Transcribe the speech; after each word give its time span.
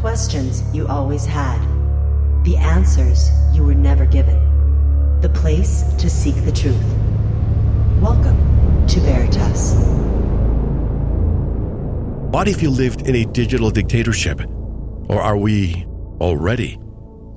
Questions 0.00 0.62
you 0.72 0.86
always 0.86 1.26
had. 1.26 1.58
The 2.44 2.56
answers 2.56 3.30
you 3.52 3.64
were 3.64 3.74
never 3.74 4.06
given. 4.06 4.38
The 5.20 5.28
place 5.28 5.82
to 5.98 6.08
seek 6.08 6.36
the 6.44 6.52
truth. 6.52 6.80
Welcome 8.00 8.86
to 8.86 9.00
Veritas. 9.00 9.74
What 12.30 12.46
if 12.46 12.62
you 12.62 12.70
lived 12.70 13.08
in 13.08 13.16
a 13.16 13.24
digital 13.24 13.70
dictatorship? 13.70 14.40
Or 15.08 15.20
are 15.20 15.36
we 15.36 15.84
already? 16.20 16.78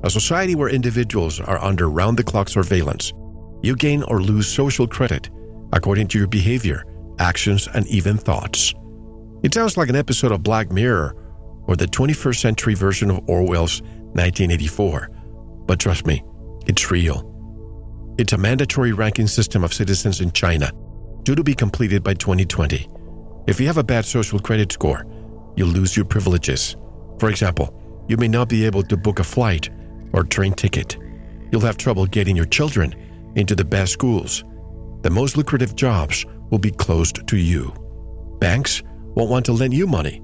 A 0.04 0.12
society 0.12 0.54
where 0.54 0.70
individuals 0.70 1.40
are 1.40 1.58
under 1.64 1.90
round 1.90 2.16
the 2.18 2.24
clock 2.24 2.48
surveillance. 2.48 3.12
You 3.64 3.76
gain 3.76 4.04
or 4.04 4.22
lose 4.22 4.48
social 4.48 4.88
credit 4.88 5.32
according 5.74 6.10
to 6.10 6.20
your 6.20 6.28
behavior, 6.28 6.86
actions, 7.18 7.68
and 7.74 7.88
even 7.88 8.18
thoughts. 8.18 8.76
It 9.42 9.56
sounds 9.56 9.78
like 9.78 9.90
an 9.90 9.96
episode 9.96 10.32
of 10.32 10.44
Black 10.44 10.72
Mirror 10.72 11.16
or 11.68 11.76
the 11.76 11.88
21st 11.88 12.40
century 12.40 12.74
version 12.74 13.12
of 13.12 13.28
Orwell's 13.28 13.82
1984. 14.14 15.10
But 15.66 15.80
trust 15.80 16.06
me, 16.06 16.24
it's 16.68 16.92
real. 16.92 17.28
It's 18.18 18.34
a 18.34 18.38
mandatory 18.38 18.94
ranking 18.94 19.28
system 19.28 19.64
of 19.64 19.74
citizens 19.74 20.22
in 20.22 20.32
China, 20.32 20.72
due 21.24 21.36
to 21.36 21.44
be 21.44 21.54
completed 21.54 22.04
by 22.04 22.14
2020. 22.14 22.88
If 23.48 23.60
you 23.60 23.68
have 23.68 23.78
a 23.78 23.84
bad 23.84 24.06
social 24.06 24.40
credit 24.40 24.72
score, 24.72 25.06
you'll 25.56 25.70
lose 25.70 25.96
your 25.96 26.06
privileges. 26.06 26.76
For 27.20 27.30
example, 27.30 27.74
you 28.08 28.18
may 28.18 28.28
not 28.28 28.50
be 28.50 28.66
able 28.66 28.84
to 28.84 28.98
book 28.98 29.20
a 29.20 29.24
flight 29.24 29.70
or 30.14 30.24
train 30.24 30.54
ticket. 30.54 30.98
You'll 31.52 31.62
have 31.62 31.78
trouble 31.78 32.06
getting 32.06 32.36
your 32.36 32.46
children 32.46 32.94
into 33.36 33.56
the 33.56 33.66
best 33.66 33.94
schools. 33.94 34.44
The 35.02 35.10
most 35.10 35.38
lucrative 35.38 35.76
jobs 35.76 36.26
will 36.50 36.60
be 36.60 36.72
closed 36.72 37.28
to 37.28 37.38
you. 37.38 37.74
Banks 38.40 38.84
won't 39.16 39.30
want 39.30 39.46
to 39.46 39.54
lend 39.54 39.74
you 39.74 39.88
money. 39.88 40.22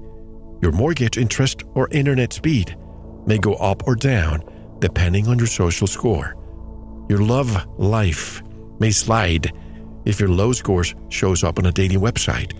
Your 0.60 0.72
mortgage 0.72 1.18
interest 1.18 1.62
or 1.74 1.88
internet 1.90 2.32
speed 2.32 2.76
may 3.26 3.38
go 3.38 3.54
up 3.54 3.86
or 3.86 3.94
down 3.94 4.42
depending 4.80 5.28
on 5.28 5.38
your 5.38 5.46
social 5.46 5.86
score. 5.86 6.34
Your 7.08 7.20
love 7.20 7.66
life 7.78 8.42
may 8.80 8.90
slide 8.90 9.52
if 10.04 10.18
your 10.18 10.28
low 10.28 10.52
scores 10.52 10.94
shows 11.08 11.44
up 11.44 11.58
on 11.58 11.66
a 11.66 11.72
dating 11.72 12.00
website. 12.00 12.52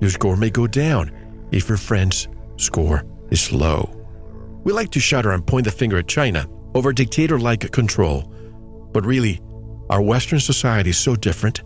Your 0.00 0.10
score 0.10 0.36
may 0.36 0.50
go 0.50 0.66
down 0.66 1.10
if 1.50 1.68
your 1.68 1.78
friend's 1.78 2.28
score 2.56 3.04
is 3.30 3.52
low. 3.52 3.90
We 4.64 4.72
like 4.72 4.90
to 4.90 5.00
shudder 5.00 5.32
and 5.32 5.46
point 5.46 5.64
the 5.64 5.72
finger 5.72 5.98
at 5.98 6.08
China 6.08 6.46
over 6.74 6.92
dictator 6.92 7.38
like 7.38 7.70
control, 7.72 8.22
but 8.92 9.04
really, 9.04 9.40
our 9.90 10.00
Western 10.00 10.40
society 10.40 10.90
is 10.90 10.98
so 10.98 11.16
different. 11.16 11.62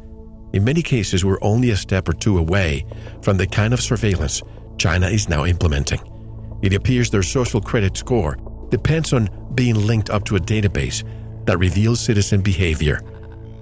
In 0.52 0.64
many 0.64 0.82
cases, 0.82 1.24
we're 1.24 1.42
only 1.42 1.70
a 1.70 1.76
step 1.76 2.08
or 2.08 2.12
two 2.12 2.38
away 2.38 2.86
from 3.22 3.36
the 3.36 3.46
kind 3.46 3.74
of 3.74 3.80
surveillance 3.80 4.42
China 4.78 5.08
is 5.08 5.28
now 5.28 5.44
implementing. 5.44 6.00
It 6.62 6.74
appears 6.74 7.10
their 7.10 7.22
social 7.22 7.60
credit 7.60 7.96
score 7.96 8.36
depends 8.70 9.12
on 9.12 9.30
being 9.54 9.86
linked 9.86 10.10
up 10.10 10.24
to 10.24 10.36
a 10.36 10.40
database 10.40 11.04
that 11.46 11.58
reveals 11.58 12.00
citizen 12.00 12.40
behavior, 12.40 12.98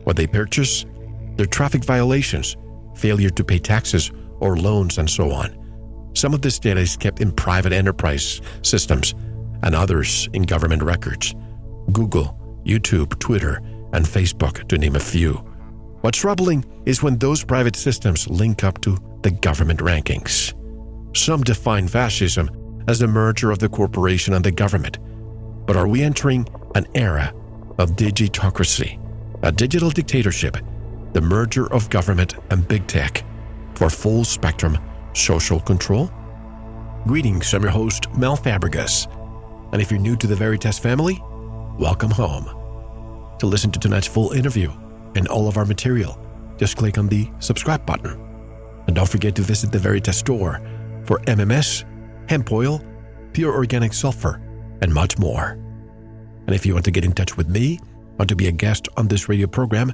what 0.05 0.17
they 0.17 0.27
purchase, 0.27 0.87
their 1.37 1.47
traffic 1.47 1.85
violations, 1.85 2.57
failure 2.95 3.31
to 3.31 3.45
pay 3.45 3.59
taxes 3.59 4.11
or 4.41 4.57
loans, 4.57 4.99
and 4.99 5.09
so 5.09 5.31
on. 5.31 5.57
Some 6.15 6.33
of 6.33 6.43
this 6.43 6.59
data 6.59 6.81
is 6.81 6.97
kept 6.97 7.21
in 7.21 7.33
private 7.33 7.73
enterprise 7.73 8.41
systems 8.63 9.15
and 9.63 9.75
others 9.75 10.29
in 10.33 10.43
government 10.43 10.83
records 10.83 11.35
Google, 11.93 12.39
YouTube, 12.65 13.19
Twitter, 13.19 13.61
and 13.93 14.07
Facebook, 14.07 14.67
to 14.69 14.79
name 14.79 14.97
a 14.97 15.01
few. 15.01 15.35
What's 16.01 16.19
troubling 16.19 16.65
is 16.87 17.03
when 17.03 17.19
those 17.19 17.45
private 17.45 17.77
systems 17.77 18.29
link 18.29 18.65
up 18.65 18.81
to 18.83 18.97
the 19.23 19.31
government 19.31 19.81
rankings. 19.81 20.55
Some 21.17 21.43
define 21.43 21.87
fascism 21.87 22.51
as 22.89 22.99
the 22.99 23.07
merger 23.07 23.53
of 23.53 23.61
the 23.61 23.69
corporation 23.69 24.35
and 24.35 24.45
the 24.45 24.51
government. 24.51 24.99
But 25.65 25.77
are 25.77 25.87
we 25.87 26.03
entering 26.03 26.47
an 26.75 26.87
era 26.97 27.33
of 27.79 27.93
digitocracy, 27.93 28.99
a 29.45 29.53
digital 29.53 29.91
dictatorship, 29.91 30.57
the 31.13 31.21
merger 31.21 31.73
of 31.73 31.89
government 31.89 32.35
and 32.51 32.67
big 32.67 32.89
tech 32.89 33.25
for 33.75 33.89
full 33.89 34.25
spectrum 34.25 34.77
social 35.13 35.61
control? 35.61 36.11
Greetings, 37.07 37.55
I'm 37.55 37.63
your 37.63 37.71
host, 37.71 38.13
Mel 38.17 38.37
Fabregas. 38.37 39.07
And 39.73 39.81
if 39.81 39.93
you're 39.93 40.01
new 40.01 40.17
to 40.17 40.27
the 40.27 40.35
Veritas 40.37 40.81
family, 40.81 41.23
welcome 41.79 42.11
home. 42.11 42.47
To 43.39 43.47
listen 43.47 43.71
to 43.71 43.79
tonight's 43.79 44.09
full 44.09 44.33
interview 44.33 44.73
and 45.15 45.29
all 45.29 45.47
of 45.47 45.59
our 45.59 45.65
material, 45.65 46.19
just 46.57 46.77
click 46.77 46.99
on 46.99 47.07
the 47.07 47.31
subscribe 47.39 47.87
button. 47.87 48.21
And 48.89 48.97
don't 48.97 49.09
forget 49.09 49.37
to 49.37 49.43
visit 49.43 49.71
the 49.71 49.79
Veritas 49.79 50.19
store 50.19 50.61
for 51.07 51.19
MMS, 51.21 51.85
hemp 52.29 52.51
oil, 52.53 52.83
pure 53.33 53.53
organic 53.53 53.93
sulfur, 53.93 54.41
and 54.83 54.93
much 54.93 55.19
more. 55.19 55.59
And 56.47 56.55
if 56.55 56.67
you 56.67 56.75
want 56.75 56.85
to 56.85 56.91
get 56.91 57.05
in 57.05 57.13
touch 57.13 57.37
with 57.37 57.49
me, 57.49 57.81
want 58.19 58.29
to 58.29 58.37
be 58.37 58.49
a 58.49 58.53
guest 58.53 58.89
on 58.97 59.09
this 59.09 59.29
radio 59.29 59.47
program, 59.47 59.93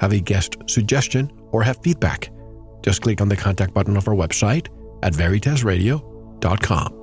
have 0.00 0.12
a 0.12 0.20
guest 0.20 0.56
suggestion, 0.66 1.30
or 1.52 1.62
have 1.62 1.78
feedback, 1.82 2.30
just 2.82 3.02
click 3.02 3.20
on 3.20 3.28
the 3.28 3.36
contact 3.36 3.74
button 3.74 3.96
of 3.96 4.08
our 4.08 4.14
website 4.14 4.68
at 5.02 5.12
veritasradio.com. 5.12 6.96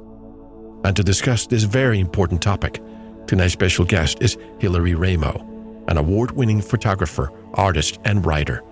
And 0.83 0.95
to 0.95 1.03
discuss 1.03 1.47
this 1.47 1.63
very 1.63 1.99
important 1.99 2.41
topic, 2.41 2.81
tonight's 3.27 3.53
special 3.53 3.85
guest 3.85 4.17
is 4.21 4.37
Hillary 4.59 4.93
Raimo, 4.93 5.89
an 5.89 5.97
award 5.97 6.31
winning 6.31 6.61
photographer, 6.61 7.31
artist, 7.53 7.99
and 8.05 8.25
writer. 8.25 8.63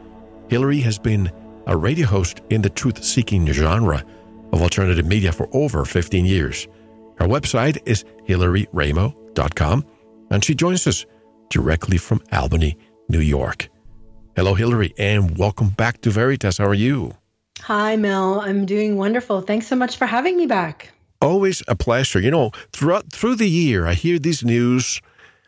Hillary 0.49 0.79
has 0.81 0.97
been 0.97 1.31
a 1.67 1.75
radio 1.75 2.07
host 2.07 2.41
in 2.49 2.61
the 2.61 2.69
truth 2.69 3.03
seeking 3.03 3.45
genre 3.47 4.03
of 4.55 4.61
alternative 4.61 5.05
media 5.05 5.31
for 5.31 5.49
over 5.51 5.85
15 5.85 6.25
years. 6.25 6.67
Her 7.17 7.27
website 7.27 7.77
is 7.85 8.05
hillaryraimo.com, 8.27 9.85
and 10.31 10.43
she 10.43 10.55
joins 10.55 10.87
us 10.87 11.05
directly 11.49 11.97
from 11.97 12.21
Albany, 12.31 12.77
New 13.09 13.19
York. 13.19 13.69
Hello, 14.35 14.53
Hillary, 14.53 14.93
and 14.97 15.37
welcome 15.37 15.69
back 15.69 16.01
to 16.01 16.09
Veritas. 16.09 16.57
How 16.57 16.65
are 16.65 16.73
you? 16.73 17.13
Hi, 17.61 17.95
Mel. 17.95 18.41
I'm 18.41 18.65
doing 18.65 18.97
wonderful. 18.97 19.41
Thanks 19.41 19.67
so 19.67 19.75
much 19.75 19.97
for 19.97 20.05
having 20.05 20.37
me 20.37 20.45
back. 20.45 20.91
Always 21.21 21.63
a 21.67 21.75
pleasure. 21.75 22.19
You 22.19 22.31
know, 22.31 22.51
throughout 22.73 23.11
through 23.11 23.35
the 23.35 23.49
year, 23.49 23.85
I 23.85 23.93
hear 23.93 24.19
these 24.19 24.43
news 24.43 25.01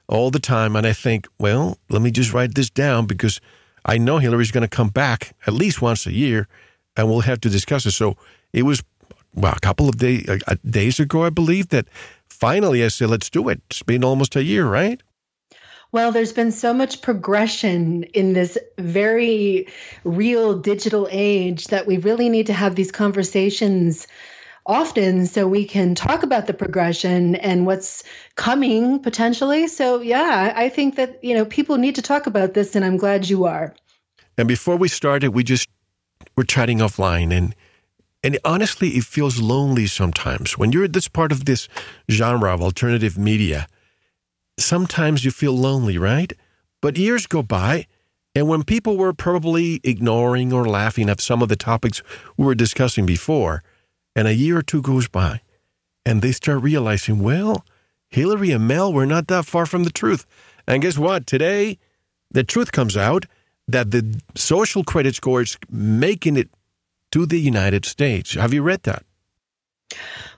all 0.08 0.32
the 0.32 0.40
time, 0.40 0.76
and 0.76 0.88
I 0.88 0.94
think, 0.94 1.28
well, 1.40 1.78
let 1.90 2.02
me 2.02 2.12
just 2.12 2.34
write 2.34 2.56
this 2.56 2.70
down 2.70 3.06
because 3.06 3.42
I 3.86 3.98
know 3.98 4.18
Hillary's 4.18 4.52
going 4.52 4.68
to 4.68 4.76
come 4.76 4.90
back 4.90 5.34
at 5.46 5.54
least 5.54 5.82
once 5.82 6.06
a 6.06 6.14
year, 6.14 6.48
and 6.96 7.10
we'll 7.10 7.22
have 7.22 7.42
to 7.42 7.50
discuss 7.50 7.86
it. 7.86 7.92
So 7.92 8.16
it 8.54 8.64
was 8.64 8.84
well, 9.38 9.54
a 9.56 9.60
couple 9.60 9.88
of 9.88 9.98
day, 9.98 10.26
uh, 10.28 10.56
days 10.68 11.00
ago, 11.00 11.24
I 11.24 11.30
believe, 11.30 11.70
that 11.70 11.88
finally 12.28 12.84
I 12.84 12.88
said, 12.88 13.10
let's 13.10 13.30
do 13.30 13.50
it. 13.50 13.62
It's 13.70 13.84
been 13.84 14.04
almost 14.04 14.36
a 14.36 14.44
year, 14.44 14.68
right? 14.68 15.02
Well, 15.92 16.12
there's 16.12 16.34
been 16.34 16.52
so 16.52 16.74
much 16.74 17.02
progression 17.02 18.04
in 18.04 18.34
this 18.34 18.58
very 18.78 19.68
real 20.04 20.58
digital 20.60 21.08
age 21.12 21.68
that 21.68 21.86
we 21.88 21.98
really 21.98 22.30
need 22.30 22.48
to 22.48 22.54
have 22.54 22.76
these 22.76 22.92
conversations 22.92 24.08
often 24.66 25.26
so 25.28 25.48
we 25.48 25.64
can 25.64 25.96
talk 25.96 26.24
about 26.24 26.48
the 26.48 26.54
progression 26.54 27.36
and 27.36 27.66
what's 27.66 28.04
coming 28.36 29.00
potentially. 29.00 29.68
So, 29.68 30.02
yeah, 30.02 30.52
I 30.56 30.68
think 30.68 30.96
that, 30.96 31.24
you 31.24 31.34
know, 31.34 31.46
people 31.46 31.78
need 31.78 31.96
to 31.96 32.02
talk 32.02 32.28
about 32.28 32.54
this 32.54 32.76
and 32.76 32.84
I'm 32.84 32.98
glad 32.98 33.30
you 33.30 33.46
are. 33.46 33.74
And 34.38 34.48
before 34.48 34.76
we 34.76 34.90
started, 34.90 35.30
we 35.30 35.44
just 35.44 35.70
were 36.36 36.44
chatting 36.44 36.80
offline 36.80 37.32
and 37.32 37.56
and 38.28 38.38
honestly, 38.44 38.90
it 38.90 39.06
feels 39.06 39.40
lonely 39.40 39.88
sometimes. 39.88 40.58
When 40.58 40.74
you're 40.74 40.90
this 40.90 41.08
part 41.08 41.32
of 41.32 41.46
this 41.46 41.70
genre 42.12 42.54
of 42.54 42.62
alternative 42.62 43.18
media, 43.18 43.68
sometimes 44.60 45.24
you 45.24 45.32
feel 45.32 45.54
lonely, 45.54 45.98
right? 45.98 46.34
But 46.82 46.98
years 46.98 47.26
go 47.26 47.42
by, 47.42 47.88
and 48.36 48.50
when 48.50 48.66
people 48.66 48.98
were 48.98 49.14
probably 49.14 49.80
ignoring 49.82 50.52
or 50.52 50.68
laughing 50.68 51.10
at 51.10 51.22
some 51.22 51.42
of 51.42 51.48
the 51.48 51.56
topics 51.56 52.04
we 52.36 52.44
were 52.44 52.54
discussing 52.54 53.06
before, 53.06 53.64
and 54.14 54.28
a 54.28 54.34
year 54.34 54.58
or 54.58 54.62
two 54.62 54.82
goes 54.82 55.08
by, 55.08 55.40
and 56.06 56.22
they 56.22 56.34
start 56.34 56.62
realizing, 56.62 57.24
well, 57.24 57.66
Hillary 58.10 58.52
and 58.52 58.68
Mel 58.68 58.92
were 58.92 59.06
not 59.06 59.28
that 59.28 59.46
far 59.46 59.66
from 59.66 59.86
the 59.86 59.90
truth. 59.90 60.26
And 60.68 60.82
guess 60.82 60.98
what? 60.98 61.28
Today, 61.28 61.78
the 62.30 62.44
truth 62.44 62.74
comes 62.74 62.98
out 62.98 63.26
that 63.70 63.92
the 63.92 64.20
social 64.36 64.84
credit 64.84 65.16
score 65.16 65.44
is 65.44 65.58
making 65.70 66.36
it 66.36 66.50
to 67.12 67.26
the 67.26 67.40
United 67.40 67.86
States. 67.86 68.34
Have 68.36 68.54
you 68.54 68.64
read 68.64 68.84
that? 68.84 69.04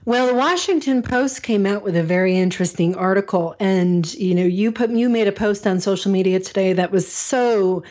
Well, 0.04 0.28
the 0.28 0.34
Washington 0.34 1.02
Post 1.02 1.42
came 1.42 1.66
out 1.66 1.82
with 1.82 1.96
a 1.96 2.02
very 2.02 2.36
interesting 2.38 2.94
article, 2.94 3.54
and 3.60 4.12
you 4.14 4.34
know, 4.34 4.44
you 4.44 4.72
put 4.72 4.90
you 4.90 5.08
made 5.08 5.28
a 5.28 5.32
post 5.32 5.66
on 5.66 5.80
social 5.80 6.10
media 6.10 6.40
today 6.40 6.72
that 6.72 6.90
was 6.90 7.10
so 7.10 7.82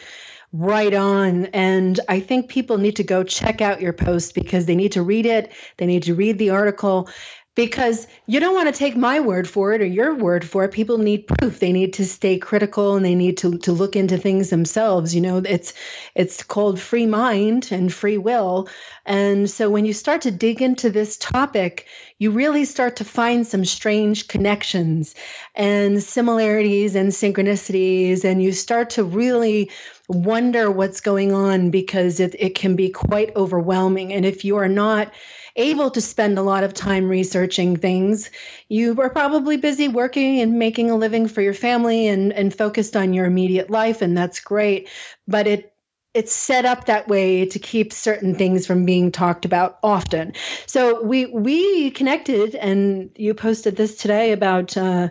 right 0.51 0.93
on. 0.93 1.45
And 1.47 1.99
I 2.09 2.19
think 2.19 2.49
people 2.49 2.77
need 2.77 2.95
to 2.95 3.03
go 3.03 3.23
check 3.23 3.61
out 3.61 3.81
your 3.81 3.93
post 3.93 4.33
because 4.33 4.65
they 4.65 4.75
need 4.75 4.93
to 4.93 5.03
read 5.03 5.25
it. 5.25 5.51
They 5.77 5.85
need 5.85 6.03
to 6.03 6.15
read 6.15 6.39
the 6.39 6.49
article. 6.49 7.09
Because 7.55 8.07
you 8.25 8.39
don't 8.39 8.53
want 8.53 8.73
to 8.73 8.77
take 8.77 8.95
my 8.95 9.19
word 9.19 9.47
for 9.47 9.73
it 9.73 9.81
or 9.81 9.85
your 9.85 10.15
word 10.15 10.47
for 10.47 10.63
it. 10.63 10.71
People 10.71 10.97
need 10.97 11.27
proof. 11.27 11.59
They 11.59 11.71
need 11.71 11.93
to 11.93 12.05
stay 12.05 12.37
critical 12.37 12.95
and 12.95 13.05
they 13.05 13.15
need 13.15 13.37
to, 13.39 13.57
to 13.57 13.71
look 13.71 13.95
into 13.95 14.17
things 14.17 14.49
themselves 14.49 15.13
you 15.13 15.21
know? 15.21 15.37
It's 15.37 15.73
it's 16.15 16.43
called 16.43 16.79
free 16.79 17.05
mind 17.05 17.69
and 17.71 17.93
free 17.93 18.17
will. 18.17 18.69
And 19.05 19.49
so 19.49 19.69
when 19.69 19.85
you 19.85 19.93
start 19.93 20.21
to 20.21 20.31
dig 20.31 20.61
into 20.61 20.89
this 20.89 21.17
topic 21.17 21.87
you 22.19 22.31
really 22.31 22.65
start 22.65 22.97
to 22.97 23.05
find 23.05 23.47
some 23.47 23.65
strange 23.65 24.27
connections 24.27 25.15
and 25.55 26.03
similarities 26.03 26.95
and 26.95 27.09
synchronicities 27.11 28.23
and 28.23 28.43
you 28.43 28.51
start 28.51 28.89
to 28.91 29.03
really 29.03 29.71
wonder 30.09 30.69
what's 30.69 30.99
going 30.99 31.31
on 31.31 31.69
because 31.69 32.19
it, 32.19 32.35
it 32.37 32.55
can 32.55 32.75
be 32.75 32.89
quite 32.89 33.33
overwhelming. 33.35 34.11
And 34.11 34.25
if 34.25 34.43
you 34.43 34.57
are 34.57 34.67
not 34.67 35.13
able 35.55 35.91
to 35.91 36.01
spend 36.01 36.37
a 36.37 36.43
lot 36.43 36.63
of 36.63 36.73
time 36.73 37.07
researching 37.07 37.75
things, 37.75 38.29
you 38.67 38.99
are 39.01 39.09
probably 39.09 39.57
busy 39.57 39.87
working 39.87 40.39
and 40.41 40.59
making 40.59 40.89
a 40.89 40.95
living 40.95 41.27
for 41.27 41.41
your 41.41 41.53
family 41.53 42.07
and, 42.07 42.33
and 42.33 42.53
focused 42.53 42.95
on 42.95 43.13
your 43.13 43.25
immediate 43.25 43.69
life, 43.69 44.01
and 44.01 44.17
that's 44.17 44.39
great. 44.39 44.89
But 45.27 45.47
it 45.47 45.73
it's 46.15 46.33
set 46.33 46.65
up 46.65 46.85
that 46.85 47.07
way 47.07 47.45
to 47.45 47.59
keep 47.59 47.93
certain 47.93 48.33
things 48.33 48.65
from 48.65 48.83
being 48.83 49.11
talked 49.11 49.45
about 49.45 49.77
often. 49.83 50.33
So 50.65 51.03
we 51.03 51.27
we 51.27 51.91
connected, 51.91 52.55
and 52.55 53.11
you 53.15 53.33
posted 53.33 53.75
this 53.75 53.95
today 53.95 54.31
about 54.31 54.75
uh, 54.75 55.09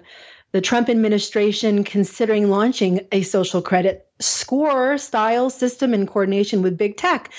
the 0.53 0.61
Trump 0.61 0.89
administration 0.89 1.85
considering 1.85 2.51
launching 2.51 3.07
a 3.13 3.23
social 3.23 3.61
credit 3.61 4.07
score 4.21 4.99
style 4.99 5.51
system 5.51 5.95
in 5.95 6.07
coordination 6.07 6.63
with 6.63 6.79
big 6.79 6.97
tech. 6.97 7.33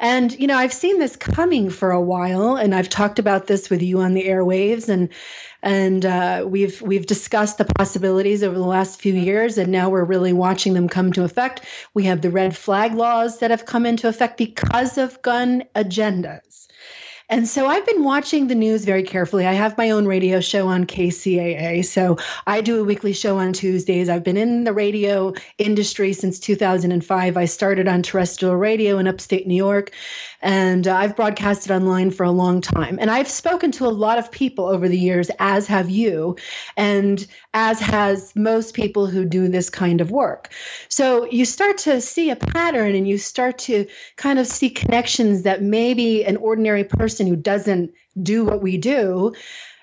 And, 0.00 0.38
you 0.38 0.46
know, 0.46 0.56
I've 0.56 0.72
seen 0.72 0.98
this 0.98 1.16
coming 1.16 1.70
for 1.70 1.90
a 1.90 2.00
while, 2.00 2.56
and 2.56 2.74
I've 2.74 2.90
talked 2.90 3.18
about 3.18 3.46
this 3.46 3.70
with 3.70 3.82
you 3.82 4.00
on 4.00 4.14
the 4.14 4.24
airwaves 4.24 4.88
and 4.88 5.08
and 5.62 6.06
uh, 6.06 6.44
we've 6.46 6.80
we've 6.82 7.06
discussed 7.06 7.58
the 7.58 7.64
possibilities 7.64 8.44
over 8.44 8.54
the 8.54 8.64
last 8.64 9.00
few 9.00 9.14
years, 9.14 9.58
and 9.58 9.72
now 9.72 9.88
we're 9.88 10.04
really 10.04 10.32
watching 10.32 10.74
them 10.74 10.88
come 10.88 11.12
to 11.12 11.24
effect. 11.24 11.62
We 11.92 12.04
have 12.04 12.20
the 12.20 12.30
red 12.30 12.56
flag 12.56 12.94
laws 12.94 13.40
that 13.40 13.50
have 13.50 13.66
come 13.66 13.84
into 13.84 14.06
effect 14.06 14.38
because 14.38 14.96
of 14.96 15.20
gun 15.22 15.64
agendas. 15.74 16.65
And 17.28 17.48
so 17.48 17.66
I've 17.66 17.84
been 17.84 18.04
watching 18.04 18.46
the 18.46 18.54
news 18.54 18.84
very 18.84 19.02
carefully. 19.02 19.46
I 19.46 19.52
have 19.52 19.76
my 19.76 19.90
own 19.90 20.06
radio 20.06 20.40
show 20.40 20.68
on 20.68 20.86
KCAA. 20.86 21.84
So 21.84 22.16
I 22.46 22.60
do 22.60 22.80
a 22.80 22.84
weekly 22.84 23.12
show 23.12 23.38
on 23.38 23.52
Tuesdays. 23.52 24.08
I've 24.08 24.22
been 24.22 24.36
in 24.36 24.62
the 24.62 24.72
radio 24.72 25.32
industry 25.58 26.12
since 26.12 26.38
2005. 26.38 27.36
I 27.36 27.44
started 27.44 27.88
on 27.88 28.02
terrestrial 28.02 28.54
radio 28.54 28.98
in 28.98 29.08
upstate 29.08 29.46
New 29.48 29.56
York, 29.56 29.90
and 30.40 30.86
I've 30.86 31.16
broadcasted 31.16 31.72
online 31.72 32.12
for 32.12 32.22
a 32.22 32.30
long 32.30 32.60
time. 32.60 32.96
And 33.00 33.10
I've 33.10 33.28
spoken 33.28 33.72
to 33.72 33.86
a 33.86 33.88
lot 33.88 34.18
of 34.18 34.30
people 34.30 34.66
over 34.66 34.88
the 34.88 34.98
years, 34.98 35.28
as 35.40 35.66
have 35.66 35.90
you, 35.90 36.36
and 36.76 37.26
as 37.56 37.80
has 37.80 38.36
most 38.36 38.74
people 38.74 39.06
who 39.06 39.24
do 39.24 39.48
this 39.48 39.70
kind 39.70 40.02
of 40.02 40.10
work. 40.10 40.50
So 40.90 41.24
you 41.30 41.46
start 41.46 41.78
to 41.78 42.02
see 42.02 42.28
a 42.28 42.36
pattern 42.36 42.94
and 42.94 43.08
you 43.08 43.16
start 43.16 43.56
to 43.60 43.86
kind 44.16 44.38
of 44.38 44.46
see 44.46 44.68
connections 44.68 45.42
that 45.44 45.62
maybe 45.62 46.22
an 46.22 46.36
ordinary 46.36 46.84
person 46.84 47.26
who 47.26 47.34
doesn't 47.34 47.94
do 48.22 48.44
what 48.44 48.60
we 48.60 48.76
do 48.76 49.32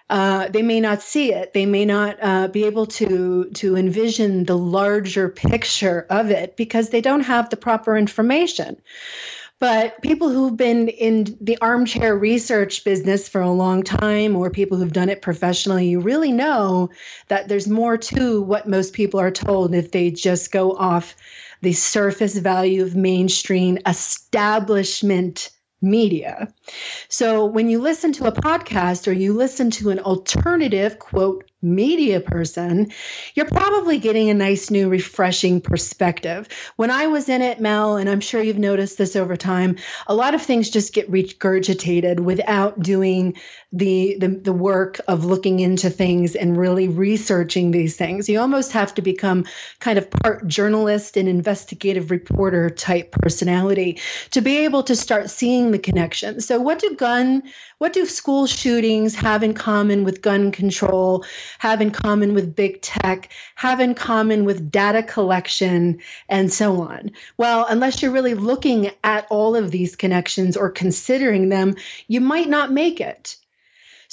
uh, 0.09 0.47
they 0.49 0.61
may 0.61 0.79
not 0.79 1.01
see 1.01 1.33
it. 1.33 1.53
They 1.53 1.65
may 1.65 1.85
not 1.85 2.17
uh, 2.21 2.47
be 2.49 2.65
able 2.65 2.85
to 2.85 3.45
to 3.45 3.75
envision 3.75 4.43
the 4.43 4.57
larger 4.57 5.29
picture 5.29 6.05
of 6.09 6.29
it 6.29 6.55
because 6.55 6.89
they 6.89 7.01
don't 7.01 7.21
have 7.21 7.49
the 7.49 7.57
proper 7.57 7.97
information. 7.97 8.79
But 9.63 10.01
people 10.01 10.27
who've 10.27 10.57
been 10.57 10.89
in 10.89 11.37
the 11.39 11.57
armchair 11.61 12.17
research 12.17 12.83
business 12.83 13.29
for 13.29 13.39
a 13.39 13.49
long 13.49 13.81
time, 13.81 14.35
or 14.35 14.49
people 14.49 14.77
who've 14.77 14.91
done 14.91 15.07
it 15.07 15.21
professionally, 15.21 15.87
you 15.87 16.01
really 16.01 16.33
know 16.33 16.89
that 17.29 17.47
there's 17.47 17.69
more 17.69 17.95
to 17.97 18.41
what 18.41 18.67
most 18.67 18.91
people 18.91 19.21
are 19.21 19.31
told 19.31 19.73
if 19.73 19.91
they 19.91 20.11
just 20.11 20.51
go 20.51 20.73
off 20.73 21.15
the 21.61 21.71
surface 21.71 22.37
value 22.37 22.83
of 22.83 22.97
mainstream 22.97 23.77
establishment 23.85 25.49
media. 25.81 26.53
So 27.07 27.45
when 27.45 27.69
you 27.69 27.79
listen 27.79 28.11
to 28.13 28.25
a 28.25 28.33
podcast 28.33 29.07
or 29.07 29.13
you 29.13 29.31
listen 29.31 29.71
to 29.71 29.91
an 29.91 29.99
alternative, 29.99 30.99
quote, 30.99 31.49
media 31.63 32.19
person, 32.19 32.91
you're 33.35 33.47
probably 33.47 33.97
getting 33.97 34.29
a 34.29 34.33
nice 34.33 34.69
new 34.69 34.89
refreshing 34.89 35.61
perspective. 35.61 36.47
When 36.75 36.91
I 36.91 37.07
was 37.07 37.29
in 37.29 37.41
it, 37.41 37.59
Mel, 37.59 37.97
and 37.97 38.09
I'm 38.09 38.19
sure 38.19 38.41
you've 38.41 38.59
noticed 38.59 38.97
this 38.97 39.15
over 39.15 39.37
time, 39.37 39.77
a 40.07 40.13
lot 40.13 40.35
of 40.35 40.41
things 40.41 40.69
just 40.69 40.93
get 40.93 41.09
regurgitated 41.09 42.19
without 42.19 42.79
doing 42.81 43.35
the, 43.73 44.15
the 44.19 44.27
the 44.27 44.53
work 44.53 45.01
of 45.07 45.25
looking 45.25 45.59
into 45.59 45.89
things 45.89 46.35
and 46.35 46.55
really 46.55 46.87
researching 46.87 47.71
these 47.71 47.97
things. 47.97 48.29
You 48.29 48.39
almost 48.39 48.71
have 48.71 48.93
to 48.95 49.01
become 49.01 49.45
kind 49.79 49.97
of 49.97 50.09
part 50.11 50.47
journalist 50.47 51.17
and 51.17 51.27
investigative 51.27 52.11
reporter 52.11 52.69
type 52.69 53.11
personality 53.11 53.99
to 54.29 54.41
be 54.41 54.57
able 54.57 54.83
to 54.83 54.95
start 54.95 55.31
seeing 55.31 55.71
the 55.71 55.79
connections. 55.79 56.45
So 56.45 56.59
what 56.59 56.79
do 56.79 56.95
gun 56.95 57.41
what 57.79 57.93
do 57.93 58.05
school 58.05 58.45
shootings 58.45 59.15
have 59.15 59.43
in 59.43 59.55
common 59.55 60.03
with 60.03 60.21
gun 60.21 60.51
control, 60.51 61.25
have 61.57 61.81
in 61.81 61.91
common 61.91 62.33
with 62.33 62.55
big 62.55 62.81
tech, 62.81 63.29
have 63.55 63.79
in 63.79 63.95
common 63.95 64.45
with 64.45 64.71
data 64.71 65.01
collection, 65.01 65.99
and 66.29 66.53
so 66.53 66.81
on? 66.81 67.11
Well, 67.37 67.65
unless 67.67 68.01
you're 68.01 68.11
really 68.11 68.35
looking 68.35 68.91
at 69.03 69.25
all 69.29 69.55
of 69.55 69.71
these 69.71 69.95
connections 69.95 70.55
or 70.55 70.69
considering 70.69 71.49
them, 71.49 71.75
you 72.07 72.21
might 72.21 72.47
not 72.47 72.71
make 72.71 73.01
it. 73.01 73.35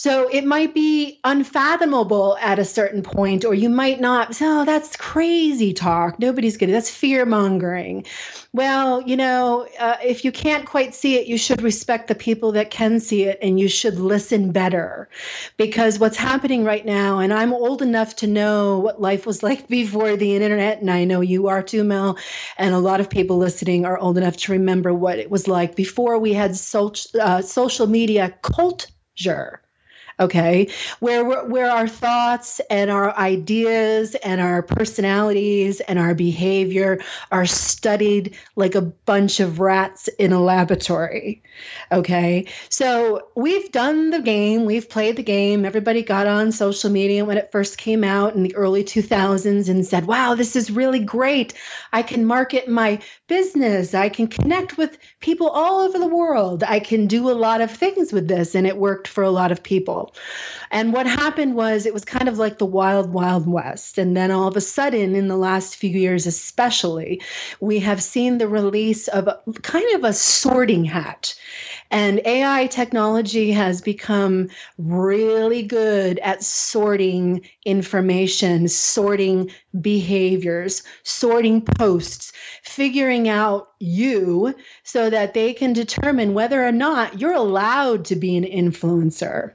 So 0.02 0.28
it 0.28 0.46
might 0.46 0.72
be 0.72 1.20
unfathomable 1.24 2.38
at 2.40 2.58
a 2.58 2.64
certain 2.64 3.02
point, 3.02 3.44
or 3.44 3.52
you 3.52 3.68
might 3.68 4.00
not, 4.00 4.34
oh, 4.40 4.64
that's 4.64 4.96
crazy 4.96 5.74
talk. 5.74 6.18
Nobody's 6.18 6.56
going 6.56 6.68
to, 6.68 6.72
that's 6.72 6.88
fear 6.88 7.26
mongering. 7.26 8.06
Well, 8.54 9.02
you 9.02 9.14
know, 9.14 9.68
uh, 9.78 9.98
if 10.02 10.24
you 10.24 10.32
can't 10.32 10.64
quite 10.64 10.94
see 10.94 11.16
it, 11.16 11.26
you 11.26 11.36
should 11.36 11.60
respect 11.60 12.08
the 12.08 12.14
people 12.14 12.50
that 12.52 12.70
can 12.70 12.98
see 12.98 13.24
it 13.24 13.38
and 13.42 13.60
you 13.60 13.68
should 13.68 13.96
listen 13.96 14.52
better. 14.52 15.10
Because 15.58 15.98
what's 15.98 16.16
happening 16.16 16.64
right 16.64 16.86
now, 16.86 17.18
and 17.18 17.30
I'm 17.30 17.52
old 17.52 17.82
enough 17.82 18.16
to 18.16 18.26
know 18.26 18.78
what 18.78 19.02
life 19.02 19.26
was 19.26 19.42
like 19.50 19.68
before 19.68 20.16
the 20.16 20.34
internet, 20.34 20.80
and 20.80 20.90
I 20.90 21.04
know 21.04 21.20
you 21.20 21.48
are 21.48 21.62
too, 21.62 21.84
Mel, 21.84 22.16
and 22.56 22.74
a 22.74 22.78
lot 22.78 23.00
of 23.00 23.10
people 23.10 23.36
listening 23.36 23.84
are 23.84 23.98
old 23.98 24.16
enough 24.16 24.38
to 24.38 24.52
remember 24.52 24.94
what 24.94 25.18
it 25.18 25.30
was 25.30 25.46
like 25.46 25.76
before 25.76 26.18
we 26.18 26.32
had 26.32 26.56
so, 26.56 26.90
uh, 27.20 27.42
social 27.42 27.86
media 27.86 28.32
culture 28.40 29.60
okay? 30.20 30.68
Where 31.00 31.24
where 31.24 31.70
our 31.70 31.88
thoughts 31.88 32.60
and 32.70 32.90
our 32.90 33.16
ideas 33.16 34.14
and 34.16 34.40
our 34.40 34.62
personalities 34.62 35.80
and 35.80 35.98
our 35.98 36.14
behavior 36.14 37.00
are 37.32 37.46
studied 37.46 38.36
like 38.56 38.74
a 38.74 38.82
bunch 38.82 39.40
of 39.40 39.60
rats 39.60 40.08
in 40.18 40.32
a 40.32 40.40
laboratory 40.40 41.42
okay? 41.90 42.46
So 42.68 43.28
we've 43.34 43.70
done 43.72 44.10
the 44.10 44.20
game 44.20 44.64
we've 44.64 44.88
played 44.88 45.16
the 45.16 45.22
game 45.22 45.64
everybody 45.64 46.02
got 46.02 46.26
on 46.26 46.52
social 46.52 46.90
media 46.90 47.24
when 47.24 47.38
it 47.38 47.50
first 47.52 47.78
came 47.78 48.04
out 48.04 48.34
in 48.34 48.42
the 48.42 48.54
early 48.54 48.84
2000s 48.84 49.68
and 49.68 49.86
said 49.86 50.06
wow 50.06 50.34
this 50.34 50.56
is 50.56 50.70
really 50.70 51.00
great. 51.00 51.54
I 51.92 52.02
can 52.02 52.24
market 52.24 52.68
my 52.68 53.00
business 53.30 53.94
i 53.94 54.08
can 54.08 54.26
connect 54.26 54.76
with 54.76 54.98
people 55.20 55.48
all 55.48 55.80
over 55.80 55.98
the 55.98 56.14
world 56.20 56.64
i 56.64 56.80
can 56.80 57.06
do 57.06 57.30
a 57.30 57.40
lot 57.46 57.60
of 57.60 57.70
things 57.70 58.12
with 58.12 58.26
this 58.28 58.54
and 58.56 58.66
it 58.66 58.76
worked 58.76 59.08
for 59.08 59.22
a 59.24 59.30
lot 59.30 59.52
of 59.52 59.62
people 59.62 60.12
and 60.72 60.92
what 60.92 61.06
happened 61.06 61.56
was 61.56 61.84
it 61.84 61.92
was 61.92 62.04
kind 62.04 62.28
of 62.28 62.38
like 62.38 62.58
the 62.58 62.66
wild, 62.66 63.12
wild 63.12 63.48
west. 63.48 63.98
And 63.98 64.16
then 64.16 64.30
all 64.30 64.46
of 64.46 64.56
a 64.56 64.60
sudden, 64.60 65.16
in 65.16 65.26
the 65.26 65.36
last 65.36 65.76
few 65.76 65.90
years 65.90 66.26
especially, 66.26 67.20
we 67.58 67.80
have 67.80 68.02
seen 68.02 68.38
the 68.38 68.46
release 68.46 69.08
of 69.08 69.28
kind 69.62 69.94
of 69.94 70.04
a 70.04 70.12
sorting 70.12 70.84
hat. 70.84 71.34
And 71.90 72.20
AI 72.24 72.66
technology 72.68 73.50
has 73.52 73.80
become 73.82 74.48
really 74.78 75.62
good 75.62 76.18
at 76.20 76.42
sorting 76.42 77.42
information, 77.64 78.68
sorting 78.68 79.50
behaviors, 79.80 80.82
sorting 81.02 81.62
posts, 81.62 82.32
figuring 82.62 83.28
out 83.28 83.68
you 83.80 84.54
so 84.84 85.10
that 85.10 85.34
they 85.34 85.52
can 85.52 85.72
determine 85.72 86.34
whether 86.34 86.64
or 86.64 86.72
not 86.72 87.20
you're 87.20 87.32
allowed 87.34 88.04
to 88.06 88.16
be 88.16 88.36
an 88.36 88.44
influencer. 88.44 89.54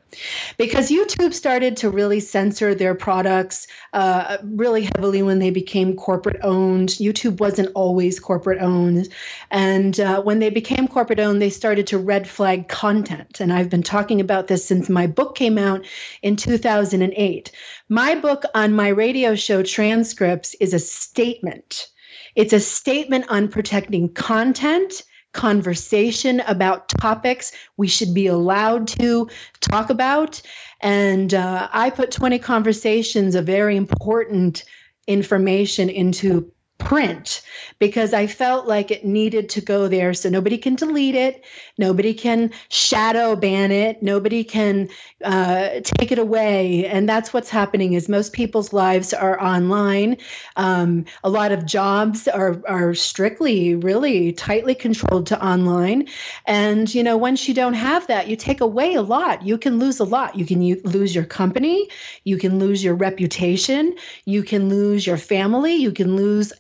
Because 0.58 0.90
YouTube 0.90 1.34
started 1.34 1.78
to 1.78 1.90
really 1.90 2.20
censor 2.20 2.74
their 2.76 2.96
products 2.96 3.68
uh, 3.94 4.38
really 4.44 4.90
heavily 4.96 5.22
when 5.24 5.40
they 5.40 5.50
became 5.50 5.96
corporate 5.96 6.40
owned. 6.44 6.90
YouTube 6.90 7.40
wasn't 7.40 7.72
always 7.76 8.20
corporate 8.20 8.62
owned. 8.62 9.10
And 9.52 10.00
uh, 10.00 10.22
when 10.22 10.40
they 10.40 10.50
became 10.50 10.88
corporate 10.88 11.20
owned, 11.20 11.42
they 11.42 11.50
started 11.50 11.88
to 11.88 11.98
red 11.98 12.28
flag 12.28 12.68
content. 12.68 13.40
And 13.40 13.52
I've 13.54 13.70
been 13.70 13.84
talking 13.84 14.20
about 14.22 14.48
this 14.48 14.66
since 14.66 14.90
my 14.90 15.08
book 15.08 15.36
came 15.36 15.58
out 15.58 15.86
in 16.22 16.36
2008. 16.36 17.52
My 17.90 18.16
book 18.16 18.44
on 18.54 18.74
my 18.74 18.90
radio 18.90 19.36
show 19.36 19.64
transcripts 19.64 20.56
is 20.60 20.74
a 20.74 20.80
statement. 20.80 21.88
It's 22.36 22.54
a 22.54 22.60
statement 22.60 23.26
on 23.30 23.48
protecting 23.48 24.14
content, 24.14 25.04
conversation 25.36 26.40
about 26.48 26.90
topics 26.90 27.52
we 27.78 27.88
should 27.88 28.14
be 28.14 28.26
allowed 28.26 28.88
to 28.88 29.30
talk 29.60 29.90
about. 29.92 30.42
And 30.82 31.34
uh, 31.34 31.68
I 31.72 31.90
put 31.92 32.10
20 32.10 32.40
conversations 32.40 33.36
of 33.36 33.46
very 33.46 33.76
important 33.76 34.64
information 35.08 35.90
into 35.90 36.52
print 36.78 37.42
because 37.80 38.14
I 38.14 38.28
felt 38.28 38.68
like 38.68 38.92
it 38.92 39.04
needed 39.04 39.50
to 39.50 39.62
go 39.62 39.88
there 39.88 40.14
so 40.14 40.30
nobody 40.30 40.58
can 40.58 40.76
delete 40.76 41.16
it, 41.16 41.44
nobody 41.78 42.14
can 42.14 42.52
shadow 42.70 43.36
ban 43.36 43.72
it, 43.72 44.04
nobody 44.04 44.44
can 44.44 44.90
uh, 45.24 45.82
take 45.84 46.12
it 46.12 46.20
away. 46.20 46.86
And 46.86 47.10
that's 47.10 47.34
what's 47.34 47.50
happening 47.50 47.94
is 47.94 48.08
most 48.08 48.34
people's 48.34 48.72
lives 48.72 49.14
are 49.14 49.42
online. 49.42 50.18
Um, 50.58 51.06
a 51.24 51.30
lot 51.30 51.52
of 51.52 51.66
jobs 51.66 52.28
are, 52.28 52.62
are 52.68 52.94
strictly, 52.94 53.76
really 53.76 54.32
tightly 54.34 54.76
controlled 54.76 55.28
to 55.28 55.46
online. 55.46 56.08
And, 56.46 56.94
you 56.94 57.04
know, 57.04 57.18
once 57.18 57.48
you 57.48 57.54
don't 57.54 57.74
have 57.74 58.08
that, 58.08 58.28
you 58.28 58.36
take 58.36 58.62
away 58.62 58.94
a 58.94 59.02
lot. 59.02 59.46
You 59.46 59.58
can 59.58 59.80
lose 59.80 60.00
a 60.00 60.06
lot. 60.06 60.36
You 60.36 60.46
can 60.46 60.62
u- 60.62 60.82
lose 60.84 61.16
your 61.16 61.26
company, 61.26 61.90
you 62.24 62.38
can 62.38 62.60
lose 62.60 62.84
your 62.84 62.96
reputation, 62.96 63.96
you 64.26 64.44
can 64.44 64.70
lose 64.70 65.08
your 65.08 65.18
family, 65.18 65.76
you 65.76 65.92
can 65.92 66.16
lose 66.16 66.54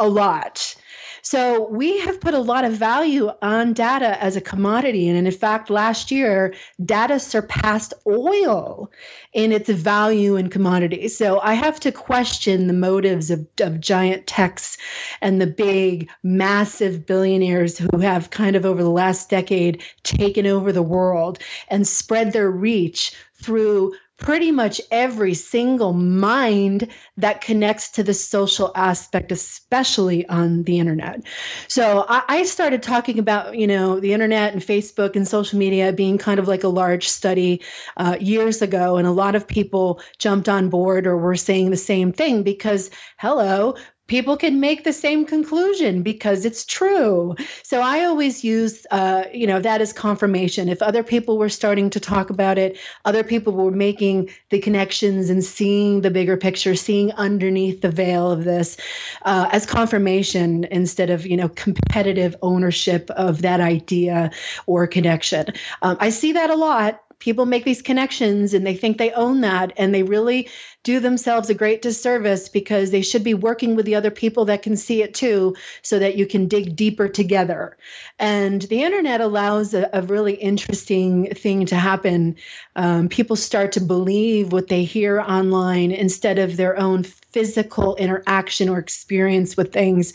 a 0.00 0.08
lot. 0.08 0.76
So 1.22 1.66
we 1.70 1.98
have 1.98 2.20
put 2.20 2.34
a 2.34 2.38
lot 2.38 2.64
of 2.64 2.74
value 2.74 3.30
on 3.42 3.72
data 3.72 4.22
as 4.22 4.36
a 4.36 4.40
commodity. 4.40 5.08
And 5.08 5.26
in 5.26 5.32
fact, 5.32 5.70
last 5.70 6.12
year, 6.12 6.54
data 6.84 7.18
surpassed 7.18 7.92
oil 8.06 8.92
in 9.32 9.50
its 9.50 9.68
value 9.68 10.36
and 10.36 10.52
commodities. 10.52 11.16
So 11.16 11.40
I 11.40 11.54
have 11.54 11.80
to 11.80 11.90
question 11.90 12.68
the 12.68 12.72
motives 12.72 13.32
of, 13.32 13.44
of 13.58 13.80
giant 13.80 14.28
techs 14.28 14.78
and 15.20 15.40
the 15.40 15.48
big, 15.48 16.08
massive 16.22 17.04
billionaires 17.04 17.76
who 17.76 17.98
have 17.98 18.30
kind 18.30 18.54
of 18.54 18.64
over 18.64 18.84
the 18.84 18.88
last 18.88 19.28
decade 19.28 19.82
taken 20.04 20.46
over 20.46 20.70
the 20.70 20.80
world 20.80 21.40
and 21.66 21.88
spread 21.88 22.32
their 22.32 22.52
reach 22.52 23.16
through 23.34 23.92
pretty 24.18 24.50
much 24.50 24.80
every 24.90 25.34
single 25.34 25.92
mind 25.92 26.88
that 27.16 27.40
connects 27.40 27.90
to 27.90 28.02
the 28.02 28.14
social 28.14 28.72
aspect, 28.74 29.30
especially 29.30 30.26
on 30.28 30.62
the 30.62 30.78
internet. 30.78 31.20
So 31.68 32.06
I, 32.08 32.22
I, 32.28 32.42
started 32.44 32.82
talking 32.82 33.18
about, 33.18 33.58
you 33.58 33.66
know, 33.66 34.00
the 34.00 34.12
internet 34.12 34.52
and 34.52 34.62
Facebook 34.62 35.16
and 35.16 35.28
social 35.28 35.58
media 35.58 35.92
being 35.92 36.16
kind 36.16 36.40
of 36.40 36.48
like 36.48 36.64
a 36.64 36.68
large 36.68 37.08
study 37.08 37.62
uh, 37.96 38.16
years 38.20 38.62
ago. 38.62 38.96
And 38.96 39.06
a 39.06 39.12
lot 39.12 39.34
of 39.34 39.46
people 39.46 40.00
jumped 40.18 40.48
on 40.48 40.70
board 40.70 41.06
or 41.06 41.16
were 41.18 41.36
saying 41.36 41.70
the 41.70 41.76
same 41.76 42.12
thing 42.12 42.42
because, 42.42 42.90
hello, 43.18 43.74
people 44.06 44.36
can 44.36 44.60
make 44.60 44.84
the 44.84 44.92
same 44.92 45.24
conclusion 45.24 46.02
because 46.02 46.44
it's 46.44 46.64
true. 46.64 47.34
So 47.62 47.80
I 47.80 48.04
always 48.04 48.44
use, 48.44 48.86
uh, 48.90 49.24
you 49.32 49.46
know, 49.46 49.60
that 49.60 49.80
as 49.80 49.92
confirmation. 49.92 50.68
If 50.68 50.82
other 50.82 51.02
people 51.02 51.38
were 51.38 51.48
starting 51.48 51.90
to 51.90 52.00
talk 52.00 52.30
about 52.30 52.58
it, 52.58 52.78
other 53.04 53.24
people 53.24 53.52
were 53.52 53.70
making 53.70 54.30
the 54.50 54.60
connections 54.60 55.30
and 55.30 55.44
seeing 55.44 56.02
the 56.02 56.10
bigger 56.10 56.36
picture, 56.36 56.76
seeing 56.76 57.12
underneath 57.12 57.80
the 57.80 57.90
veil 57.90 58.30
of 58.30 58.44
this 58.44 58.76
uh, 59.22 59.48
as 59.52 59.66
confirmation 59.66 60.64
instead 60.70 61.10
of, 61.10 61.26
you 61.26 61.36
know, 61.36 61.48
competitive 61.50 62.36
ownership 62.42 63.10
of 63.10 63.42
that 63.42 63.60
idea 63.60 64.30
or 64.66 64.86
connection. 64.86 65.46
Um, 65.82 65.96
I 66.00 66.10
see 66.10 66.32
that 66.32 66.50
a 66.50 66.54
lot 66.54 67.02
people 67.18 67.46
make 67.46 67.64
these 67.64 67.82
connections 67.82 68.54
and 68.54 68.66
they 68.66 68.74
think 68.74 68.98
they 68.98 69.10
own 69.12 69.40
that 69.40 69.72
and 69.76 69.94
they 69.94 70.02
really 70.02 70.48
do 70.82 71.00
themselves 71.00 71.50
a 71.50 71.54
great 71.54 71.82
disservice 71.82 72.48
because 72.48 72.90
they 72.90 73.02
should 73.02 73.24
be 73.24 73.34
working 73.34 73.74
with 73.74 73.86
the 73.86 73.94
other 73.94 74.10
people 74.10 74.44
that 74.44 74.62
can 74.62 74.76
see 74.76 75.02
it 75.02 75.14
too 75.14 75.54
so 75.82 75.98
that 75.98 76.16
you 76.16 76.26
can 76.26 76.46
dig 76.46 76.76
deeper 76.76 77.08
together. 77.08 77.76
And 78.18 78.62
the 78.62 78.82
internet 78.82 79.20
allows 79.20 79.74
a, 79.74 79.88
a 79.92 80.02
really 80.02 80.34
interesting 80.34 81.34
thing 81.34 81.66
to 81.66 81.76
happen. 81.76 82.36
Um, 82.76 83.08
people 83.08 83.36
start 83.36 83.72
to 83.72 83.80
believe 83.80 84.52
what 84.52 84.68
they 84.68 84.84
hear 84.84 85.20
online 85.20 85.90
instead 85.90 86.38
of 86.38 86.56
their 86.56 86.78
own 86.78 87.04
physical 87.36 87.94
interaction 87.96 88.66
or 88.66 88.78
experience 88.78 89.58
with 89.58 89.70
things. 89.70 90.14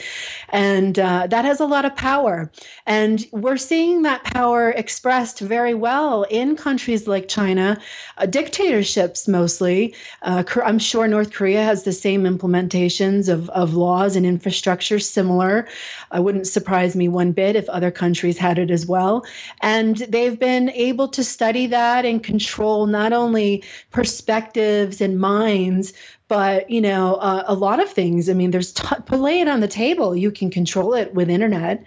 And 0.49 0.97
uh, 0.97 1.27
that 1.27 1.45
has 1.45 1.59
a 1.59 1.67
lot 1.67 1.85
of 1.85 1.95
power. 1.95 2.51
And 2.87 3.27
we're 3.31 3.57
seeing 3.57 4.01
that 4.01 4.23
power 4.23 4.71
expressed 4.71 5.39
very 5.39 5.75
well 5.75 6.23
in 6.31 6.55
countries 6.55 7.07
like 7.07 7.27
China, 7.27 7.79
uh, 8.17 8.25
dictatorships 8.25 9.27
mostly. 9.27 9.93
Uh, 10.23 10.43
I'm 10.65 10.79
sure 10.79 11.07
North 11.07 11.31
Korea 11.31 11.61
has 11.63 11.83
the 11.83 11.91
same 11.91 12.23
implementations 12.23 13.29
of, 13.29 13.51
of 13.51 13.75
laws 13.75 14.15
and 14.15 14.25
infrastructure 14.25 14.97
similar. 14.97 15.67
It 16.11 16.23
wouldn't 16.23 16.47
surprise 16.47 16.95
me 16.95 17.07
one 17.07 17.33
bit 17.33 17.55
if 17.55 17.69
other 17.69 17.91
countries 17.91 18.39
had 18.39 18.57
it 18.57 18.71
as 18.71 18.87
well. 18.87 19.23
And 19.61 19.97
they've 20.09 20.39
been 20.39 20.71
able 20.71 21.07
to 21.09 21.23
study 21.23 21.67
that 21.67 22.03
and 22.03 22.23
control 22.23 22.87
not 22.87 23.13
only 23.13 23.63
perspectives 23.91 25.01
and 25.01 25.19
minds, 25.19 25.93
but 26.31 26.69
you 26.69 26.79
know 26.79 27.15
uh, 27.15 27.43
a 27.45 27.53
lot 27.53 27.81
of 27.81 27.89
things 27.91 28.29
i 28.29 28.33
mean 28.33 28.51
there's 28.51 28.71
t- 28.71 28.85
lay 29.17 29.41
it 29.41 29.47
on 29.47 29.59
the 29.59 29.67
table. 29.67 30.15
You 30.15 30.31
can 30.31 30.49
control 30.49 30.93
it 30.93 31.13
with 31.13 31.29
internet. 31.29 31.83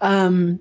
Um, 0.00 0.58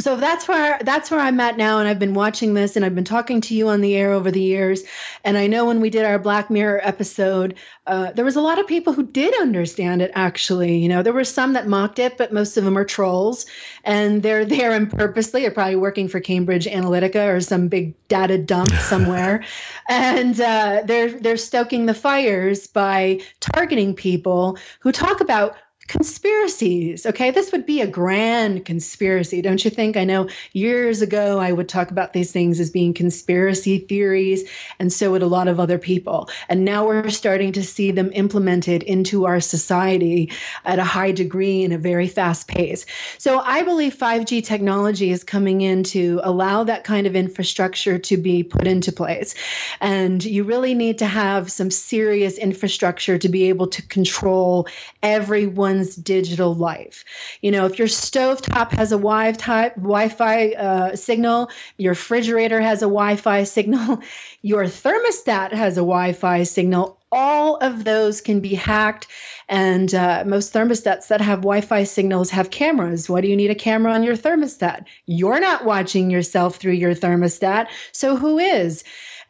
so 0.00 0.16
that's 0.16 0.48
where 0.48 0.78
that's 0.82 1.10
where 1.10 1.20
I'm 1.20 1.38
at 1.38 1.56
now, 1.56 1.78
and 1.78 1.88
I've 1.88 2.00
been 2.00 2.14
watching 2.14 2.54
this, 2.54 2.74
and 2.74 2.84
I've 2.84 2.94
been 2.94 3.04
talking 3.04 3.40
to 3.42 3.54
you 3.54 3.68
on 3.68 3.80
the 3.80 3.96
air 3.96 4.10
over 4.10 4.30
the 4.30 4.42
years. 4.42 4.82
And 5.22 5.38
I 5.38 5.46
know 5.46 5.64
when 5.64 5.80
we 5.80 5.88
did 5.88 6.04
our 6.04 6.18
Black 6.18 6.50
Mirror 6.50 6.80
episode, 6.82 7.54
uh, 7.86 8.10
there 8.12 8.24
was 8.24 8.34
a 8.34 8.40
lot 8.40 8.58
of 8.58 8.66
people 8.66 8.92
who 8.92 9.04
did 9.04 9.32
understand 9.40 10.02
it. 10.02 10.10
Actually, 10.14 10.76
you 10.76 10.88
know, 10.88 11.02
there 11.02 11.12
were 11.12 11.24
some 11.24 11.52
that 11.52 11.68
mocked 11.68 12.00
it, 12.00 12.18
but 12.18 12.32
most 12.32 12.56
of 12.56 12.64
them 12.64 12.76
are 12.76 12.84
trolls, 12.84 13.46
and 13.84 14.22
they're 14.22 14.44
there 14.44 14.72
and 14.72 14.90
purposely 14.90 15.42
They're 15.42 15.52
probably 15.52 15.76
working 15.76 16.08
for 16.08 16.18
Cambridge 16.18 16.66
Analytica 16.66 17.32
or 17.32 17.40
some 17.40 17.68
big 17.68 17.94
data 18.08 18.36
dump 18.36 18.70
somewhere, 18.80 19.44
and 19.88 20.40
uh, 20.40 20.82
they're 20.84 21.10
they're 21.20 21.36
stoking 21.36 21.86
the 21.86 21.94
fires 21.94 22.66
by 22.66 23.20
targeting 23.38 23.94
people 23.94 24.58
who 24.80 24.90
talk 24.90 25.20
about 25.20 25.56
conspiracies. 25.86 27.04
Okay, 27.04 27.30
this 27.30 27.52
would 27.52 27.66
be 27.66 27.80
a 27.80 27.86
grand 27.86 28.64
conspiracy, 28.64 29.42
don't 29.42 29.64
you 29.64 29.70
think? 29.70 29.96
I 29.96 30.04
know 30.04 30.28
years 30.52 31.02
ago 31.02 31.38
I 31.38 31.52
would 31.52 31.68
talk 31.68 31.90
about 31.90 32.12
these 32.12 32.32
things 32.32 32.58
as 32.60 32.70
being 32.70 32.94
conspiracy 32.94 33.78
theories, 33.78 34.48
and 34.78 34.92
so 34.92 35.10
would 35.10 35.22
a 35.22 35.26
lot 35.26 35.48
of 35.48 35.60
other 35.60 35.78
people. 35.78 36.30
And 36.48 36.64
now 36.64 36.86
we're 36.86 37.10
starting 37.10 37.52
to 37.52 37.62
see 37.62 37.90
them 37.90 38.10
implemented 38.14 38.82
into 38.84 39.26
our 39.26 39.40
society 39.40 40.32
at 40.64 40.78
a 40.78 40.84
high 40.84 41.12
degree 41.12 41.62
in 41.62 41.72
a 41.72 41.78
very 41.78 42.08
fast 42.08 42.48
pace. 42.48 42.86
So 43.18 43.40
I 43.40 43.62
believe 43.62 43.94
5G 43.94 44.44
technology 44.44 45.10
is 45.10 45.22
coming 45.22 45.60
in 45.60 45.82
to 45.84 46.20
allow 46.22 46.64
that 46.64 46.84
kind 46.84 47.06
of 47.06 47.14
infrastructure 47.14 47.98
to 47.98 48.16
be 48.16 48.42
put 48.42 48.66
into 48.66 48.90
place. 48.92 49.34
And 49.80 50.24
you 50.24 50.44
really 50.44 50.74
need 50.74 50.98
to 50.98 51.06
have 51.06 51.52
some 51.52 51.70
serious 51.70 52.38
infrastructure 52.38 53.18
to 53.18 53.28
be 53.28 53.48
able 53.48 53.66
to 53.68 53.82
control 53.82 54.66
everyone 55.02 55.73
one's 55.74 55.96
digital 55.96 56.54
life. 56.54 57.04
You 57.42 57.50
know, 57.50 57.66
if 57.66 57.78
your 57.78 57.88
stovetop 57.88 58.72
has 58.72 58.92
a 58.92 58.96
Wi-Fi 58.96 59.70
Wi-Fi 59.70 60.52
uh, 60.52 60.96
signal, 60.96 61.50
your 61.78 61.92
refrigerator 61.92 62.60
has 62.60 62.80
a 62.82 62.86
Wi-Fi 62.86 63.44
signal, 63.44 64.00
your 64.42 64.64
thermostat 64.64 65.52
has 65.52 65.74
a 65.74 65.80
Wi-Fi 65.80 66.44
signal. 66.44 66.98
All 67.10 67.56
of 67.56 67.84
those 67.84 68.20
can 68.20 68.40
be 68.40 68.54
hacked, 68.54 69.06
and 69.48 69.94
uh, 69.94 70.24
most 70.26 70.52
thermostats 70.52 71.08
that 71.08 71.20
have 71.20 71.40
Wi-Fi 71.40 71.84
signals 71.84 72.30
have 72.30 72.50
cameras. 72.50 73.08
Why 73.08 73.20
do 73.20 73.28
you 73.28 73.36
need 73.36 73.50
a 73.50 73.54
camera 73.54 73.92
on 73.92 74.02
your 74.02 74.16
thermostat? 74.16 74.84
You're 75.06 75.40
not 75.40 75.64
watching 75.64 76.10
yourself 76.10 76.56
through 76.56 76.72
your 76.72 76.94
thermostat, 76.94 77.68
so 77.92 78.16
who 78.16 78.38
is? 78.38 78.84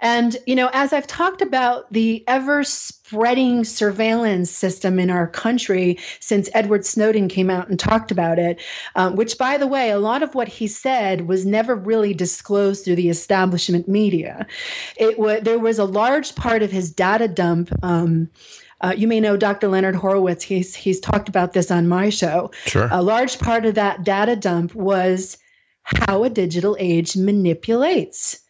And, 0.05 0.37
you 0.47 0.55
know, 0.55 0.69
as 0.75 0.93
I've 0.93 1.07
talked 1.07 1.41
about 1.41 1.91
the 1.91 2.23
ever 2.29 2.63
spreading 2.63 3.65
surveillance 3.65 4.51
system 4.51 4.99
in 4.99 5.09
our 5.09 5.27
country 5.27 5.99
since 6.21 6.51
Edward 6.53 6.85
Snowden 6.85 7.27
came 7.27 7.49
out 7.49 7.71
and 7.71 7.81
talked 7.81 8.11
about 8.11 8.39
it, 8.39 8.61
um, 8.97 9.17
which, 9.17 9.39
by 9.39 9.57
the 9.57 9.67
way, 9.67 9.89
a 9.89 9.99
lot 9.99 10.23
of 10.23 10.35
what 10.35 10.47
he 10.47 10.67
said 10.67 11.27
was 11.27 11.47
never 11.47 11.75
really 11.75 12.13
disclosed 12.13 12.85
through 12.85 12.97
the 12.97 13.09
establishment 13.09 13.89
media. 13.89 14.47
It 14.99 15.19
was 15.19 15.41
there 15.41 15.59
was 15.59 15.79
a 15.79 15.87
large 15.87 16.35
part 16.35 16.63
of 16.63 16.71
his 16.71 16.93
data 16.93 17.27
dump. 17.27 17.73
Um, 17.83 18.29
uh, 18.83 18.93
you 18.95 19.09
may 19.09 19.21
know 19.21 19.39
Dr. 19.39 19.69
Leonard 19.69 19.97
Horowitz. 19.97 20.45
He's 20.45 20.75
he's 20.75 21.01
talked 21.01 21.31
about 21.31 21.55
this 21.55 21.71
on 21.71 21.89
my 21.89 22.11
show. 22.11 22.51
Sure. 22.67 22.91
A 22.93 23.03
large 23.03 23.39
part 23.39 23.65
of 23.65 23.75
that 23.77 24.05
data 24.05 24.37
dump 24.37 24.75
was 24.75 25.39
how 25.85 26.25
a 26.25 26.29
digital 26.29 26.77
age 26.79 27.17
manipulates 27.17 28.44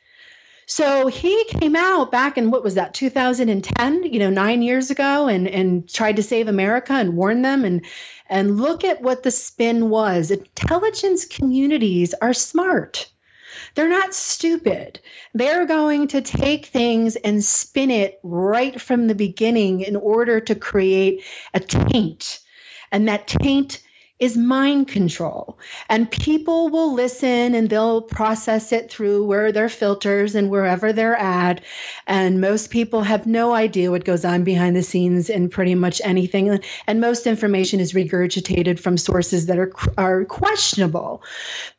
so 0.67 1.07
he 1.07 1.45
came 1.45 1.77
out 1.77 2.11
back 2.11 2.39
in 2.39 2.51
what 2.51 2.65
was 2.65 2.75
that 2.75 2.95
2010, 2.95 4.05
you 4.05 4.19
know, 4.19 4.31
9 4.31 4.63
years 4.63 4.91
ago 4.91 5.27
and 5.27 5.47
and 5.49 5.89
tried 5.93 6.17
to 6.17 6.23
save 6.23 6.49
America 6.49 6.93
and 6.95 7.17
warn 7.17 7.43
them 7.43 7.65
and 7.65 7.85
and 8.29 8.61
look 8.61 8.85
at 8.85 9.03
what 9.03 9.23
the 9.23 9.31
spin 9.31 9.91
was. 9.91 10.31
Intelligence 10.31 11.25
communities 11.25 12.15
are 12.23 12.33
smart. 12.33 13.11
They're 13.75 13.89
not 13.89 14.15
stupid. 14.15 15.01
They're 15.35 15.67
going 15.67 16.09
to 16.09 16.21
take 16.23 16.67
things 16.67 17.17
and 17.17 17.45
spin 17.45 17.91
it 17.91 18.19
right 18.23 18.81
from 18.81 19.07
the 19.07 19.15
beginning 19.15 19.81
in 19.81 19.97
order 19.97 20.41
to 20.41 20.55
create 20.55 21.25
a 21.55 21.61
taint. 21.61 22.41
And 22.93 23.09
that 23.09 23.27
taint 23.27 23.81
is 24.21 24.37
mind 24.37 24.87
control. 24.87 25.59
And 25.89 26.09
people 26.09 26.69
will 26.69 26.95
listen 26.95 27.53
and 27.53 27.69
they'll 27.69 28.01
process 28.01 28.71
it 28.71 28.89
through 28.89 29.25
where 29.25 29.51
their 29.51 29.69
filters 29.69 30.37
and 30.37 30.51
wherever 30.51 30.93
they're 30.93 31.17
at. 31.17 31.61
And 32.07 32.41
most 32.41 32.71
people 32.71 33.03
have 33.03 33.27
no 33.27 33.55
idea 33.55 33.91
what 33.91 34.05
goes 34.05 34.25
on 34.25 34.45
behind 34.45 34.77
the 34.77 34.85
scenes 34.85 35.29
in 35.29 35.49
pretty 35.49 35.75
much 35.75 36.01
anything. 36.05 36.61
And 36.87 37.01
most 37.01 37.27
information 37.27 37.81
is 37.81 37.93
regurgitated 37.93 38.79
from 38.79 38.97
sources 38.99 39.47
that 39.47 39.59
are, 39.59 39.73
are 39.99 40.25
questionable. 40.27 41.25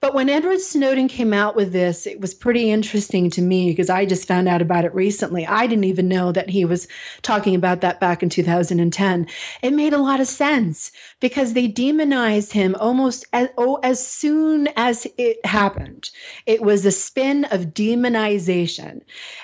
But 0.01 0.13
when 0.13 0.29
Edward 0.29 0.59
Snowden 0.59 1.07
came 1.07 1.31
out 1.31 1.55
with 1.55 1.71
this, 1.71 2.05
it 2.05 2.19
was 2.19 2.33
pretty 2.33 2.69
interesting 2.69 3.29
to 3.29 3.41
me 3.41 3.69
because 3.69 3.89
I 3.89 4.05
just 4.05 4.27
found 4.27 4.49
out 4.49 4.61
about 4.61 4.83
it 4.83 4.93
recently. 4.93 5.47
I 5.47 5.67
didn't 5.67 5.85
even 5.85 6.09
know 6.09 6.33
that 6.33 6.49
he 6.49 6.65
was 6.65 6.89
talking 7.21 7.55
about 7.55 7.79
that 7.79 8.01
back 8.01 8.21
in 8.21 8.29
2010. 8.29 9.27
It 9.61 9.71
made 9.71 9.93
a 9.93 9.99
lot 9.99 10.19
of 10.19 10.27
sense 10.27 10.91
because 11.21 11.53
they 11.53 11.67
demonized 11.67 12.24
him 12.51 12.75
almost 12.79 13.25
as, 13.33 13.49
oh, 13.57 13.75
as 13.83 14.05
soon 14.05 14.67
as 14.75 15.07
it 15.17 15.45
happened. 15.45 16.09
It 16.45 16.61
was 16.61 16.85
a 16.85 16.91
spin 16.91 17.45
of 17.45 17.73
demonization. 17.73 19.01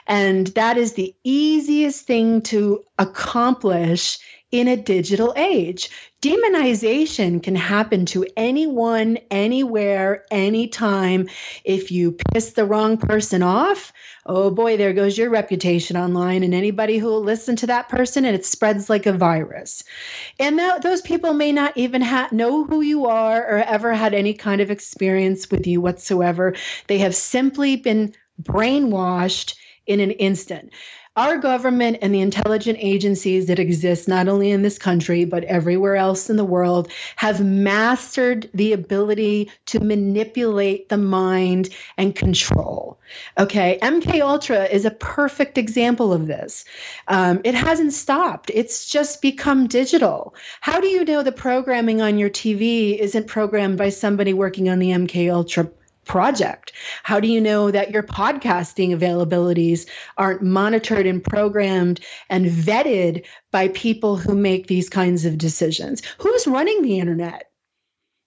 And 0.08 0.48
that 0.48 0.78
is 0.78 0.94
the 0.94 1.16
easiest 1.24 2.06
thing 2.06 2.42
to 2.44 2.84
accomplish 2.98 4.20
in 4.52 4.68
a 4.68 4.76
digital 4.76 5.34
age. 5.38 5.90
Demonization 6.22 7.42
can 7.42 7.56
happen 7.56 8.06
to 8.08 8.26
anyone, 8.38 9.18
anywhere, 9.32 10.26
anytime. 10.30 11.30
If 11.64 11.92
you 11.92 12.12
piss 12.34 12.52
the 12.52 12.66
wrong 12.66 12.98
person 12.98 13.42
off, 13.42 13.92
oh 14.26 14.52
boy, 14.52 14.78
there 14.78 14.94
goes 14.94 15.18
your 15.18 15.30
reputation 15.30 15.98
online, 15.98 16.44
and 16.44 16.54
anybody 16.54 16.98
who 16.98 17.08
will 17.08 17.24
listen 17.24 17.56
to 17.58 17.68
that 17.68 17.90
person, 17.90 18.26
and 18.26 18.36
it 18.36 18.46
spreads 18.46 18.90
like 18.90 19.06
a 19.06 19.14
virus. 19.14 19.84
And 20.40 20.60
that, 20.60 20.84
those 20.84 21.02
people 21.02 21.34
may 21.34 21.52
not 21.52 21.76
even 21.76 22.02
ha- 22.02 22.30
know 22.32 22.66
who 22.66 22.82
you 22.82 23.08
are 23.08 23.42
or 23.42 23.58
ever 23.60 23.94
had 23.94 24.14
any 24.14 24.34
kind 24.34 24.62
of 24.62 24.70
experience 24.70 25.50
with 25.50 25.66
you 25.66 25.82
whatsoever. 25.82 26.56
They 26.88 27.00
have 27.00 27.16
simply 27.16 27.78
been 27.78 28.14
brainwashed 28.44 29.56
in 29.88 30.00
an 30.00 30.12
instant. 30.12 30.72
Our 31.18 31.40
government 31.40 31.98
and 32.02 32.16
the 32.16 32.22
intelligent 32.22 32.78
agencies 32.80 33.48
that 33.48 33.60
exist 33.60 34.08
not 34.08 34.30
only 34.30 34.50
in 34.50 34.62
this 34.62 34.78
country 34.78 35.26
but 35.26 35.44
everywhere 35.44 35.98
else 35.98 36.30
in 36.30 36.38
the 36.38 36.46
world 36.46 36.90
have 37.18 37.44
mastered 37.44 38.50
the 38.54 38.72
ability 38.72 39.52
to 39.66 39.82
manipulate 39.82 40.88
the 40.88 40.98
mind 40.98 41.68
and 41.98 42.16
control. 42.16 42.98
Okay, 43.38 43.78
MK 43.82 44.22
Ultra 44.22 44.64
is 44.68 44.86
a 44.86 44.92
perfect 44.92 45.58
example 45.58 46.14
of 46.14 46.28
this. 46.28 46.64
Um, 47.10 47.42
it 47.44 47.56
hasn't 47.56 47.92
stopped; 47.92 48.50
it's 48.54 48.90
just 48.90 49.22
become 49.22 49.68
digital. 49.68 50.34
How 50.62 50.80
do 50.80 50.88
you 50.88 51.04
know 51.04 51.24
the 51.24 51.34
programming 51.34 52.02
on 52.02 52.20
your 52.20 52.30
TV 52.30 52.98
isn't 52.98 53.28
programmed 53.28 53.78
by 53.78 53.90
somebody 53.90 54.32
working 54.32 54.70
on 54.70 54.80
the 54.80 54.92
MK 54.92 55.30
Ultra 55.30 55.70
project? 56.12 56.74
How 57.04 57.22
do 57.22 57.28
you 57.30 57.40
know 57.40 57.72
that 57.72 57.92
your 57.92 58.04
podcasting 58.04 58.90
availabilities 58.90 59.88
aren't 60.18 60.42
monitored 60.42 61.06
and 61.06 61.24
programmed 61.24 62.02
and 62.30 62.48
vetted 62.48 63.26
by 63.52 63.70
people 63.70 64.18
who 64.18 64.36
make 64.36 64.68
these 64.68 64.90
kinds 64.90 65.24
of 65.24 65.38
decisions? 65.38 66.02
Who's 66.18 66.46
running 66.48 66.82
the 66.82 67.00
internet? 67.00 67.51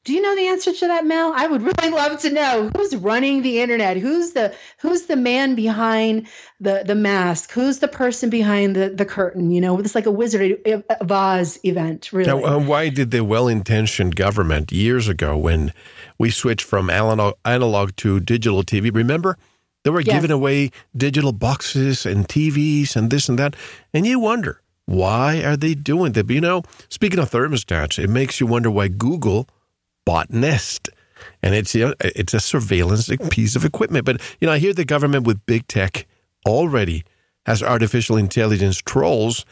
Do 0.04 0.12
you 0.12 0.20
know 0.20 0.36
the 0.36 0.48
answer 0.48 0.70
to 0.70 0.86
that, 0.86 1.06
Mel? 1.06 1.32
I 1.34 1.46
would 1.46 1.62
really 1.62 1.90
love 1.94 2.20
to 2.20 2.30
know 2.30 2.70
who's 2.76 2.94
running 2.94 3.40
the 3.40 3.60
internet. 3.60 3.96
Who's 3.96 4.32
the 4.32 4.54
who's 4.78 5.06
the 5.06 5.16
man 5.16 5.54
behind 5.54 6.28
the 6.60 6.82
the 6.86 6.94
mask? 6.94 7.50
Who's 7.50 7.78
the 7.78 7.88
person 7.88 8.28
behind 8.28 8.76
the 8.76 8.90
the 8.90 9.06
curtain? 9.06 9.50
You 9.50 9.62
know, 9.62 9.78
it's 9.78 9.94
like 9.94 10.06
a 10.06 10.10
Wizard 10.10 10.60
of 11.00 11.10
Oz 11.10 11.58
event. 11.64 12.12
Really. 12.12 12.30
Now, 12.30 12.44
uh, 12.44 12.58
why 12.58 12.90
did 12.90 13.10
the 13.10 13.24
well-intentioned 13.24 14.14
government 14.14 14.70
years 14.70 15.08
ago, 15.08 15.38
when 15.38 15.72
we 16.18 16.30
switched 16.30 16.66
from 16.66 16.90
analog, 16.90 17.34
analog 17.44 17.96
to 17.96 18.20
digital 18.20 18.62
TV, 18.62 18.94
remember? 18.94 19.38
They 19.84 19.90
were 19.90 20.00
yes. 20.00 20.14
giving 20.14 20.30
away 20.30 20.70
digital 20.96 21.32
boxes 21.32 22.06
and 22.06 22.26
TVs 22.26 22.96
and 22.96 23.10
this 23.10 23.28
and 23.28 23.38
that, 23.38 23.54
and 23.92 24.06
you 24.06 24.18
wonder 24.18 24.62
why 24.86 25.42
are 25.42 25.56
they 25.56 25.74
doing 25.74 26.12
that? 26.12 26.26
But, 26.26 26.34
you 26.34 26.40
know, 26.40 26.62
speaking 26.88 27.18
of 27.18 27.30
thermostats, 27.30 28.02
it 28.02 28.08
makes 28.08 28.40
you 28.40 28.46
wonder 28.46 28.70
why 28.70 28.88
Google 28.88 29.48
bought 30.04 30.30
Nest. 30.30 30.88
And 31.42 31.54
it's 31.54 31.74
you 31.74 31.88
know, 31.88 31.94
it's 32.00 32.34
a 32.34 32.40
surveillance 32.40 33.10
piece 33.30 33.56
of 33.56 33.64
equipment. 33.64 34.04
But 34.04 34.20
you 34.40 34.46
know, 34.46 34.52
I 34.52 34.58
hear 34.58 34.74
the 34.74 34.84
government 34.84 35.26
with 35.26 35.44
big 35.46 35.66
tech 35.68 36.06
already 36.46 37.04
has 37.46 37.62
artificial 37.62 38.16
intelligence 38.16 38.78
trolls 38.78 39.44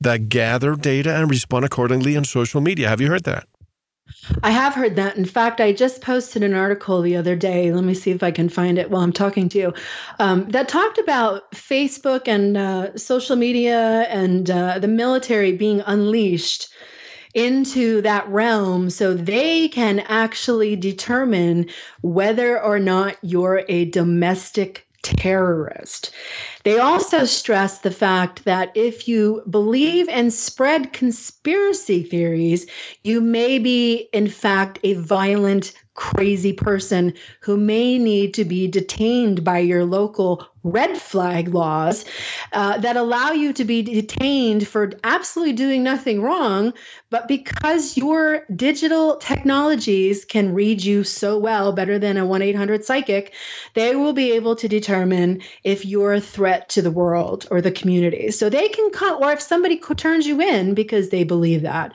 that 0.00 0.28
gather 0.28 0.74
data 0.76 1.14
and 1.14 1.30
respond 1.30 1.64
accordingly 1.64 2.16
on 2.16 2.24
social 2.24 2.60
media. 2.60 2.88
Have 2.88 3.00
you 3.00 3.08
heard 3.08 3.24
that? 3.24 3.48
I 4.42 4.50
have 4.50 4.74
heard 4.74 4.96
that. 4.96 5.16
In 5.16 5.24
fact, 5.24 5.60
I 5.60 5.72
just 5.72 6.00
posted 6.00 6.42
an 6.42 6.54
article 6.54 7.02
the 7.02 7.16
other 7.16 7.36
day. 7.36 7.72
Let 7.72 7.84
me 7.84 7.94
see 7.94 8.10
if 8.10 8.22
I 8.22 8.30
can 8.30 8.48
find 8.48 8.78
it 8.78 8.90
while 8.90 9.02
I'm 9.02 9.12
talking 9.12 9.48
to 9.50 9.58
you. 9.58 9.74
Um, 10.18 10.48
that 10.48 10.68
talked 10.68 10.98
about 10.98 11.50
Facebook 11.52 12.26
and 12.26 12.56
uh, 12.56 12.96
social 12.96 13.36
media 13.36 14.06
and 14.08 14.50
uh, 14.50 14.78
the 14.78 14.88
military 14.88 15.52
being 15.52 15.82
unleashed 15.86 16.68
into 17.38 18.02
that 18.02 18.28
realm 18.28 18.90
so 18.90 19.14
they 19.14 19.68
can 19.68 20.00
actually 20.00 20.74
determine 20.74 21.66
whether 22.00 22.60
or 22.60 22.80
not 22.80 23.16
you're 23.22 23.62
a 23.68 23.84
domestic 23.84 24.88
terrorist. 25.02 26.10
They 26.64 26.80
also 26.80 27.24
stress 27.24 27.78
the 27.78 27.92
fact 27.92 28.44
that 28.44 28.72
if 28.74 29.06
you 29.06 29.44
believe 29.48 30.08
and 30.08 30.34
spread 30.34 30.92
conspiracy 30.92 32.02
theories, 32.02 32.66
you 33.04 33.20
may 33.20 33.60
be, 33.60 34.08
in 34.12 34.26
fact, 34.26 34.80
a 34.82 34.94
violent, 34.94 35.72
crazy 35.94 36.52
person 36.52 37.14
who 37.40 37.56
may 37.56 37.98
need 37.98 38.34
to 38.34 38.44
be 38.44 38.66
detained 38.66 39.44
by 39.44 39.60
your 39.60 39.84
local 39.84 40.44
red 40.70 40.96
flag 40.96 41.48
laws 41.48 42.04
uh, 42.52 42.78
that 42.78 42.96
allow 42.96 43.32
you 43.32 43.52
to 43.52 43.64
be 43.64 43.82
detained 43.82 44.66
for 44.66 44.92
absolutely 45.04 45.54
doing 45.54 45.82
nothing 45.82 46.22
wrong. 46.22 46.72
But 47.10 47.28
because 47.28 47.96
your 47.96 48.44
digital 48.54 49.16
technologies 49.16 50.24
can 50.24 50.54
read 50.54 50.82
you 50.82 51.04
so 51.04 51.38
well, 51.38 51.72
better 51.72 51.98
than 51.98 52.16
a 52.16 52.26
1 52.26 52.42
800 52.42 52.84
psychic, 52.84 53.34
they 53.74 53.96
will 53.96 54.12
be 54.12 54.32
able 54.32 54.56
to 54.56 54.68
determine 54.68 55.42
if 55.64 55.84
you're 55.86 56.14
a 56.14 56.20
threat 56.20 56.68
to 56.70 56.82
the 56.82 56.90
world 56.90 57.46
or 57.50 57.60
the 57.60 57.70
community. 57.70 58.30
So 58.30 58.50
they 58.50 58.68
can 58.68 58.90
cut, 58.90 59.22
or 59.22 59.32
if 59.32 59.40
somebody 59.40 59.78
turns 59.78 60.26
you 60.26 60.40
in 60.40 60.74
because 60.74 61.08
they 61.08 61.24
believe 61.24 61.62
that. 61.62 61.92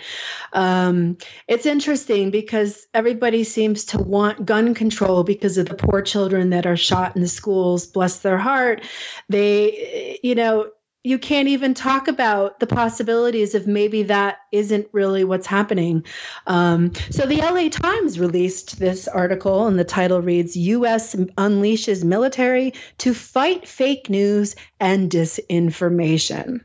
Um, 0.54 1.18
it's 1.48 1.66
interesting 1.66 2.32
because 2.32 2.88
everybody 2.94 3.44
seems 3.44 3.86
to 3.86 3.98
want 3.98 4.46
gun 4.46 4.74
control 4.74 5.24
because 5.24 5.58
of 5.58 5.68
the 5.68 5.76
poor 5.76 6.02
children 6.02 6.50
that 6.52 6.66
are 6.66 6.78
shot 6.78 7.16
in 7.16 7.22
the 7.22 7.28
schools, 7.28 7.86
bless 7.86 8.20
their 8.20 8.38
heart 8.38 8.63
heart 8.64 8.84
they 9.30 10.20
you 10.24 10.36
know 10.36 10.70
you 11.04 11.20
can't 11.20 11.50
even 11.50 11.74
talk 11.74 12.08
about 12.08 12.62
the 12.62 12.68
possibilities 12.68 13.54
of 13.56 13.68
maybe 13.68 14.04
that 14.04 14.38
isn't 14.54 14.88
really 14.94 15.26
what's 15.26 15.48
happening. 15.48 16.06
Um, 16.48 16.94
so 17.10 17.26
the 17.26 17.42
LA 17.42 17.68
Times 17.68 18.20
released 18.20 18.80
this 18.80 19.06
article, 19.10 19.68
and 19.68 19.78
the 19.78 19.84
title 19.84 20.22
reads 20.22 20.56
U.S. 20.56 21.14
unleashes 21.14 22.06
military 22.06 22.74
to 23.00 23.14
fight 23.14 23.68
fake 23.68 24.10
news 24.10 24.56
and 24.80 25.12
disinformation. 25.12 26.62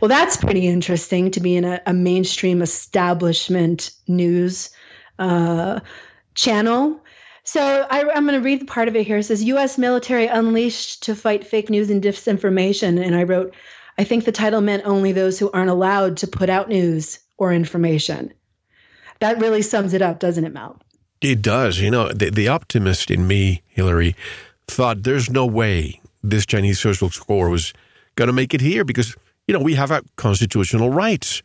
Well, 0.00 0.08
that's 0.08 0.36
pretty 0.36 0.68
interesting 0.68 1.32
to 1.32 1.40
be 1.40 1.56
in 1.56 1.64
a, 1.64 1.82
a 1.86 1.92
mainstream 1.92 2.62
establishment 2.62 3.90
news 4.06 4.70
uh, 5.18 5.80
channel. 6.34 7.02
So 7.52 7.84
I, 7.90 8.02
am 8.16 8.26
going 8.28 8.38
to 8.38 8.44
read 8.44 8.60
the 8.60 8.64
part 8.64 8.86
of 8.86 8.94
it 8.94 9.04
here. 9.04 9.16
It 9.16 9.24
says 9.24 9.42
U.S. 9.42 9.76
military 9.76 10.28
unleashed 10.28 11.02
to 11.02 11.16
fight 11.16 11.44
fake 11.44 11.68
news 11.68 11.90
and 11.90 12.00
disinformation. 12.00 13.04
And 13.04 13.16
I 13.16 13.24
wrote, 13.24 13.52
I 13.98 14.04
think 14.04 14.24
the 14.24 14.30
title 14.30 14.60
meant 14.60 14.84
only 14.86 15.10
those 15.10 15.36
who 15.36 15.50
aren't 15.50 15.68
allowed 15.68 16.16
to 16.18 16.28
put 16.28 16.48
out 16.48 16.68
news 16.68 17.18
or 17.38 17.52
information. 17.52 18.32
That 19.18 19.40
really 19.40 19.62
sums 19.62 19.94
it 19.94 20.00
up, 20.00 20.20
doesn't 20.20 20.44
it, 20.44 20.52
Mel? 20.52 20.80
It 21.20 21.42
does. 21.42 21.80
You 21.80 21.90
know, 21.90 22.12
the, 22.12 22.30
the 22.30 22.46
optimist 22.46 23.10
in 23.10 23.26
me, 23.26 23.62
Hillary, 23.66 24.14
thought 24.68 25.02
there's 25.02 25.28
no 25.28 25.44
way 25.44 26.00
this 26.22 26.46
Chinese 26.46 26.78
social 26.78 27.10
score 27.10 27.48
was 27.48 27.72
going 28.14 28.28
to 28.28 28.32
make 28.32 28.54
it 28.54 28.60
here 28.60 28.84
because, 28.84 29.16
you 29.48 29.54
know, 29.54 29.60
we 29.60 29.74
have 29.74 29.90
our 29.90 30.02
constitutional 30.14 30.90
rights. 30.90 31.42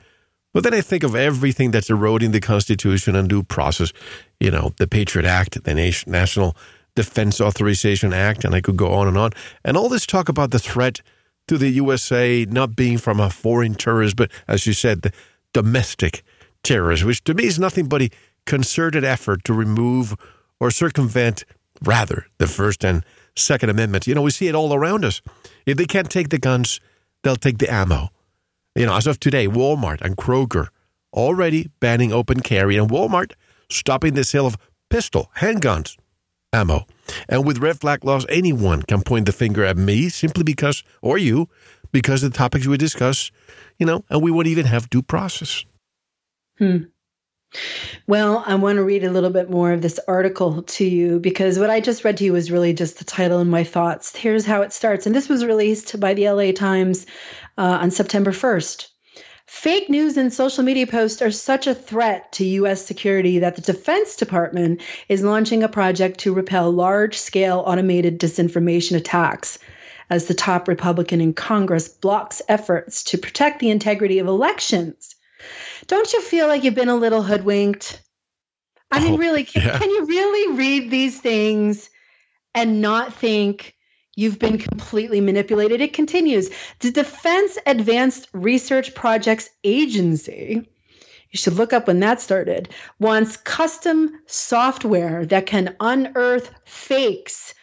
But 0.56 0.64
then 0.64 0.74
I 0.74 0.80
think 0.80 1.04
of 1.04 1.18
everything 1.18 1.72
that's 1.72 1.90
eroding 1.90 2.32
the 2.32 2.40
Constitution 2.40 3.14
and 3.14 3.28
due 3.28 3.44
process. 3.44 3.92
You 4.40 4.52
know, 4.52 4.72
the 4.78 4.88
Patriot 4.88 5.28
Act, 5.28 5.62
the 5.62 6.04
National 6.08 6.56
Defense 6.96 7.42
Authorization 7.42 8.14
Act, 8.14 8.46
and 8.46 8.56
I 8.56 8.62
could 8.62 8.78
go 8.78 8.94
on 8.94 9.10
and 9.10 9.18
on. 9.18 9.32
And 9.66 9.76
all 9.76 9.90
this 9.90 10.06
talk 10.06 10.30
about 10.30 10.52
the 10.52 10.60
threat 10.60 11.02
to 11.50 11.58
the 11.58 11.68
USA 11.72 12.46
not 12.50 12.74
being 12.74 12.98
from 12.98 13.20
a 13.20 13.30
foreign 13.30 13.76
terrorist, 13.76 14.16
but 14.16 14.32
as 14.48 14.66
you 14.66 14.72
said, 14.72 15.02
the 15.02 15.12
domestic 15.52 16.24
terrorist, 16.64 17.04
which 17.04 17.22
to 17.26 17.34
me 17.34 17.44
is 17.44 17.60
nothing 17.60 17.90
but 17.90 18.04
a 18.04 18.10
concerted 18.46 19.04
effort 19.04 19.44
to 19.44 19.54
remove 19.54 20.16
or 20.62 20.72
circumvent, 20.72 21.44
rather, 21.84 22.28
the 22.38 22.48
First 22.48 22.86
and 22.86 23.04
Second 23.36 23.72
Amendments. 23.72 24.08
You 24.08 24.16
know, 24.16 24.22
we 24.22 24.32
see 24.32 24.48
it 24.48 24.56
all 24.56 24.74
around 24.74 25.04
us. 25.04 25.22
If 25.66 25.76
they 25.76 25.86
can't 25.86 26.10
take 26.10 26.30
the 26.30 26.40
guns, 26.40 26.80
they'll 27.24 27.36
take 27.36 27.58
the 27.58 27.70
ammo. 27.70 28.10
You 28.76 28.86
know, 28.86 28.96
as 28.96 29.08
of 29.08 29.22
today, 29.22 29.48
Walmart 29.48 30.02
and 30.02 30.18
Kroger 30.18 30.68
already 31.14 31.72
banning 31.80 32.12
open 32.12 32.42
carry, 32.42 32.76
and 32.78 32.90
Walmart 32.90 33.32
stopping 33.70 34.16
the 34.16 34.26
sale 34.26 34.46
of 34.46 34.58
pistol, 34.90 35.32
handguns, 35.38 35.96
ammo. 36.52 36.86
And 37.30 37.46
with 37.46 37.60
red 37.60 37.80
flag 37.80 38.04
laws, 38.04 38.26
anyone 38.28 38.82
can 38.82 39.02
point 39.02 39.28
the 39.28 39.32
finger 39.32 39.64
at 39.64 39.78
me 39.78 40.10
simply 40.10 40.44
because, 40.44 40.84
or 41.02 41.18
you, 41.18 41.48
because 41.94 42.22
of 42.22 42.34
the 42.34 42.38
topics 42.38 42.68
we 42.68 42.76
discuss, 42.78 43.32
you 43.80 43.86
know, 43.86 44.04
and 44.10 44.22
we 44.22 44.30
won't 44.30 44.48
even 44.48 44.66
have 44.66 44.90
due 44.90 45.02
process. 45.02 45.64
Hmm. 46.58 46.78
Well, 48.08 48.44
I 48.46 48.56
want 48.56 48.78
to 48.78 48.84
read 48.84 49.06
a 49.06 49.12
little 49.12 49.30
bit 49.30 49.50
more 49.50 49.72
of 49.72 49.82
this 49.82 50.00
article 50.08 50.64
to 50.64 50.86
you 50.86 51.20
because 51.20 51.58
what 51.58 51.70
I 51.70 51.80
just 51.80 52.04
read 52.04 52.18
to 52.18 52.26
you 52.26 52.34
was 52.34 52.52
really 52.52 52.74
just 52.74 52.98
the 52.98 53.06
title 53.06 53.40
and 53.40 53.50
my 53.50 53.64
thoughts. 53.64 54.16
Here's 54.16 54.46
how 54.46 54.62
it 54.62 54.74
starts. 54.74 55.06
And 55.06 55.16
this 55.16 55.30
was 55.30 55.46
released 55.46 55.98
by 56.00 56.14
the 56.14 56.30
LA 56.30 56.52
Times 56.52 57.06
uh, 57.58 57.80
on 57.82 57.92
September 57.92 58.32
1st. 58.32 58.88
Fake 59.48 59.90
news 59.90 60.18
and 60.18 60.34
social 60.34 60.64
media 60.64 60.88
posts 60.88 61.22
are 61.22 61.32
such 61.32 61.68
a 61.68 61.76
threat 61.76 62.32
to 62.34 62.46
U.S. 62.46 62.84
security 62.84 63.38
that 63.40 63.56
the 63.56 63.62
Defense 63.62 64.16
Department 64.16 64.82
is 65.08 65.24
launching 65.24 65.62
a 65.62 65.70
project 65.70 66.20
to 66.22 66.34
repel 66.34 66.72
large 66.72 67.18
scale 67.18 67.64
automated 67.68 68.20
disinformation 68.20 68.98
attacks 68.98 69.60
as 70.10 70.26
the 70.26 70.34
top 70.34 70.68
Republican 70.68 71.22
in 71.22 71.34
Congress 71.34 71.88
blocks 71.88 72.42
efforts 72.48 73.04
to 73.04 73.18
protect 73.18 73.60
the 73.60 73.70
integrity 73.70 74.18
of 74.18 74.28
elections. 74.28 75.16
Don't 75.88 76.12
you 76.12 76.22
feel 76.22 76.48
like 76.48 76.64
you've 76.64 76.74
been 76.74 76.90
a 76.90 76.96
little 76.96 77.22
hoodwinked? 77.22 78.02
I 78.92 79.00
mean, 79.00 79.16
oh, 79.16 79.18
really, 79.18 79.44
can, 79.44 79.62
yeah. 79.62 79.78
can 79.78 79.90
you 79.90 80.06
really 80.06 80.58
read 80.58 80.90
these 80.90 81.20
things 81.20 81.90
and 82.54 82.82
not 82.82 83.14
think 83.14 83.75
you've 84.16 84.40
been 84.40 84.58
completely 84.58 85.22
manipulated? 85.22 85.82
It 85.82 85.94
continues. 85.94 86.50
The 86.80 86.92
Defense 86.92 87.58
Advanced 87.66 88.28
Research 88.34 88.96
Projects 88.96 89.50
Agency 89.64 90.68
you 91.36 91.38
should 91.38 91.56
look 91.56 91.74
up 91.74 91.88
when 91.88 92.00
that 92.00 92.22
started, 92.22 92.70
wants 92.98 93.36
custom 93.36 94.22
software 94.26 95.26
that 95.26 95.46
can 95.46 95.76
unearth 95.82 96.50
fakes 96.64 97.54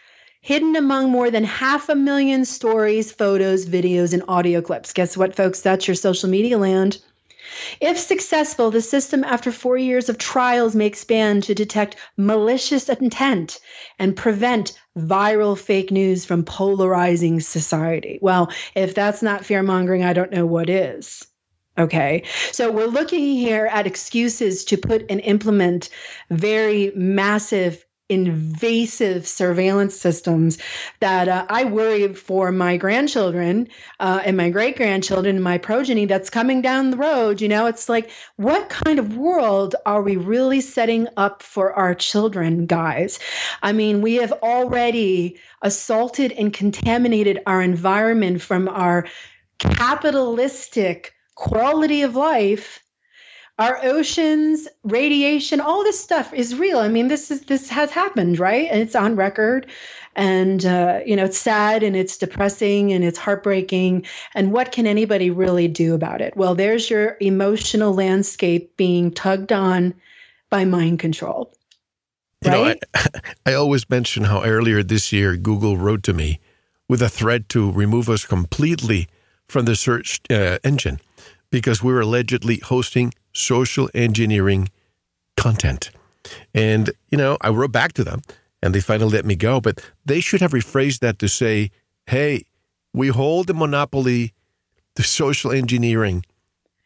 hidden 0.41 0.75
among 0.75 1.09
more 1.09 1.31
than 1.31 1.43
half 1.43 1.89
a 1.89 1.95
million 1.95 2.45
stories, 2.45 3.11
photos, 3.11 3.65
videos, 3.65 4.13
and 4.13 4.21
audio 4.27 4.61
clips. 4.61 4.93
Guess 4.93 5.17
what, 5.17 5.35
folks? 5.35 5.61
That's 5.61 5.87
your 5.87 5.95
social 5.95 6.29
media 6.29 6.59
land. 6.59 6.99
If 7.81 7.97
successful, 7.97 8.71
the 8.71 8.81
system, 8.81 9.23
after 9.23 9.51
four 9.51 9.77
years 9.77 10.09
of 10.09 10.17
trials, 10.17 10.75
may 10.75 10.85
expand 10.85 11.43
to 11.43 11.55
detect 11.55 11.95
malicious 12.17 12.89
intent 12.89 13.59
and 13.99 14.15
prevent 14.15 14.79
viral 14.97 15.57
fake 15.57 15.91
news 15.91 16.25
from 16.25 16.43
polarizing 16.43 17.39
society. 17.39 18.19
Well, 18.21 18.51
if 18.75 18.93
that's 18.95 19.21
not 19.21 19.45
fear 19.45 19.63
mongering, 19.63 20.03
I 20.03 20.13
don't 20.13 20.31
know 20.31 20.45
what 20.45 20.69
is. 20.69 21.25
Okay. 21.77 22.23
So 22.51 22.71
we're 22.71 22.85
looking 22.85 23.35
here 23.35 23.65
at 23.65 23.87
excuses 23.87 24.63
to 24.65 24.77
put 24.77 25.05
and 25.09 25.19
implement 25.21 25.89
very 26.29 26.91
massive 26.95 27.83
invasive 28.09 29.25
surveillance 29.25 29.95
systems 29.95 30.57
that 30.99 31.27
uh, 31.27 31.45
I 31.49 31.63
worry 31.63 32.13
for 32.13 32.51
my 32.51 32.77
grandchildren 32.77 33.67
uh, 33.99 34.21
and 34.25 34.37
my 34.37 34.49
great 34.49 34.75
grandchildren 34.75 35.35
and 35.35 35.43
my 35.43 35.57
progeny 35.57 36.05
that's 36.05 36.29
coming 36.29 36.61
down 36.61 36.91
the 36.91 36.97
road. 36.97 37.41
You 37.41 37.47
know, 37.47 37.65
it's 37.65 37.87
like, 37.87 38.11
what 38.35 38.69
kind 38.69 38.99
of 38.99 39.17
world 39.17 39.75
are 39.85 40.01
we 40.01 40.17
really 40.17 40.61
setting 40.61 41.07
up 41.17 41.41
for 41.41 41.73
our 41.73 41.95
children, 41.95 42.65
guys? 42.65 43.19
I 43.61 43.71
mean, 43.71 44.01
we 44.01 44.15
have 44.15 44.33
already 44.43 45.39
assaulted 45.61 46.33
and 46.33 46.53
contaminated 46.53 47.39
our 47.47 47.61
environment 47.61 48.41
from 48.41 48.67
our 48.67 49.07
capitalistic 49.59 51.13
quality 51.35 52.01
of 52.01 52.15
life 52.15 52.82
our 53.59 53.79
oceans 53.83 54.67
radiation 54.83 55.61
all 55.61 55.83
this 55.83 55.99
stuff 55.99 56.33
is 56.33 56.55
real. 56.55 56.79
I 56.79 56.87
mean 56.87 57.07
this 57.07 57.29
is 57.31 57.41
this 57.41 57.69
has 57.69 57.91
happened 57.91 58.39
right? 58.39 58.67
And 58.71 58.81
it's 58.81 58.95
on 58.95 59.15
record. 59.15 59.67
And 60.15 60.65
uh, 60.65 60.99
you 61.05 61.15
know 61.15 61.25
it's 61.25 61.37
sad 61.37 61.83
and 61.83 61.95
it's 61.95 62.17
depressing 62.17 62.91
and 62.91 63.03
it's 63.03 63.17
heartbreaking. 63.17 64.05
And 64.35 64.51
what 64.51 64.71
can 64.71 64.87
anybody 64.87 65.29
really 65.29 65.67
do 65.67 65.93
about 65.93 66.21
it? 66.21 66.35
Well 66.35 66.55
there's 66.55 66.89
your 66.89 67.17
emotional 67.19 67.93
landscape 67.93 68.75
being 68.77 69.11
tugged 69.11 69.51
on 69.51 69.93
by 70.49 70.65
mind 70.65 70.99
control 70.99 71.53
right? 72.45 72.55
you 72.55 72.63
know 72.63 72.75
I, 72.95 73.07
I 73.51 73.53
always 73.53 73.89
mention 73.89 74.25
how 74.25 74.43
earlier 74.43 74.83
this 74.83 75.11
year 75.11 75.35
google 75.35 75.77
wrote 75.77 76.03
to 76.03 76.13
me 76.13 76.39
with 76.87 77.01
a 77.01 77.09
threat 77.09 77.49
to 77.49 77.71
remove 77.71 78.09
us 78.09 78.25
completely 78.25 79.07
from 79.47 79.65
the 79.65 79.75
search 79.75 80.21
uh, 80.29 80.59
engine 80.63 80.99
because 81.49 81.83
we 81.83 81.93
were 81.93 82.01
allegedly 82.01 82.57
hosting 82.57 83.13
social 83.33 83.89
engineering 83.93 84.69
content. 85.37 85.91
And, 86.53 86.91
you 87.09 87.17
know, 87.17 87.37
I 87.41 87.49
wrote 87.49 87.71
back 87.71 87.93
to 87.93 88.03
them 88.03 88.21
and 88.61 88.73
they 88.73 88.79
finally 88.79 89.11
let 89.11 89.25
me 89.25 89.35
go, 89.35 89.59
but 89.59 89.83
they 90.05 90.19
should 90.19 90.41
have 90.41 90.51
rephrased 90.51 90.99
that 90.99 91.19
to 91.19 91.27
say, 91.27 91.71
hey, 92.07 92.45
we 92.93 93.09
hold 93.09 93.47
the 93.47 93.53
monopoly 93.53 94.33
to 94.95 95.03
social 95.03 95.51
engineering. 95.51 96.23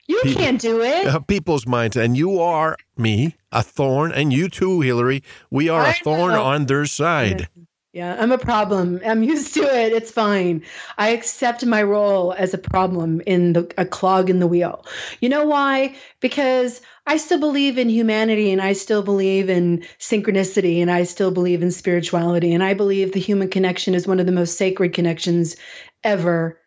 You 0.07 0.21
people, 0.23 0.41
can't 0.41 0.61
do 0.61 0.81
it. 0.81 1.07
Uh, 1.07 1.19
people's 1.27 1.67
minds. 1.67 1.97
And 1.97 2.17
you 2.17 2.39
are 2.39 2.77
me, 2.97 3.35
a 3.51 3.61
thorn, 3.61 4.11
and 4.13 4.31
you 4.31 4.47
too, 4.47 4.81
Hillary. 4.81 5.21
We 5.51 5.69
are 5.69 5.81
I 5.81 5.89
a 5.89 5.93
thorn 5.93 6.33
know. 6.33 6.43
on 6.43 6.65
their 6.65 6.85
side. 6.85 7.49
Yeah, 7.97 8.15
I'm 8.19 8.31
a 8.31 8.37
problem. 8.37 9.01
I'm 9.03 9.23
used 9.23 9.55
to 9.55 9.61
it. 9.61 9.91
It's 9.91 10.11
fine. 10.11 10.63
I 10.99 11.09
accept 11.09 11.65
my 11.65 11.81
role 11.81 12.31
as 12.37 12.53
a 12.53 12.59
problem 12.59 13.21
in 13.25 13.53
the 13.53 13.73
a 13.75 13.85
clog 13.85 14.29
in 14.29 14.37
the 14.37 14.45
wheel. 14.45 14.85
You 15.19 15.29
know 15.29 15.45
why? 15.45 15.95
Because 16.19 16.79
I 17.07 17.17
still 17.17 17.39
believe 17.39 17.79
in 17.79 17.89
humanity 17.89 18.51
and 18.51 18.61
I 18.61 18.73
still 18.73 19.01
believe 19.01 19.49
in 19.49 19.83
synchronicity 19.97 20.79
and 20.79 20.91
I 20.91 21.05
still 21.05 21.31
believe 21.31 21.63
in 21.63 21.71
spirituality 21.71 22.53
and 22.53 22.63
I 22.63 22.75
believe 22.75 23.13
the 23.13 23.19
human 23.19 23.49
connection 23.49 23.95
is 23.95 24.05
one 24.05 24.19
of 24.19 24.27
the 24.27 24.31
most 24.31 24.59
sacred 24.59 24.93
connections 24.93 25.55
ever. 26.03 26.61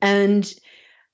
And 0.00 0.50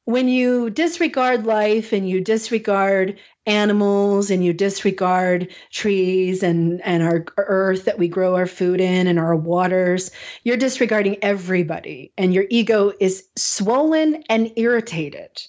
when 0.05 0.29
you 0.29 0.70
disregard 0.70 1.44
life 1.44 1.92
and 1.92 2.09
you 2.09 2.20
disregard 2.20 3.18
animals 3.46 4.30
and 4.30 4.44
you 4.44 4.52
disregard 4.52 5.48
trees 5.70 6.42
and, 6.42 6.80
and 6.85 7.02
our 7.02 7.24
earth 7.37 7.85
that 7.85 7.98
we 7.98 8.09
grow 8.09 8.35
our 8.35 8.46
food 8.46 8.80
in 8.80 9.06
and 9.06 9.18
our 9.18 9.37
waters, 9.37 10.11
you're 10.44 10.56
disregarding 10.56 11.16
everybody. 11.22 12.12
And 12.18 12.35
your 12.35 12.46
ego 12.50 12.92
is 13.00 13.24
swollen 13.37 14.24
and 14.28 14.52
irritated. 14.56 15.42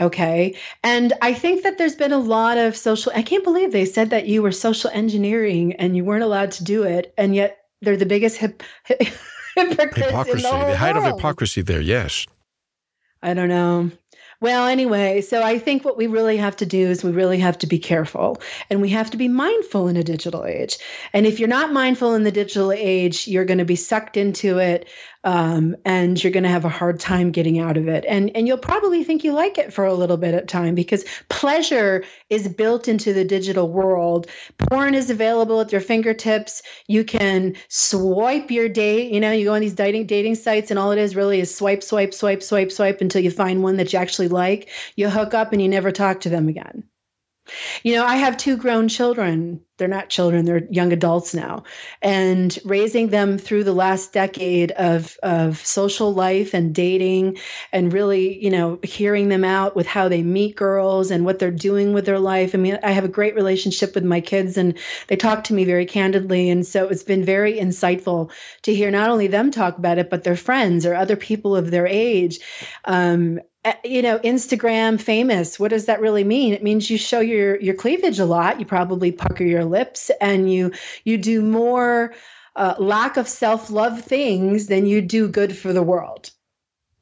Okay. 0.00 0.56
And 0.82 1.12
I 1.22 1.32
think 1.32 1.62
that 1.62 1.78
there's 1.78 1.94
been 1.94 2.12
a 2.12 2.18
lot 2.18 2.58
of 2.58 2.76
social, 2.76 3.12
I 3.14 3.22
can't 3.22 3.44
believe 3.44 3.70
they 3.70 3.84
said 3.84 4.10
that 4.10 4.26
you 4.26 4.42
were 4.42 4.52
social 4.52 4.90
engineering 4.92 5.74
and 5.74 5.96
you 5.96 6.04
weren't 6.04 6.24
allowed 6.24 6.50
to 6.52 6.64
do 6.64 6.82
it. 6.82 7.14
And 7.16 7.34
yet 7.34 7.58
they're 7.80 7.96
the 7.96 8.06
biggest 8.06 8.36
hip, 8.36 8.64
hypocrites 9.54 9.96
hypocrisy, 9.96 10.42
the, 10.42 10.66
the 10.66 10.76
height 10.76 10.96
of 10.96 11.04
hypocrisy 11.04 11.62
there, 11.62 11.80
yes. 11.80 12.26
I 13.22 13.34
don't 13.34 13.48
know. 13.48 13.90
Well, 14.44 14.66
anyway, 14.66 15.22
so 15.22 15.42
I 15.42 15.58
think 15.58 15.86
what 15.86 15.96
we 15.96 16.06
really 16.06 16.36
have 16.36 16.54
to 16.56 16.66
do 16.66 16.90
is 16.90 17.02
we 17.02 17.12
really 17.12 17.38
have 17.38 17.56
to 17.60 17.66
be 17.66 17.78
careful 17.78 18.42
and 18.68 18.82
we 18.82 18.90
have 18.90 19.10
to 19.12 19.16
be 19.16 19.26
mindful 19.26 19.88
in 19.88 19.96
a 19.96 20.04
digital 20.04 20.44
age. 20.44 20.76
And 21.14 21.24
if 21.24 21.40
you're 21.40 21.48
not 21.48 21.72
mindful 21.72 22.12
in 22.12 22.24
the 22.24 22.30
digital 22.30 22.70
age, 22.70 23.26
you're 23.26 23.46
going 23.46 23.56
to 23.56 23.64
be 23.64 23.74
sucked 23.74 24.18
into 24.18 24.58
it 24.58 24.86
um, 25.24 25.74
and 25.84 26.22
you're 26.22 26.32
going 26.32 26.44
to 26.44 26.50
have 26.50 26.64
a 26.64 26.70
hard 26.70 27.00
time 27.00 27.30
getting 27.30 27.58
out 27.58 27.76
of 27.76 27.88
it. 27.88 28.04
And 28.06 28.30
and 28.36 28.46
you'll 28.46 28.58
probably 28.58 29.02
think 29.02 29.24
you 29.24 29.32
like 29.32 29.58
it 29.58 29.72
for 29.72 29.84
a 29.84 29.94
little 29.94 30.16
bit 30.16 30.34
at 30.34 30.48
time 30.48 30.74
because 30.74 31.04
pleasure 31.28 32.04
is 32.30 32.46
built 32.48 32.88
into 32.88 33.12
the 33.12 33.24
digital 33.24 33.68
world. 33.68 34.26
Porn 34.58 34.94
is 34.94 35.10
available 35.10 35.60
at 35.60 35.72
your 35.72 35.80
fingertips. 35.80 36.62
You 36.86 37.04
can 37.04 37.56
swipe 37.68 38.50
your 38.50 38.68
date. 38.68 39.12
You 39.12 39.20
know, 39.20 39.32
you 39.32 39.46
go 39.46 39.54
on 39.54 39.60
these 39.60 39.74
dating 39.74 40.06
dating 40.06 40.36
sites, 40.36 40.70
and 40.70 40.78
all 40.78 40.92
it 40.92 40.98
is 40.98 41.16
really 41.16 41.40
is 41.40 41.54
swipe, 41.54 41.82
swipe, 41.82 42.14
swipe, 42.14 42.42
swipe, 42.42 42.70
swipe 42.70 43.00
until 43.00 43.22
you 43.22 43.30
find 43.30 43.62
one 43.62 43.76
that 43.78 43.92
you 43.92 43.98
actually 43.98 44.28
like. 44.28 44.68
You 44.96 45.08
hook 45.08 45.34
up, 45.34 45.52
and 45.52 45.62
you 45.62 45.68
never 45.68 45.90
talk 45.90 46.20
to 46.20 46.28
them 46.28 46.48
again. 46.48 46.84
You 47.82 47.94
know, 47.94 48.04
I 48.04 48.16
have 48.16 48.36
two 48.36 48.56
grown 48.56 48.88
children. 48.88 49.60
They're 49.76 49.88
not 49.88 50.08
children, 50.08 50.44
they're 50.44 50.66
young 50.70 50.92
adults 50.92 51.34
now. 51.34 51.64
And 52.00 52.56
raising 52.64 53.08
them 53.08 53.38
through 53.38 53.64
the 53.64 53.72
last 53.72 54.12
decade 54.12 54.70
of, 54.72 55.18
of 55.22 55.58
social 55.66 56.14
life 56.14 56.54
and 56.54 56.72
dating, 56.72 57.38
and 57.72 57.92
really, 57.92 58.42
you 58.42 58.50
know, 58.50 58.78
hearing 58.84 59.28
them 59.28 59.44
out 59.44 59.74
with 59.74 59.86
how 59.86 60.08
they 60.08 60.22
meet 60.22 60.54
girls 60.54 61.10
and 61.10 61.24
what 61.24 61.40
they're 61.40 61.50
doing 61.50 61.92
with 61.92 62.06
their 62.06 62.20
life. 62.20 62.54
I 62.54 62.58
mean, 62.58 62.78
I 62.84 62.92
have 62.92 63.04
a 63.04 63.08
great 63.08 63.34
relationship 63.34 63.96
with 63.96 64.04
my 64.04 64.20
kids, 64.20 64.56
and 64.56 64.78
they 65.08 65.16
talk 65.16 65.44
to 65.44 65.54
me 65.54 65.64
very 65.64 65.86
candidly. 65.86 66.50
And 66.50 66.64
so 66.64 66.86
it's 66.86 67.02
been 67.02 67.24
very 67.24 67.54
insightful 67.54 68.30
to 68.62 68.74
hear 68.74 68.92
not 68.92 69.10
only 69.10 69.26
them 69.26 69.50
talk 69.50 69.76
about 69.76 69.98
it, 69.98 70.08
but 70.08 70.22
their 70.22 70.36
friends 70.36 70.86
or 70.86 70.94
other 70.94 71.16
people 71.16 71.56
of 71.56 71.72
their 71.72 71.86
age. 71.86 72.38
Um, 72.84 73.40
you 73.82 74.02
know 74.02 74.18
instagram 74.18 75.00
famous 75.00 75.58
what 75.58 75.70
does 75.70 75.86
that 75.86 76.00
really 76.00 76.24
mean? 76.24 76.52
It 76.52 76.62
means 76.62 76.90
you 76.90 76.98
show 76.98 77.20
your 77.20 77.58
your 77.60 77.74
cleavage 77.74 78.18
a 78.18 78.24
lot. 78.24 78.60
You 78.60 78.66
probably 78.66 79.12
pucker 79.12 79.44
your 79.44 79.64
lips 79.64 80.10
and 80.20 80.52
you 80.52 80.72
you 81.04 81.16
do 81.18 81.42
more 81.42 82.14
uh, 82.56 82.74
lack 82.78 83.16
of 83.16 83.26
self-love 83.26 84.00
things 84.02 84.66
than 84.66 84.86
you 84.86 85.00
do 85.00 85.26
good 85.26 85.56
for 85.56 85.72
the 85.72 85.82
world. 85.82 86.30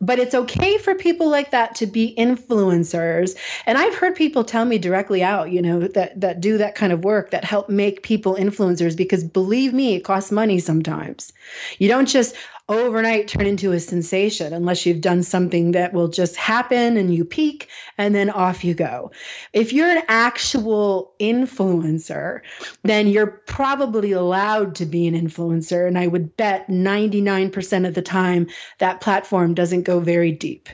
But 0.00 0.18
it's 0.18 0.34
okay 0.34 0.78
for 0.78 0.94
people 0.94 1.28
like 1.28 1.50
that 1.50 1.74
to 1.76 1.86
be 1.86 2.14
influencers. 2.16 3.36
And 3.66 3.78
i've 3.78 3.94
heard 3.94 4.14
people 4.14 4.44
tell 4.44 4.64
me 4.64 4.78
directly 4.78 5.22
out 5.22 5.50
you 5.50 5.62
know 5.62 5.80
that 5.88 6.20
that 6.20 6.40
do 6.40 6.58
that 6.58 6.74
kind 6.74 6.92
of 6.92 7.04
work 7.04 7.30
that 7.30 7.44
help 7.44 7.68
make 7.68 8.02
people 8.02 8.36
influencers 8.36 8.96
because 8.96 9.24
believe 9.24 9.72
me 9.72 9.94
it 9.94 10.04
costs 10.04 10.30
money 10.30 10.58
sometimes. 10.58 11.32
You 11.78 11.88
don't 11.88 12.08
just 12.08 12.34
overnight 12.68 13.28
turn 13.28 13.46
into 13.46 13.72
a 13.72 13.80
sensation 13.80 14.52
unless 14.52 14.86
you've 14.86 15.00
done 15.00 15.22
something 15.22 15.72
that 15.72 15.92
will 15.92 16.08
just 16.08 16.36
happen 16.36 16.96
and 16.96 17.14
you 17.14 17.24
peak 17.24 17.68
and 17.98 18.14
then 18.14 18.30
off 18.30 18.64
you 18.64 18.74
go. 18.74 19.10
If 19.52 19.72
you're 19.72 19.90
an 19.90 20.02
actual 20.08 21.12
influencer, 21.20 22.40
then 22.82 23.08
you're 23.08 23.26
probably 23.26 24.12
allowed 24.12 24.74
to 24.76 24.86
be 24.86 25.06
an 25.06 25.14
influencer. 25.14 25.86
And 25.86 25.98
I 25.98 26.06
would 26.06 26.36
bet 26.36 26.68
99% 26.68 27.86
of 27.86 27.94
the 27.94 28.02
time 28.02 28.46
that 28.78 29.00
platform 29.00 29.54
doesn't 29.54 29.82
go 29.82 30.00
very 30.00 30.32
deep. 30.32 30.68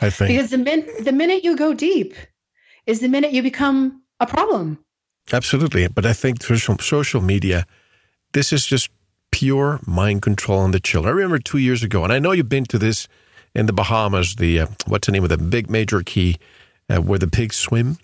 I 0.00 0.10
think. 0.10 0.28
Because 0.28 0.50
the, 0.50 0.58
min- 0.58 0.88
the 1.00 1.12
minute 1.12 1.44
you 1.44 1.56
go 1.56 1.74
deep 1.74 2.14
is 2.86 3.00
the 3.00 3.08
minute 3.08 3.32
you 3.32 3.42
become 3.42 4.02
a 4.18 4.26
problem. 4.26 4.78
Absolutely. 5.32 5.86
But 5.88 6.06
I 6.06 6.12
think 6.12 6.42
social, 6.42 6.78
social 6.78 7.20
media, 7.20 7.66
this 8.32 8.52
is 8.52 8.66
just 8.66 8.90
pure 9.32 9.80
mind 9.84 10.22
control 10.22 10.60
on 10.60 10.70
the 10.70 10.78
children. 10.78 11.12
I 11.12 11.16
remember 11.16 11.38
two 11.38 11.58
years 11.58 11.82
ago, 11.82 12.04
and 12.04 12.12
I 12.12 12.20
know 12.20 12.30
you've 12.30 12.48
been 12.48 12.66
to 12.66 12.78
this 12.78 13.08
in 13.54 13.66
the 13.66 13.72
Bahamas. 13.72 14.36
The 14.36 14.60
uh, 14.60 14.66
what's 14.86 15.06
the 15.06 15.12
name 15.12 15.24
of 15.24 15.30
the 15.30 15.38
big 15.38 15.68
major 15.68 16.02
key 16.02 16.38
uh, 16.88 17.00
where 17.00 17.18
the 17.18 17.26
pigs 17.26 17.56
swim? 17.56 17.98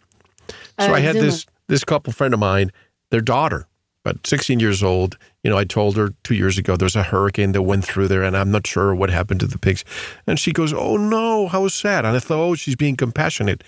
So 0.80 0.90
uh, 0.90 0.94
I 0.94 1.00
had 1.00 1.14
this 1.14 1.46
this 1.68 1.84
couple 1.84 2.12
friend 2.12 2.34
of 2.34 2.40
mine, 2.40 2.72
their 3.10 3.20
daughter, 3.20 3.68
about 4.04 4.26
16 4.26 4.58
years 4.58 4.82
old. 4.82 5.18
You 5.44 5.50
know, 5.50 5.58
I 5.58 5.64
told 5.64 5.96
her 5.96 6.14
two 6.24 6.34
years 6.34 6.58
ago 6.58 6.76
there's 6.76 6.96
a 6.96 7.02
hurricane 7.02 7.52
that 7.52 7.62
went 7.62 7.84
through 7.84 8.08
there, 8.08 8.22
and 8.22 8.36
I'm 8.36 8.50
not 8.50 8.66
sure 8.66 8.94
what 8.94 9.10
happened 9.10 9.40
to 9.40 9.46
the 9.46 9.58
pigs. 9.58 9.84
And 10.26 10.38
she 10.38 10.52
goes, 10.52 10.72
"Oh 10.72 10.96
no, 10.96 11.48
how 11.48 11.68
sad!" 11.68 12.04
And 12.04 12.16
I 12.16 12.20
thought, 12.20 12.42
"Oh, 12.42 12.54
she's 12.54 12.76
being 12.76 12.96
compassionate," 12.96 13.62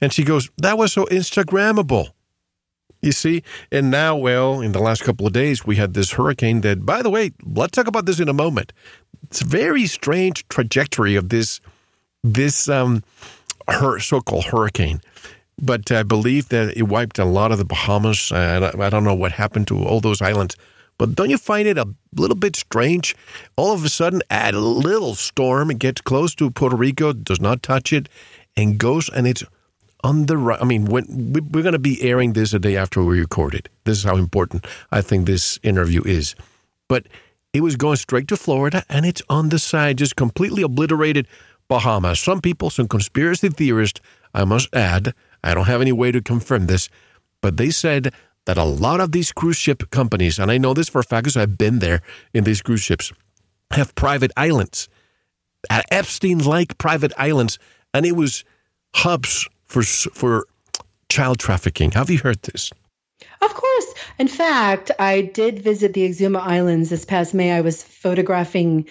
and 0.00 0.12
she 0.12 0.22
goes, 0.22 0.50
"That 0.58 0.78
was 0.78 0.92
so 0.92 1.06
Instagrammable." 1.06 2.10
You 3.06 3.12
see, 3.12 3.44
and 3.70 3.88
now, 3.88 4.16
well, 4.16 4.60
in 4.60 4.72
the 4.72 4.80
last 4.80 5.04
couple 5.04 5.28
of 5.28 5.32
days, 5.32 5.64
we 5.64 5.76
had 5.76 5.94
this 5.94 6.10
hurricane 6.10 6.62
that, 6.62 6.84
by 6.84 7.02
the 7.02 7.08
way, 7.08 7.30
let's 7.44 7.70
talk 7.70 7.86
about 7.86 8.04
this 8.04 8.18
in 8.18 8.28
a 8.28 8.32
moment. 8.32 8.72
It's 9.22 9.42
a 9.42 9.44
very 9.46 9.86
strange 9.86 10.46
trajectory 10.48 11.14
of 11.14 11.28
this 11.28 11.60
this 12.24 12.68
um, 12.68 13.04
her, 13.68 14.00
so-called 14.00 14.46
hurricane. 14.46 15.00
But 15.56 15.92
I 15.92 16.02
believe 16.02 16.48
that 16.48 16.76
it 16.76 16.82
wiped 16.88 17.20
a 17.20 17.24
lot 17.24 17.52
of 17.52 17.58
the 17.58 17.64
Bahamas. 17.64 18.32
I 18.32 18.90
don't 18.90 19.04
know 19.04 19.14
what 19.14 19.30
happened 19.30 19.68
to 19.68 19.84
all 19.84 20.00
those 20.00 20.20
islands. 20.20 20.56
But 20.98 21.14
don't 21.14 21.30
you 21.30 21.38
find 21.38 21.68
it 21.68 21.78
a 21.78 21.86
little 22.16 22.36
bit 22.36 22.56
strange? 22.56 23.14
All 23.54 23.72
of 23.72 23.84
a 23.84 23.88
sudden, 23.88 24.20
a 24.30 24.50
little 24.50 25.14
storm 25.14 25.68
gets 25.68 26.00
close 26.00 26.34
to 26.34 26.50
Puerto 26.50 26.74
Rico, 26.74 27.12
does 27.12 27.40
not 27.40 27.62
touch 27.62 27.92
it, 27.92 28.08
and 28.56 28.78
goes 28.78 29.08
and 29.08 29.28
it's 29.28 29.44
on 30.06 30.26
the 30.26 30.36
right. 30.36 30.62
I 30.62 30.64
mean, 30.64 30.84
when 30.84 31.32
we're 31.50 31.62
going 31.62 31.72
to 31.72 31.80
be 31.80 32.00
airing 32.02 32.32
this 32.32 32.54
a 32.54 32.60
day 32.60 32.76
after 32.76 33.02
we 33.02 33.18
record 33.18 33.54
it. 33.54 33.68
This 33.84 33.98
is 33.98 34.04
how 34.04 34.16
important 34.16 34.64
I 34.92 35.00
think 35.00 35.26
this 35.26 35.58
interview 35.64 36.02
is. 36.04 36.36
But 36.88 37.08
it 37.52 37.60
was 37.60 37.74
going 37.74 37.96
straight 37.96 38.28
to 38.28 38.36
Florida, 38.36 38.84
and 38.88 39.04
it's 39.04 39.22
on 39.28 39.48
the 39.48 39.58
side, 39.58 39.98
just 39.98 40.14
completely 40.14 40.62
obliterated 40.62 41.26
Bahamas. 41.68 42.20
Some 42.20 42.40
people, 42.40 42.70
some 42.70 42.86
conspiracy 42.86 43.48
theorists, 43.48 44.00
I 44.32 44.44
must 44.44 44.72
add, 44.72 45.12
I 45.42 45.54
don't 45.54 45.66
have 45.66 45.80
any 45.80 45.92
way 45.92 46.12
to 46.12 46.22
confirm 46.22 46.66
this, 46.66 46.88
but 47.40 47.56
they 47.56 47.70
said 47.70 48.12
that 48.44 48.56
a 48.56 48.64
lot 48.64 49.00
of 49.00 49.10
these 49.10 49.32
cruise 49.32 49.56
ship 49.56 49.90
companies, 49.90 50.38
and 50.38 50.52
I 50.52 50.58
know 50.58 50.72
this 50.72 50.88
for 50.88 51.00
a 51.00 51.04
fact 51.04 51.24
because 51.24 51.36
I've 51.36 51.58
been 51.58 51.80
there 51.80 52.00
in 52.32 52.44
these 52.44 52.62
cruise 52.62 52.82
ships, 52.82 53.12
have 53.72 53.92
private 53.96 54.30
islands, 54.36 54.88
Epstein 55.90 56.38
like 56.38 56.78
private 56.78 57.12
islands, 57.18 57.58
and 57.92 58.06
it 58.06 58.14
was 58.14 58.44
hubs 58.94 59.48
for 59.66 59.82
for 59.82 60.46
child 61.08 61.38
trafficking. 61.38 61.92
Have 61.92 62.10
you 62.10 62.18
heard 62.18 62.42
this? 62.42 62.72
Of 63.40 63.54
course. 63.54 63.94
In 64.18 64.28
fact, 64.28 64.90
I 64.98 65.22
did 65.22 65.62
visit 65.62 65.94
the 65.94 66.08
Exuma 66.08 66.40
Islands 66.40 66.90
this 66.90 67.04
past 67.04 67.34
May. 67.34 67.52
I 67.52 67.60
was 67.60 67.82
photographing 67.82 68.86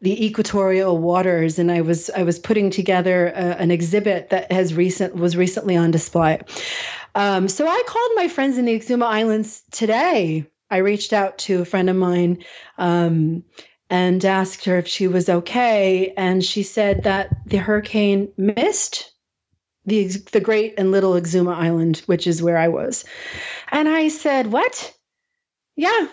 the 0.00 0.24
equatorial 0.24 0.98
waters, 0.98 1.58
and 1.58 1.72
I 1.72 1.80
was 1.80 2.10
I 2.10 2.22
was 2.22 2.38
putting 2.38 2.70
together 2.70 3.28
a, 3.28 3.60
an 3.60 3.70
exhibit 3.70 4.30
that 4.30 4.50
has 4.52 4.74
recent 4.74 5.16
was 5.16 5.36
recently 5.36 5.76
on 5.76 5.90
display. 5.90 6.40
Um, 7.14 7.48
so 7.48 7.66
I 7.66 7.82
called 7.86 8.10
my 8.14 8.28
friends 8.28 8.58
in 8.58 8.66
the 8.66 8.78
Exuma 8.78 9.06
Islands 9.06 9.62
today. 9.72 10.46
I 10.70 10.78
reached 10.78 11.12
out 11.12 11.38
to 11.38 11.62
a 11.62 11.64
friend 11.64 11.90
of 11.90 11.96
mine 11.96 12.44
um, 12.76 13.42
and 13.90 14.24
asked 14.24 14.66
her 14.66 14.78
if 14.78 14.86
she 14.86 15.08
was 15.08 15.28
okay, 15.28 16.12
and 16.16 16.44
she 16.44 16.62
said 16.62 17.04
that 17.04 17.30
the 17.46 17.56
hurricane 17.56 18.30
missed 18.36 19.12
the 19.88 20.08
the 20.32 20.40
Great 20.40 20.74
and 20.78 20.92
Little 20.92 21.12
Exuma 21.14 21.54
Island, 21.54 22.02
which 22.06 22.26
is 22.26 22.42
where 22.42 22.56
I 22.56 22.68
was. 22.68 23.04
And 23.70 23.88
I 23.88 24.08
said, 24.08 24.52
"What? 24.52 24.94
Yeah, 25.76 26.08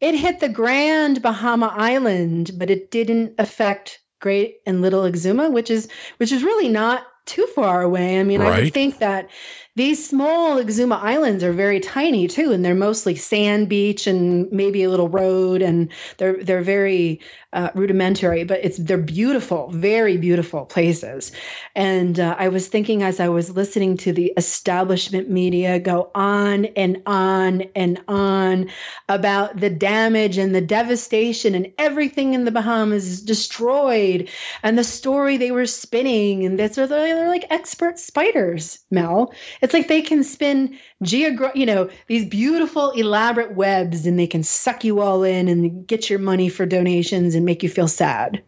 it 0.00 0.14
hit 0.14 0.40
the 0.40 0.48
Grand 0.48 1.22
Bahama 1.22 1.72
Island, 1.74 2.52
but 2.58 2.70
it 2.70 2.90
didn't 2.90 3.34
affect 3.38 4.00
Great 4.20 4.58
and 4.66 4.82
Little 4.82 5.02
Exuma, 5.02 5.50
which 5.50 5.70
is 5.70 5.88
which 6.18 6.32
is 6.32 6.42
really 6.42 6.68
not 6.68 7.06
too 7.26 7.46
far 7.54 7.82
away. 7.82 8.20
I 8.20 8.22
mean, 8.22 8.40
right. 8.40 8.52
I 8.52 8.60
would 8.62 8.72
think 8.72 8.98
that 8.98 9.28
these 9.74 10.08
small 10.08 10.56
Exuma 10.56 10.98
Islands 11.02 11.44
are 11.44 11.52
very 11.52 11.80
tiny 11.80 12.28
too, 12.28 12.52
and 12.52 12.64
they're 12.64 12.74
mostly 12.74 13.14
sand 13.14 13.68
beach 13.68 14.06
and 14.06 14.50
maybe 14.50 14.84
a 14.84 14.90
little 14.90 15.08
road, 15.08 15.60
and 15.60 15.90
they're 16.18 16.42
they're 16.42 16.62
very 16.62 17.20
uh, 17.56 17.70
rudimentary, 17.74 18.44
but 18.44 18.62
it's 18.62 18.76
they're 18.76 18.98
beautiful, 18.98 19.70
very 19.70 20.18
beautiful 20.18 20.66
places. 20.66 21.32
And 21.74 22.20
uh, 22.20 22.36
I 22.38 22.48
was 22.48 22.68
thinking 22.68 23.02
as 23.02 23.18
I 23.18 23.30
was 23.30 23.56
listening 23.56 23.96
to 23.98 24.12
the 24.12 24.34
establishment 24.36 25.30
media 25.30 25.80
go 25.80 26.10
on 26.14 26.66
and 26.76 27.02
on 27.06 27.62
and 27.74 27.98
on 28.08 28.68
about 29.08 29.58
the 29.58 29.70
damage 29.70 30.36
and 30.36 30.54
the 30.54 30.60
devastation 30.60 31.54
and 31.54 31.72
everything 31.78 32.34
in 32.34 32.44
the 32.44 32.50
Bahamas 32.50 33.06
is 33.06 33.22
destroyed, 33.22 34.28
and 34.62 34.76
the 34.76 34.84
story 34.84 35.38
they 35.38 35.50
were 35.50 35.66
spinning, 35.66 36.44
and 36.44 36.58
that's 36.58 36.76
they're, 36.76 36.86
they're 36.86 37.28
like 37.28 37.46
expert 37.48 37.98
spiders, 37.98 38.80
Mel. 38.90 39.32
It's 39.62 39.72
like 39.72 39.88
they 39.88 40.02
can 40.02 40.22
spin 40.22 40.78
geogra- 41.02 41.56
you 41.56 41.64
know, 41.64 41.88
these 42.06 42.26
beautiful, 42.26 42.90
elaborate 42.90 43.54
webs, 43.54 44.04
and 44.04 44.18
they 44.18 44.26
can 44.26 44.42
suck 44.42 44.84
you 44.84 45.00
all 45.00 45.22
in 45.22 45.48
and 45.48 45.86
get 45.86 46.10
your 46.10 46.18
money 46.18 46.50
for 46.50 46.66
donations 46.66 47.34
and 47.34 47.45
make 47.46 47.62
you 47.62 47.70
feel 47.70 47.88
sad. 47.88 48.42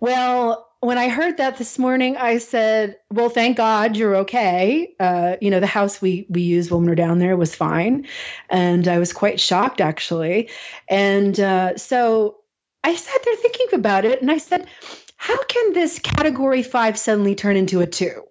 Well, 0.00 0.66
when 0.80 0.96
I 0.96 1.08
heard 1.08 1.36
that 1.36 1.58
this 1.58 1.78
morning, 1.78 2.16
I 2.16 2.38
said, 2.38 2.96
"Well, 3.10 3.28
thank 3.28 3.56
God 3.56 3.96
you're 3.96 4.16
okay." 4.16 4.94
Uh, 4.98 5.36
you 5.40 5.50
know, 5.50 5.60
the 5.60 5.66
house 5.66 6.00
we 6.00 6.26
we 6.30 6.40
used 6.40 6.70
when 6.70 6.82
we 6.82 6.88
were 6.88 6.94
down 6.94 7.18
there 7.18 7.36
was 7.36 7.54
fine, 7.54 8.06
and 8.48 8.88
I 8.88 8.98
was 8.98 9.12
quite 9.12 9.38
shocked 9.40 9.80
actually. 9.80 10.48
And 10.88 11.38
uh, 11.38 11.76
so 11.76 12.38
I 12.82 12.94
sat 12.94 13.24
there 13.24 13.36
thinking 13.36 13.68
about 13.72 14.04
it, 14.04 14.22
and 14.22 14.30
I 14.30 14.38
said, 14.38 14.66
"How 15.16 15.42
can 15.44 15.74
this 15.74 15.98
Category 15.98 16.62
Five 16.62 16.98
suddenly 16.98 17.34
turn 17.34 17.56
into 17.56 17.80
a 17.80 17.86
two? 17.86 18.24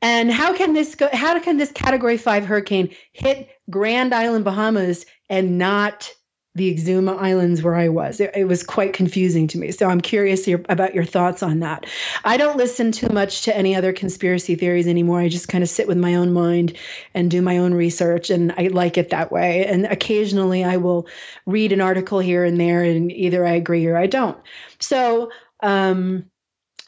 And 0.00 0.30
how 0.30 0.54
can 0.56 0.74
this 0.74 0.94
go? 0.94 1.08
How 1.12 1.38
can 1.40 1.56
this 1.56 1.72
Category 1.72 2.18
Five 2.18 2.46
hurricane 2.46 2.94
hit 3.12 3.48
Grand 3.68 4.14
Island, 4.14 4.44
Bahamas, 4.44 5.06
and 5.28 5.58
not 5.58 6.10
the 6.54 6.72
Exuma 6.72 7.18
Islands 7.18 7.62
where 7.62 7.74
I 7.74 7.88
was. 7.88 8.20
It, 8.20 8.30
it, 8.34 8.44
was 8.44 8.62
quite 8.62 8.92
confusing 8.92 9.48
to 9.48 9.58
me. 9.58 9.72
So 9.72 9.88
I'm 9.88 10.00
curious 10.00 10.46
your, 10.46 10.60
about 10.68 10.94
your 10.94 11.04
thoughts 11.04 11.42
on 11.42 11.58
that. 11.60 11.86
I 12.24 12.36
don't 12.36 12.56
listen 12.56 12.92
too 12.92 13.08
much 13.08 13.42
to 13.42 13.56
any 13.56 13.74
other 13.74 13.92
conspiracy 13.92 14.54
theories 14.54 14.86
anymore. 14.86 15.20
I 15.20 15.28
just 15.28 15.48
kind 15.48 15.64
of 15.64 15.70
sit 15.70 15.88
with 15.88 15.98
my 15.98 16.14
own 16.14 16.32
mind 16.32 16.76
and 17.12 17.30
do 17.30 17.42
my 17.42 17.58
own 17.58 17.74
research, 17.74 18.30
and 18.30 18.52
I 18.56 18.68
like 18.68 18.96
it 18.96 19.10
that 19.10 19.32
way. 19.32 19.66
And 19.66 19.86
occasionally 19.86 20.62
I 20.62 20.76
will 20.76 21.08
read 21.46 21.72
an 21.72 21.80
article 21.80 22.20
here 22.20 22.44
and 22.44 22.60
there, 22.60 22.84
and 22.84 23.10
either 23.10 23.44
I 23.44 23.52
agree 23.52 23.84
or 23.86 23.96
I 23.96 24.06
don't. 24.06 24.38
So, 24.78 25.32
um, 25.60 26.24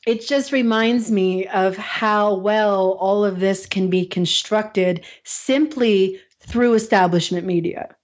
it 0.06 0.24
just 0.24 0.52
reminds 0.52 1.10
me 1.10 1.48
of 1.48 1.76
how 1.76 2.34
well 2.36 2.92
all 3.00 3.24
of 3.24 3.40
this 3.40 3.66
can 3.66 3.90
be 3.90 4.06
constructed 4.06 5.04
simply 5.24 6.20
through 6.38 6.74
establishment 6.74 7.44
media. 7.44 7.96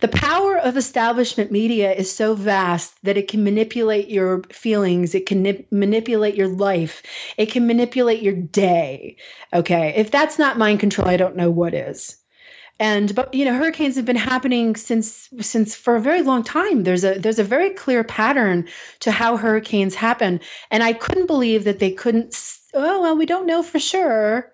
The 0.00 0.08
power 0.08 0.56
of 0.58 0.76
establishment 0.76 1.50
media 1.50 1.92
is 1.92 2.14
so 2.14 2.34
vast 2.34 2.94
that 3.02 3.16
it 3.16 3.28
can 3.28 3.44
manipulate 3.44 4.08
your 4.08 4.42
feelings, 4.50 5.14
it 5.14 5.26
can 5.26 5.42
nip- 5.42 5.66
manipulate 5.70 6.34
your 6.34 6.48
life, 6.48 7.02
it 7.36 7.50
can 7.50 7.66
manipulate 7.66 8.22
your 8.22 8.34
day. 8.34 9.16
Okay. 9.52 9.92
If 9.96 10.10
that's 10.10 10.38
not 10.38 10.58
mind 10.58 10.80
control, 10.80 11.08
I 11.08 11.16
don't 11.16 11.36
know 11.36 11.50
what 11.50 11.74
is. 11.74 12.16
And 12.78 13.14
but 13.14 13.32
you 13.32 13.44
know, 13.44 13.54
hurricanes 13.54 13.96
have 13.96 14.04
been 14.04 14.16
happening 14.16 14.76
since 14.76 15.30
since 15.40 15.74
for 15.74 15.96
a 15.96 16.00
very 16.00 16.22
long 16.22 16.42
time. 16.42 16.84
There's 16.84 17.04
a 17.04 17.18
there's 17.18 17.38
a 17.38 17.44
very 17.44 17.70
clear 17.70 18.04
pattern 18.04 18.68
to 19.00 19.10
how 19.10 19.36
hurricanes 19.38 19.94
happen. 19.94 20.40
And 20.70 20.82
I 20.82 20.92
couldn't 20.92 21.26
believe 21.26 21.64
that 21.64 21.78
they 21.78 21.90
couldn't 21.90 22.34
oh 22.74 23.00
well, 23.00 23.16
we 23.16 23.24
don't 23.26 23.46
know 23.46 23.62
for 23.62 23.78
sure. 23.78 24.52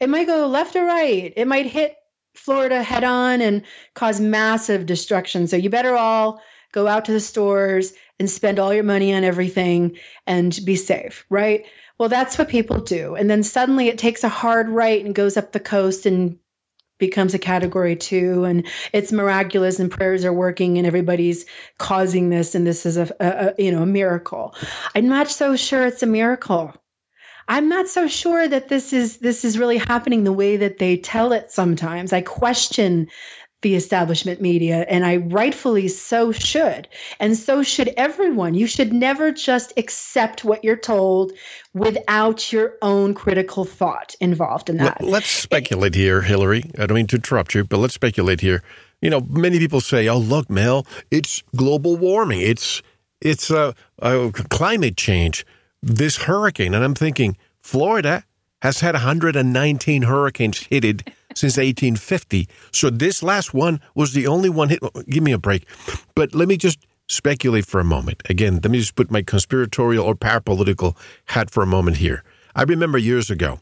It 0.00 0.10
might 0.10 0.26
go 0.26 0.46
left 0.46 0.76
or 0.76 0.84
right. 0.84 1.32
It 1.34 1.46
might 1.46 1.66
hit 1.66 1.96
Florida 2.34 2.82
head 2.82 3.04
on 3.04 3.40
and 3.40 3.62
cause 3.94 4.20
massive 4.20 4.86
destruction. 4.86 5.46
So 5.46 5.56
you 5.56 5.70
better 5.70 5.96
all 5.96 6.40
go 6.72 6.88
out 6.88 7.04
to 7.04 7.12
the 7.12 7.20
stores 7.20 7.92
and 8.18 8.30
spend 8.30 8.58
all 8.58 8.72
your 8.72 8.84
money 8.84 9.14
on 9.14 9.24
everything 9.24 9.96
and 10.26 10.58
be 10.64 10.76
safe, 10.76 11.24
right? 11.28 11.66
Well, 11.98 12.08
that's 12.08 12.38
what 12.38 12.48
people 12.48 12.80
do. 12.80 13.14
And 13.14 13.30
then 13.30 13.42
suddenly 13.42 13.88
it 13.88 13.98
takes 13.98 14.24
a 14.24 14.28
hard 14.28 14.68
right 14.68 15.04
and 15.04 15.14
goes 15.14 15.36
up 15.36 15.52
the 15.52 15.60
coast 15.60 16.06
and 16.06 16.38
becomes 17.02 17.34
a 17.34 17.38
category 17.38 17.96
two 17.96 18.44
and 18.44 18.64
it's 18.92 19.10
miraculous 19.10 19.80
and 19.80 19.90
prayers 19.90 20.24
are 20.24 20.32
working 20.32 20.78
and 20.78 20.86
everybody's 20.86 21.44
causing 21.78 22.30
this 22.30 22.54
and 22.54 22.64
this 22.64 22.86
is 22.86 22.96
a, 22.96 23.12
a, 23.18 23.26
a 23.26 23.54
you 23.60 23.72
know 23.72 23.82
a 23.82 23.86
miracle 23.86 24.54
i'm 24.94 25.08
not 25.08 25.28
so 25.28 25.56
sure 25.56 25.84
it's 25.84 26.04
a 26.04 26.06
miracle 26.06 26.72
i'm 27.48 27.68
not 27.68 27.88
so 27.88 28.06
sure 28.06 28.48
that 28.48 28.68
this 28.68 28.92
is 28.92 29.18
this 29.18 29.44
is 29.44 29.58
really 29.58 29.78
happening 29.78 30.24
the 30.24 30.32
way 30.32 30.56
that 30.56 30.78
they 30.78 30.96
tell 30.96 31.32
it 31.32 31.50
sometimes 31.50 32.12
i 32.12 32.20
question 32.20 33.08
the 33.62 33.74
establishment 33.76 34.40
media, 34.40 34.84
and 34.88 35.06
I 35.06 35.16
rightfully 35.16 35.88
so 35.88 36.32
should. 36.32 36.88
And 37.20 37.36
so 37.36 37.62
should 37.62 37.94
everyone. 37.96 38.54
You 38.54 38.66
should 38.66 38.92
never 38.92 39.32
just 39.32 39.72
accept 39.76 40.44
what 40.44 40.62
you're 40.62 40.76
told 40.76 41.32
without 41.72 42.52
your 42.52 42.74
own 42.82 43.14
critical 43.14 43.64
thought 43.64 44.14
involved 44.20 44.68
in 44.68 44.76
that. 44.78 45.02
Let's 45.02 45.30
speculate 45.30 45.94
here, 45.94 46.22
Hillary. 46.22 46.70
I 46.76 46.86
don't 46.86 46.96
mean 46.96 47.06
to 47.08 47.16
interrupt 47.16 47.54
you, 47.54 47.64
but 47.64 47.78
let's 47.78 47.94
speculate 47.94 48.40
here. 48.40 48.62
You 49.00 49.10
know, 49.10 49.20
many 49.30 49.58
people 49.58 49.80
say, 49.80 50.08
"Oh, 50.08 50.18
look, 50.18 50.50
Mel, 50.50 50.86
it's 51.10 51.42
global 51.56 51.96
warming. 51.96 52.40
It's 52.40 52.82
it's 53.20 53.50
uh, 53.50 53.72
uh, 54.00 54.30
climate 54.50 54.96
change. 54.96 55.46
This 55.82 56.16
hurricane." 56.16 56.74
And 56.74 56.84
I'm 56.84 56.94
thinking, 56.94 57.36
Florida 57.60 58.24
has 58.62 58.80
had 58.80 58.94
119 58.94 60.02
hurricanes 60.02 60.60
hit 60.60 60.84
it 60.84 61.08
since 61.34 61.56
1850. 61.56 62.48
So 62.70 62.90
this 62.90 63.22
last 63.22 63.52
one 63.52 63.80
was 63.94 64.12
the 64.12 64.26
only 64.26 64.48
one 64.48 64.68
hit. 64.68 64.80
Give 65.08 65.22
me 65.22 65.32
a 65.32 65.38
break. 65.38 65.66
But 66.14 66.34
let 66.34 66.48
me 66.48 66.56
just 66.56 66.78
speculate 67.08 67.66
for 67.66 67.80
a 67.80 67.84
moment. 67.84 68.22
Again, 68.30 68.60
let 68.62 68.70
me 68.70 68.78
just 68.78 68.94
put 68.94 69.10
my 69.10 69.22
conspiratorial 69.22 70.04
or 70.04 70.14
parapolitical 70.14 70.96
hat 71.26 71.50
for 71.50 71.62
a 71.62 71.66
moment 71.66 71.98
here. 71.98 72.22
I 72.54 72.62
remember 72.62 72.98
years 72.98 73.30
ago, 73.30 73.58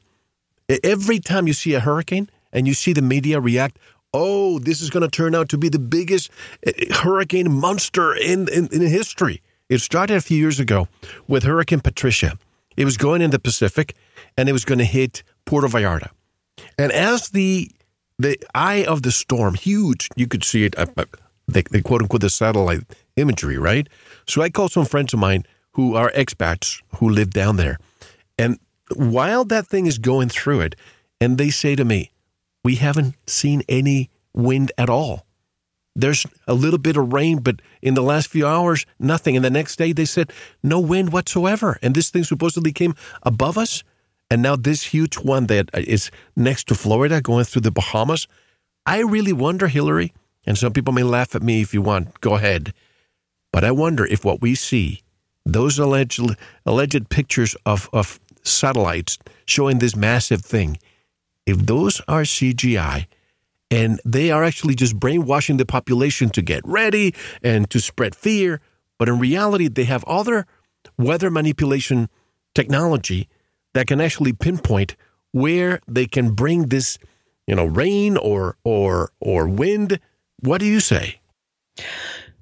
every 0.84 1.18
time 1.18 1.46
you 1.46 1.52
see 1.52 1.74
a 1.74 1.80
hurricane 1.80 2.30
and 2.52 2.66
you 2.68 2.74
see 2.74 2.92
the 2.92 3.02
media 3.02 3.40
react, 3.40 3.78
oh, 4.12 4.58
this 4.58 4.80
is 4.80 4.90
going 4.90 5.02
to 5.02 5.08
turn 5.08 5.34
out 5.34 5.48
to 5.48 5.58
be 5.58 5.68
the 5.68 5.78
biggest 5.78 6.30
eh, 6.66 6.72
hurricane 6.92 7.50
monster 7.50 8.14
in, 8.14 8.48
in, 8.48 8.68
in 8.72 8.82
history. 8.82 9.40
It 9.70 9.80
started 9.80 10.16
a 10.16 10.20
few 10.20 10.36
years 10.36 10.58
ago 10.58 10.88
with 11.28 11.44
Hurricane 11.44 11.80
Patricia. 11.80 12.36
It 12.76 12.84
was 12.84 12.96
going 12.96 13.22
in 13.22 13.30
the 13.30 13.38
Pacific 13.38 13.94
and 14.36 14.48
it 14.48 14.52
was 14.52 14.64
going 14.64 14.80
to 14.80 14.84
hit 14.84 15.22
Puerto 15.44 15.68
Vallarta. 15.68 16.10
And 16.76 16.90
as 16.90 17.30
the 17.30 17.70
the 18.18 18.36
eye 18.52 18.84
of 18.84 19.02
the 19.02 19.12
storm, 19.12 19.54
huge, 19.54 20.08
you 20.14 20.26
could 20.26 20.44
see 20.44 20.64
it, 20.64 20.76
uh, 20.76 20.86
uh, 20.96 21.04
the, 21.48 21.62
the 21.70 21.80
quote 21.82 22.02
unquote 22.02 22.20
the 22.20 22.28
satellite 22.28 22.82
imagery, 23.16 23.56
right? 23.56 23.88
So 24.26 24.42
I 24.42 24.50
called 24.50 24.72
some 24.72 24.84
friends 24.84 25.14
of 25.14 25.20
mine 25.20 25.44
who 25.72 25.94
are 25.94 26.10
expats 26.10 26.82
who 26.96 27.08
live 27.08 27.30
down 27.30 27.56
there, 27.56 27.78
and 28.36 28.58
while 28.96 29.44
that 29.44 29.68
thing 29.68 29.86
is 29.86 29.98
going 29.98 30.28
through 30.28 30.60
it, 30.60 30.74
and 31.20 31.38
they 31.38 31.48
say 31.50 31.76
to 31.76 31.84
me, 31.84 32.10
"We 32.64 32.74
haven't 32.74 33.14
seen 33.26 33.62
any 33.68 34.10
wind 34.34 34.72
at 34.76 34.90
all." 34.90 35.24
There's 36.00 36.26
a 36.46 36.54
little 36.54 36.78
bit 36.78 36.96
of 36.96 37.12
rain, 37.12 37.38
but 37.38 37.60
in 37.82 37.94
the 37.94 38.02
last 38.02 38.28
few 38.28 38.46
hours, 38.46 38.86
nothing. 38.98 39.36
And 39.36 39.44
the 39.44 39.50
next 39.50 39.76
day, 39.76 39.92
they 39.92 40.04
said 40.04 40.32
no 40.62 40.80
wind 40.80 41.12
whatsoever. 41.12 41.78
And 41.82 41.94
this 41.94 42.10
thing 42.10 42.24
supposedly 42.24 42.72
came 42.72 42.94
above 43.22 43.58
us 43.58 43.84
and 44.30 44.42
now 44.42 44.54
this 44.54 44.84
huge 44.84 45.18
one 45.18 45.46
that 45.46 45.70
is 45.74 46.10
next 46.36 46.68
to 46.68 46.74
Florida 46.74 47.20
going 47.20 47.44
through 47.44 47.62
the 47.62 47.72
Bahamas. 47.72 48.28
I 48.86 49.00
really 49.00 49.32
wonder, 49.32 49.66
Hillary, 49.66 50.12
and 50.46 50.56
some 50.56 50.72
people 50.72 50.94
may 50.94 51.02
laugh 51.02 51.34
at 51.34 51.42
me 51.42 51.60
if 51.60 51.74
you 51.74 51.82
want, 51.82 52.20
go 52.20 52.36
ahead. 52.36 52.72
But 53.52 53.64
I 53.64 53.72
wonder 53.72 54.06
if 54.06 54.24
what 54.24 54.40
we 54.40 54.54
see, 54.54 55.02
those 55.44 55.78
alleged, 55.78 56.20
alleged 56.64 57.08
pictures 57.08 57.56
of, 57.66 57.90
of 57.92 58.20
satellites 58.44 59.18
showing 59.46 59.80
this 59.80 59.96
massive 59.96 60.42
thing, 60.42 60.78
if 61.44 61.58
those 61.58 62.00
are 62.06 62.22
CGI 62.22 63.06
and 63.70 64.00
they 64.04 64.30
are 64.30 64.42
actually 64.44 64.74
just 64.74 64.98
brainwashing 64.98 65.56
the 65.56 65.66
population 65.66 66.28
to 66.30 66.42
get 66.42 66.62
ready 66.64 67.14
and 67.42 67.70
to 67.70 67.80
spread 67.80 68.14
fear, 68.14 68.60
but 68.98 69.08
in 69.08 69.18
reality, 69.18 69.68
they 69.68 69.84
have 69.84 70.04
other 70.04 70.46
weather 70.98 71.30
manipulation 71.30 72.08
technology 72.54 73.28
that 73.74 73.86
can 73.86 74.00
actually 74.00 74.32
pinpoint 74.32 74.96
where 75.32 75.80
they 75.86 76.06
can 76.06 76.34
bring 76.34 76.68
this, 76.68 76.98
you 77.46 77.54
know, 77.54 77.64
rain 77.64 78.16
or 78.16 78.56
or 78.64 79.12
or 79.20 79.48
wind. 79.48 80.00
What 80.40 80.58
do 80.58 80.66
you 80.66 80.80
say? 80.80 81.20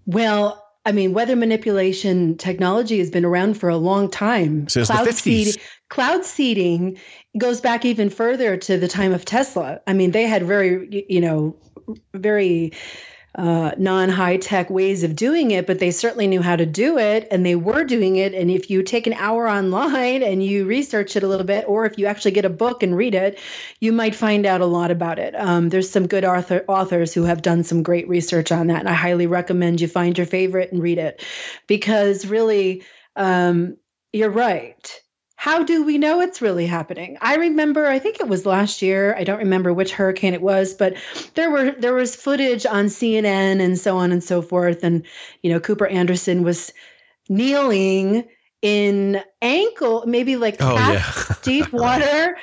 Well, 0.06 0.64
I 0.86 0.92
mean, 0.92 1.12
weather 1.12 1.36
manipulation 1.36 2.38
technology 2.38 2.98
has 2.98 3.10
been 3.10 3.24
around 3.24 3.54
for 3.58 3.68
a 3.68 3.76
long 3.76 4.10
time. 4.10 4.68
Since 4.68 4.88
cloud 4.88 5.06
the 5.06 5.10
50s. 5.10 5.16
Seeding, 5.16 5.62
cloud 5.88 6.24
seeding 6.24 6.98
goes 7.36 7.60
back 7.60 7.84
even 7.84 8.10
further 8.10 8.56
to 8.56 8.78
the 8.78 8.88
time 8.88 9.12
of 9.12 9.24
Tesla. 9.24 9.80
I 9.86 9.92
mean, 9.92 10.10
they 10.10 10.24
had 10.24 10.44
very, 10.44 11.06
you 11.08 11.20
know, 11.20 11.56
very 12.14 12.72
uh, 13.34 13.70
non 13.78 14.08
high 14.08 14.36
tech 14.36 14.68
ways 14.68 15.04
of 15.04 15.14
doing 15.14 15.52
it, 15.52 15.66
but 15.66 15.78
they 15.78 15.90
certainly 15.90 16.26
knew 16.26 16.42
how 16.42 16.56
to 16.56 16.66
do 16.66 16.98
it 16.98 17.28
and 17.30 17.46
they 17.46 17.54
were 17.54 17.84
doing 17.84 18.16
it. 18.16 18.34
And 18.34 18.50
if 18.50 18.68
you 18.68 18.82
take 18.82 19.06
an 19.06 19.12
hour 19.14 19.48
online 19.48 20.22
and 20.22 20.42
you 20.42 20.64
research 20.66 21.14
it 21.14 21.22
a 21.22 21.28
little 21.28 21.46
bit, 21.46 21.64
or 21.68 21.86
if 21.86 21.98
you 21.98 22.06
actually 22.06 22.32
get 22.32 22.44
a 22.44 22.50
book 22.50 22.82
and 22.82 22.96
read 22.96 23.14
it, 23.14 23.38
you 23.80 23.92
might 23.92 24.14
find 24.14 24.44
out 24.44 24.60
a 24.60 24.66
lot 24.66 24.90
about 24.90 25.18
it. 25.18 25.34
Um, 25.38 25.68
there's 25.68 25.90
some 25.90 26.08
good 26.08 26.24
author, 26.24 26.64
authors 26.66 27.14
who 27.14 27.24
have 27.24 27.42
done 27.42 27.62
some 27.64 27.82
great 27.82 28.08
research 28.08 28.50
on 28.50 28.66
that. 28.68 28.80
And 28.80 28.88
I 28.88 28.94
highly 28.94 29.26
recommend 29.26 29.80
you 29.80 29.88
find 29.88 30.18
your 30.18 30.26
favorite 30.26 30.72
and 30.72 30.82
read 30.82 30.98
it 30.98 31.24
because 31.66 32.26
really, 32.26 32.82
um, 33.14 33.76
you're 34.12 34.30
right 34.30 35.02
how 35.38 35.62
do 35.62 35.84
we 35.84 35.98
know 35.98 36.20
it's 36.20 36.42
really 36.42 36.66
happening? 36.66 37.16
I 37.20 37.36
remember, 37.36 37.86
I 37.86 38.00
think 38.00 38.18
it 38.18 38.26
was 38.26 38.44
last 38.44 38.82
year. 38.82 39.14
I 39.16 39.22
don't 39.22 39.38
remember 39.38 39.72
which 39.72 39.92
hurricane 39.92 40.34
it 40.34 40.42
was, 40.42 40.74
but 40.74 40.96
there 41.34 41.48
were 41.48 41.70
there 41.70 41.94
was 41.94 42.16
footage 42.16 42.66
on 42.66 42.86
CNN 42.86 43.60
and 43.60 43.78
so 43.78 43.96
on 43.96 44.10
and 44.10 44.22
so 44.22 44.42
forth. 44.42 44.82
And 44.82 45.06
you 45.44 45.52
know, 45.52 45.60
Cooper 45.60 45.86
Anderson 45.86 46.42
was 46.42 46.72
kneeling 47.28 48.24
in 48.62 49.22
ankle, 49.40 50.02
maybe 50.08 50.34
like 50.34 50.56
oh, 50.58 50.74
yeah. 50.74 51.34
deep 51.42 51.72
water 51.72 52.36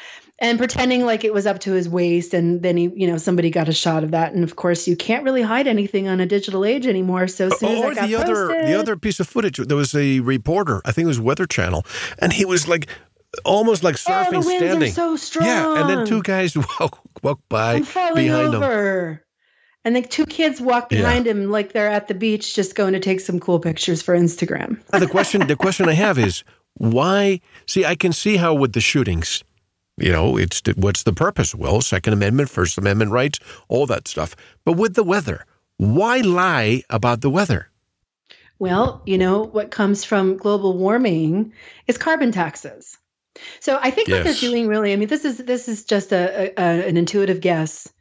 and 0.45 0.57
pretending 0.57 1.05
like 1.05 1.23
it 1.23 1.33
was 1.33 1.45
up 1.45 1.59
to 1.61 1.73
his 1.73 1.87
waist 1.89 2.33
and 2.33 2.61
then 2.61 2.77
he 2.77 2.91
you 2.95 3.07
know 3.07 3.17
somebody 3.17 3.49
got 3.49 3.69
a 3.69 3.73
shot 3.73 4.03
of 4.03 4.11
that. 4.11 4.33
And 4.33 4.43
of 4.43 4.55
course 4.55 4.87
you 4.87 4.95
can't 4.95 5.23
really 5.23 5.41
hide 5.41 5.67
anything 5.67 6.07
on 6.07 6.19
a 6.19 6.25
digital 6.25 6.65
age 6.65 6.87
anymore. 6.87 7.27
So 7.27 7.49
soon 7.49 7.83
or 7.83 7.91
as 7.91 8.07
the 8.07 8.15
other 8.15 8.47
posted, 8.47 8.67
the 8.67 8.79
other 8.79 8.95
piece 8.95 9.19
of 9.19 9.27
footage 9.27 9.57
there 9.57 9.77
was 9.77 9.93
a 9.95 10.19
reporter 10.21 10.81
i 10.85 10.91
think 10.91 11.05
it 11.05 11.07
was 11.07 11.19
weather 11.19 11.45
channel 11.45 11.85
and 12.19 12.33
he 12.33 12.45
was 12.45 12.67
like 12.67 12.87
almost 13.43 13.83
like 13.83 13.95
surfing 13.95 14.27
oh, 14.27 14.41
the 14.41 14.47
winds 14.47 14.65
standing. 14.65 14.89
are 14.89 14.93
so 14.93 15.15
strong 15.15 15.47
yeah 15.47 15.81
and 15.81 15.89
then 15.89 16.05
two 16.05 16.21
guys 16.21 16.55
walk, 16.79 17.01
walk 17.21 17.39
by 17.49 17.79
behind 17.79 18.55
over. 18.55 19.09
him 19.09 19.19
and 19.83 19.95
the 19.95 20.01
two 20.01 20.25
kids 20.25 20.59
walk 20.61 20.89
behind 20.89 21.25
yeah. 21.25 21.31
him 21.31 21.51
like 21.51 21.73
they're 21.73 21.89
at 21.89 22.07
the 22.07 22.13
beach 22.13 22.55
just 22.55 22.75
going 22.75 22.93
to 22.93 22.99
take 22.99 23.19
some 23.19 23.39
cool 23.39 23.59
pictures 23.59 24.01
for 24.01 24.17
instagram. 24.17 24.79
The 24.91 25.07
question 25.07 25.45
the 25.47 25.55
question 25.55 25.89
i 25.89 25.93
have 25.93 26.17
is 26.17 26.43
why 26.75 27.41
see 27.67 27.85
i 27.85 27.95
can 27.95 28.13
see 28.13 28.37
how 28.37 28.53
with 28.53 28.73
the 28.73 28.81
shootings 28.81 29.43
you 29.97 30.11
know, 30.11 30.37
it's 30.37 30.61
what's 30.75 31.03
the 31.03 31.13
purpose? 31.13 31.55
Well, 31.55 31.81
Second 31.81 32.13
Amendment, 32.13 32.49
First 32.49 32.77
Amendment 32.77 33.11
rights, 33.11 33.39
all 33.67 33.85
that 33.87 34.07
stuff. 34.07 34.35
But 34.63 34.73
with 34.73 34.95
the 34.95 35.03
weather, 35.03 35.45
why 35.77 36.19
lie 36.19 36.83
about 36.89 37.21
the 37.21 37.29
weather? 37.29 37.69
Well, 38.59 39.01
you 39.05 39.17
know, 39.17 39.43
what 39.43 39.71
comes 39.71 40.03
from 40.03 40.37
global 40.37 40.77
warming 40.77 41.53
is 41.87 41.97
carbon 41.97 42.31
taxes. 42.31 42.97
So 43.59 43.77
I 43.81 43.91
think 43.91 44.07
yes. 44.07 44.17
what 44.17 44.23
they're 44.23 44.49
doing 44.49 44.67
really, 44.67 44.93
I 44.93 44.95
mean, 44.95 45.09
this 45.09 45.25
is 45.25 45.37
this 45.39 45.67
is 45.67 45.83
just 45.83 46.13
a, 46.13 46.53
a 46.57 46.87
an 46.87 46.95
intuitive 46.95 47.41
guess. 47.41 47.91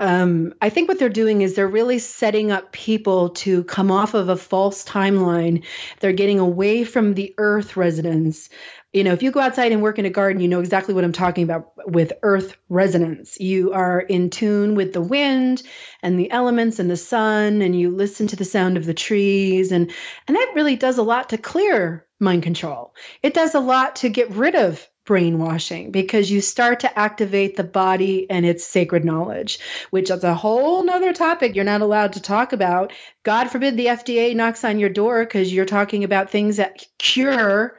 Um, 0.00 0.54
I 0.62 0.70
think 0.70 0.88
what 0.88 0.98
they're 0.98 1.08
doing 1.08 1.42
is 1.42 1.54
they're 1.54 1.68
really 1.68 1.98
setting 1.98 2.50
up 2.50 2.72
people 2.72 3.30
to 3.30 3.64
come 3.64 3.90
off 3.90 4.14
of 4.14 4.28
a 4.28 4.36
false 4.36 4.84
timeline. 4.84 5.64
They're 6.00 6.12
getting 6.12 6.40
away 6.40 6.84
from 6.84 7.14
the 7.14 7.34
Earth 7.38 7.76
resonance 7.76 8.48
you 8.92 9.04
know, 9.04 9.12
if 9.12 9.22
you 9.22 9.30
go 9.30 9.38
outside 9.40 9.70
and 9.70 9.82
work 9.82 10.00
in 10.00 10.06
a 10.06 10.10
garden, 10.10 10.42
you 10.42 10.48
know 10.48 10.58
exactly 10.58 10.94
what 10.94 11.04
I'm 11.04 11.12
talking 11.12 11.44
about 11.44 11.70
with 11.86 12.12
earth 12.22 12.56
resonance. 12.68 13.38
You 13.38 13.72
are 13.72 14.00
in 14.00 14.30
tune 14.30 14.74
with 14.74 14.92
the 14.92 15.00
wind 15.00 15.62
and 16.02 16.18
the 16.18 16.30
elements 16.32 16.80
and 16.80 16.90
the 16.90 16.96
sun 16.96 17.62
and 17.62 17.78
you 17.78 17.90
listen 17.90 18.26
to 18.28 18.36
the 18.36 18.44
sound 18.44 18.76
of 18.76 18.86
the 18.86 18.94
trees 18.94 19.70
and 19.70 19.92
and 20.26 20.36
that 20.36 20.52
really 20.56 20.74
does 20.74 20.98
a 20.98 21.04
lot 21.04 21.28
to 21.28 21.38
clear 21.38 22.04
mind 22.18 22.42
control. 22.42 22.92
It 23.22 23.32
does 23.32 23.54
a 23.54 23.60
lot 23.60 23.96
to 23.96 24.08
get 24.08 24.28
rid 24.30 24.56
of 24.56 24.88
brainwashing 25.10 25.90
because 25.90 26.30
you 26.30 26.40
start 26.40 26.78
to 26.78 26.96
activate 26.98 27.56
the 27.56 27.64
body 27.64 28.30
and 28.30 28.46
its 28.46 28.64
sacred 28.64 29.04
knowledge, 29.04 29.58
which 29.90 30.08
is 30.08 30.22
a 30.22 30.36
whole 30.36 30.84
nother 30.84 31.12
topic 31.12 31.56
you're 31.56 31.64
not 31.64 31.80
allowed 31.80 32.12
to 32.12 32.22
talk 32.22 32.52
about. 32.52 32.92
God 33.24 33.50
forbid 33.50 33.76
the 33.76 33.86
FDA 33.86 34.36
knocks 34.36 34.62
on 34.62 34.78
your 34.78 34.88
door 34.88 35.24
because 35.24 35.52
you're 35.52 35.64
talking 35.64 36.04
about 36.04 36.30
things 36.30 36.58
that 36.58 36.86
cure 36.98 37.76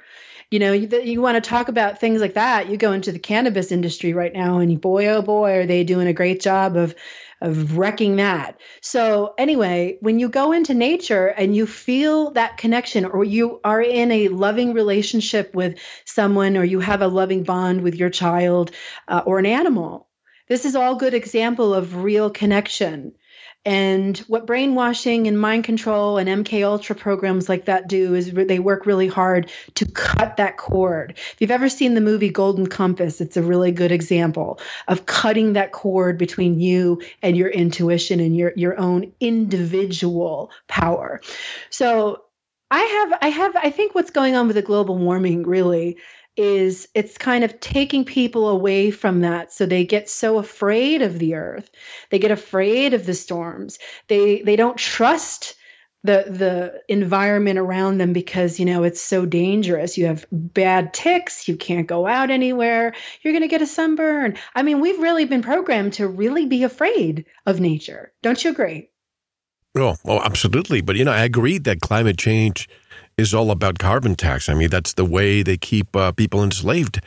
you 0.49 0.59
know 0.59 0.73
you, 0.73 0.89
you 1.01 1.21
want 1.21 1.41
to 1.41 1.49
talk 1.49 1.69
about 1.69 2.01
things 2.01 2.19
like 2.19 2.33
that 2.33 2.67
you 2.67 2.75
go 2.75 2.91
into 2.91 3.13
the 3.13 3.19
cannabis 3.19 3.71
industry 3.71 4.11
right 4.11 4.33
now 4.33 4.57
and 4.57 4.81
boy 4.81 5.07
oh 5.07 5.21
boy 5.21 5.59
are 5.59 5.65
they 5.65 5.85
doing 5.85 6.07
a 6.07 6.13
great 6.13 6.41
job 6.41 6.75
of 6.75 6.93
of 7.41 7.77
wrecking 7.77 8.17
that. 8.17 8.59
So, 8.81 9.33
anyway, 9.37 9.97
when 10.01 10.19
you 10.19 10.29
go 10.29 10.51
into 10.51 10.73
nature 10.73 11.27
and 11.27 11.55
you 11.55 11.65
feel 11.65 12.31
that 12.31 12.57
connection, 12.57 13.05
or 13.05 13.23
you 13.23 13.59
are 13.63 13.81
in 13.81 14.11
a 14.11 14.27
loving 14.29 14.73
relationship 14.73 15.53
with 15.53 15.77
someone, 16.05 16.57
or 16.57 16.63
you 16.63 16.79
have 16.79 17.01
a 17.01 17.07
loving 17.07 17.43
bond 17.43 17.81
with 17.81 17.95
your 17.95 18.09
child 18.09 18.71
uh, 19.07 19.21
or 19.25 19.39
an 19.39 19.45
animal, 19.45 20.07
this 20.47 20.65
is 20.65 20.75
all 20.75 20.95
good 20.95 21.13
example 21.13 21.73
of 21.73 22.03
real 22.03 22.29
connection. 22.29 23.13
And 23.63 24.17
what 24.19 24.47
brainwashing 24.47 25.27
and 25.27 25.39
mind 25.39 25.65
control 25.65 26.17
and 26.17 26.27
MK 26.27 26.65
Ultra 26.65 26.95
programs 26.95 27.47
like 27.47 27.65
that 27.65 27.87
do 27.87 28.15
is 28.15 28.31
they 28.31 28.57
work 28.57 28.87
really 28.87 29.07
hard 29.07 29.51
to 29.75 29.85
cut 29.85 30.37
that 30.37 30.57
cord. 30.57 31.13
If 31.15 31.35
you've 31.39 31.51
ever 31.51 31.69
seen 31.69 31.93
the 31.93 32.01
movie 32.01 32.29
Golden 32.29 32.65
Compass, 32.65 33.21
it's 33.21 33.37
a 33.37 33.43
really 33.43 33.71
good 33.71 33.91
example 33.91 34.59
of 34.87 35.05
cutting 35.05 35.53
that 35.53 35.73
cord 35.73 36.17
between 36.17 36.59
you 36.59 37.03
and 37.21 37.37
your 37.37 37.49
intuition 37.49 38.19
and 38.19 38.35
your 38.35 38.51
your 38.55 38.79
own 38.79 39.11
individual 39.19 40.49
power. 40.67 41.21
So 41.69 42.23
I 42.71 42.79
have 42.79 43.19
I 43.21 43.27
have 43.27 43.55
I 43.57 43.69
think 43.69 43.93
what's 43.93 44.11
going 44.11 44.35
on 44.35 44.47
with 44.47 44.55
the 44.55 44.61
global 44.63 44.97
warming 44.97 45.43
really 45.43 45.97
is 46.37 46.87
it's 46.93 47.17
kind 47.17 47.43
of 47.43 47.59
taking 47.59 48.05
people 48.05 48.47
away 48.47 48.91
from 48.91 49.21
that. 49.21 49.51
So 49.51 49.65
they 49.65 49.83
get 49.83 50.09
so 50.09 50.37
afraid 50.37 51.01
of 51.01 51.19
the 51.19 51.35
earth. 51.35 51.69
They 52.09 52.19
get 52.19 52.31
afraid 52.31 52.93
of 52.93 53.05
the 53.05 53.13
storms. 53.13 53.77
They 54.07 54.41
they 54.41 54.55
don't 54.55 54.77
trust 54.77 55.55
the 56.03 56.25
the 56.27 56.81
environment 56.91 57.59
around 57.59 57.99
them 57.99 58.13
because 58.13 58.59
you 58.59 58.65
know 58.65 58.83
it's 58.83 59.01
so 59.01 59.25
dangerous. 59.25 59.97
You 59.97 60.05
have 60.05 60.25
bad 60.31 60.93
ticks. 60.93 61.47
You 61.47 61.55
can't 61.55 61.87
go 61.87 62.07
out 62.07 62.31
anywhere. 62.31 62.93
You're 63.21 63.33
going 63.33 63.43
to 63.43 63.47
get 63.47 63.61
a 63.61 63.67
sunburn. 63.67 64.37
I 64.55 64.63
mean 64.63 64.79
we've 64.79 64.99
really 64.99 65.25
been 65.25 65.41
programmed 65.41 65.93
to 65.93 66.07
really 66.07 66.45
be 66.45 66.63
afraid 66.63 67.25
of 67.45 67.59
nature. 67.59 68.13
Don't 68.23 68.43
you 68.43 68.51
agree? 68.51 68.89
Oh, 69.75 69.95
oh 70.05 70.19
absolutely. 70.21 70.81
But 70.81 70.95
you 70.95 71.03
know 71.03 71.11
i 71.11 71.23
agree 71.23 71.57
that 71.59 71.81
climate 71.81 72.17
change 72.17 72.69
is 73.21 73.33
all 73.33 73.51
about 73.51 73.79
carbon 73.79 74.15
tax. 74.15 74.49
I 74.49 74.53
mean, 74.53 74.69
that's 74.69 74.93
the 74.93 75.05
way 75.05 75.43
they 75.43 75.57
keep 75.57 75.95
uh, 75.95 76.11
people 76.11 76.43
enslaved. 76.43 76.99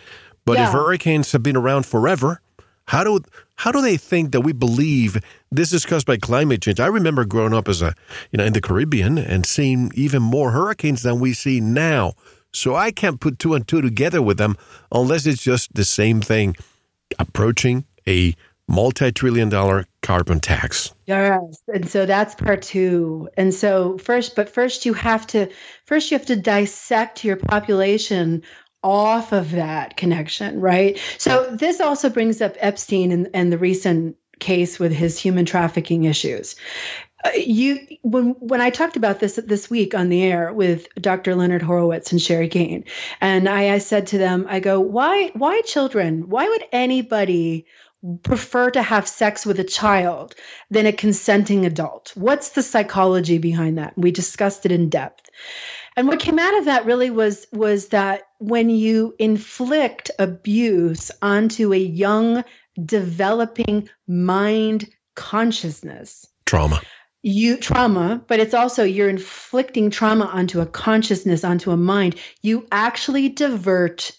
But 0.45 0.59
yeah. 0.59 0.69
if 0.69 0.73
hurricanes 0.73 1.33
have 1.33 1.43
been 1.43 1.57
around 1.57 1.85
forever, 1.87 2.41
how 2.87 3.05
do 3.05 3.21
how 3.57 3.71
do 3.73 3.81
they 3.81 3.97
think 3.97 4.33
that 4.33 4.41
we 4.41 4.53
believe 4.53 5.19
this 5.51 5.73
is 5.73 5.87
caused 5.87 6.07
by 6.07 6.17
climate 6.17 6.63
change? 6.63 6.81
I 6.81 6.87
remember 6.87 7.25
growing 7.25 7.55
up 7.55 7.69
as 7.69 7.83
a 7.83 7.95
you 8.31 8.39
know 8.39 8.45
in 8.45 8.53
the 8.53 8.61
Caribbean 8.61 9.19
and 9.19 9.47
seeing 9.47 9.91
even 9.95 10.23
more 10.23 10.51
hurricanes 10.53 11.03
than 11.03 11.21
we 11.21 11.33
see 11.35 11.61
now. 11.61 12.15
So 12.53 12.75
I 12.77 12.93
can't 12.93 13.21
put 13.21 13.39
two 13.39 13.55
and 13.55 13.67
two 13.67 13.81
together 13.81 14.23
with 14.23 14.39
them 14.39 14.57
unless 14.93 15.27
it's 15.27 15.43
just 15.43 15.75
the 15.75 15.85
same 15.85 16.21
thing 16.21 16.57
approaching 17.19 17.85
a 18.07 18.35
multi-trillion 18.69 19.49
dollar 19.49 19.87
carbon 20.05 20.39
tax. 20.39 20.95
Yes. 21.07 21.63
And 21.73 21.89
so 21.89 22.05
that's 22.07 22.35
part 22.35 22.63
2. 22.63 23.31
And 23.37 23.53
so 23.55 23.99
first 23.99 24.37
but 24.37 24.49
first 24.49 24.85
you 24.85 24.93
have 24.93 25.27
to 25.29 25.49
first 25.87 26.11
you 26.11 26.19
have 26.19 26.27
to 26.27 26.37
dissect 26.37 27.25
your 27.25 27.37
population 27.37 28.43
off 28.83 29.33
of 29.33 29.53
that 29.53 29.97
connection, 29.97 30.61
right? 30.61 31.01
So 31.17 31.57
this 31.57 31.81
also 31.81 32.11
brings 32.11 32.43
up 32.43 32.55
Epstein 32.59 33.11
and, 33.11 33.31
and 33.33 33.51
the 33.51 33.59
recent 33.59 34.17
case 34.41 34.79
with 34.79 34.93
his 34.93 35.19
human 35.19 35.47
trafficking 35.47 36.05
issues. 36.05 36.55
Uh, 37.25 37.31
you 37.35 37.79
when 38.03 38.33
when 38.41 38.61
I 38.61 38.69
talked 38.69 38.99
about 38.99 39.21
this 39.21 39.37
this 39.37 39.71
week 39.71 39.95
on 39.95 40.11
the 40.11 40.23
air 40.23 40.53
with 40.53 40.87
Dr. 41.01 41.35
Leonard 41.35 41.63
Horowitz 41.63 42.13
and 42.13 42.21
Sherri 42.21 42.49
Kane, 42.49 42.85
and 43.23 43.49
I, 43.49 43.73
I 43.73 43.79
said 43.79 44.07
to 44.09 44.19
them, 44.19 44.45
I 44.51 44.61
go, 44.61 44.79
why 44.79 45.31
why 45.33 45.63
children? 45.63 46.29
Why 46.29 46.47
would 46.47 46.65
anybody 46.73 47.65
prefer 48.23 48.71
to 48.71 48.83
have 48.83 49.09
sex 49.09 49.47
with 49.47 49.59
a 49.61 49.65
child 49.65 50.35
than 50.71 50.87
a 50.87 50.93
consenting 50.93 51.65
adult? 51.65 52.13
What's 52.15 52.51
the 52.51 52.63
psychology 52.63 53.39
behind 53.39 53.79
that? 53.79 53.97
We 53.97 54.11
discussed 54.11 54.67
it 54.67 54.73
in 54.73 54.89
depth. 54.89 55.31
And 55.97 56.09
what 56.09 56.21
came 56.21 56.39
out 56.39 56.59
of 56.59 56.65
that 56.65 56.87
really 56.87 57.11
was 57.11 57.47
was 57.53 57.89
that 57.89 58.23
when 58.39 58.69
you 58.69 59.15
inflict 59.19 60.11
abuse 60.19 61.11
onto 61.23 61.73
a 61.73 61.79
young 61.79 62.45
developing 62.85 63.89
mind 64.09 64.89
consciousness 65.15 66.27
trauma 66.45 66.81
you 67.23 67.57
trauma 67.57 68.23
but 68.27 68.41
it's 68.41 68.53
also 68.53 68.83
you're 68.83 69.09
inflicting 69.09 69.91
trauma 69.91 70.25
onto 70.25 70.61
a 70.61 70.67
consciousness 70.67 71.45
onto 71.45 71.71
a 71.71 71.77
mind 71.77 72.17
you 72.43 72.67
actually 72.73 73.29
divert 73.29 74.11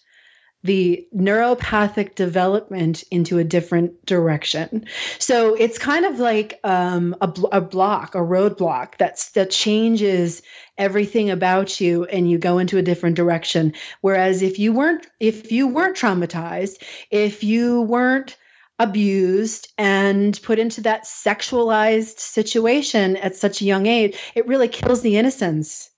the 0.66 1.08
neuropathic 1.16 2.16
development 2.16 3.04
into 3.12 3.38
a 3.38 3.44
different 3.44 4.04
direction. 4.06 4.86
So 5.20 5.54
it's 5.54 5.78
kind 5.78 6.06
of 6.06 6.20
like 6.20 6.60
um, 6.64 7.16
a, 7.22 7.32
a 7.52 7.62
block, 7.62 8.16
a 8.16 8.20
roadblock 8.20 8.98
that's 8.98 9.32
that 9.32 9.52
changes 9.52 10.42
everything 10.78 11.30
about 11.30 11.80
you, 11.80 12.06
and 12.06 12.30
you 12.30 12.40
go 12.40 12.58
into 12.58 12.80
a 12.80 12.82
different 12.82 13.16
direction. 13.16 13.74
Whereas 14.02 14.42
if 14.42 14.58
you 14.58 14.74
weren't 14.74 15.06
if 15.20 15.52
you 15.52 15.68
weren't 15.68 15.96
traumatized, 15.96 16.84
if 17.12 17.44
you 17.44 17.84
weren't 17.84 18.36
abused 18.80 19.72
and 19.78 20.40
put 20.42 20.60
into 20.60 20.82
that 20.82 21.06
sexualized 21.06 22.20
situation 22.20 23.16
at 23.18 23.36
such 23.36 23.62
a 23.62 23.66
young 23.66 23.86
age, 23.86 24.18
it 24.34 24.48
really 24.48 24.68
kills 24.68 25.02
the 25.02 25.16
innocence 25.16 25.92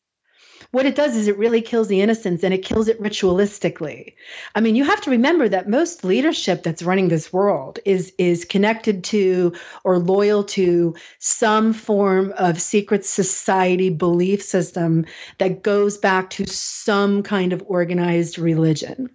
what 0.78 0.86
it 0.86 0.94
does 0.94 1.16
is 1.16 1.28
it 1.28 1.40
really 1.40 1.60
kills 1.60 1.88
the 1.88 2.02
innocence 2.02 2.44
and 2.44 2.54
it 2.54 2.64
kills 2.64 2.88
it 2.88 3.02
ritualistically. 3.02 4.14
I 4.54 4.62
mean, 4.62 4.76
you 4.76 4.84
have 4.84 5.02
to 5.02 5.10
remember 5.10 5.50
that 5.50 5.68
most 5.68 6.04
leadership 6.04 6.62
that's 6.62 6.84
running 6.84 7.08
this 7.08 7.34
world 7.34 7.80
is 7.84 8.14
is 8.20 8.46
connected 8.46 9.04
to 9.06 9.54
or 9.84 9.98
loyal 9.98 10.44
to 10.44 10.96
some 11.18 11.74
form 11.74 12.32
of 12.38 12.62
secret 12.62 13.06
society 13.06 13.90
belief 13.90 14.44
system 14.44 15.08
that 15.40 15.64
goes 15.64 15.98
back 15.98 16.30
to 16.30 16.46
some 16.46 17.24
kind 17.24 17.54
of 17.54 17.64
organized 17.66 18.38
religion. 18.38 19.10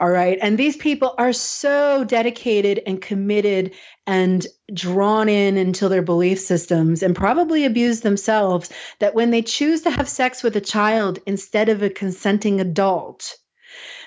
All 0.00 0.10
right. 0.10 0.38
And 0.42 0.58
these 0.58 0.76
people 0.76 1.14
are 1.18 1.32
so 1.32 2.04
dedicated 2.04 2.82
and 2.86 3.00
committed 3.00 3.74
and 4.06 4.46
drawn 4.72 5.28
in 5.28 5.56
into 5.56 5.88
their 5.88 6.02
belief 6.02 6.38
systems 6.38 7.02
and 7.02 7.14
probably 7.14 7.64
abuse 7.64 8.00
themselves 8.00 8.70
that 8.98 9.14
when 9.14 9.30
they 9.30 9.42
choose 9.42 9.82
to 9.82 9.90
have 9.90 10.08
sex 10.08 10.42
with 10.42 10.56
a 10.56 10.60
child 10.60 11.18
instead 11.26 11.68
of 11.68 11.82
a 11.82 11.90
consenting 11.90 12.60
adult, 12.60 13.36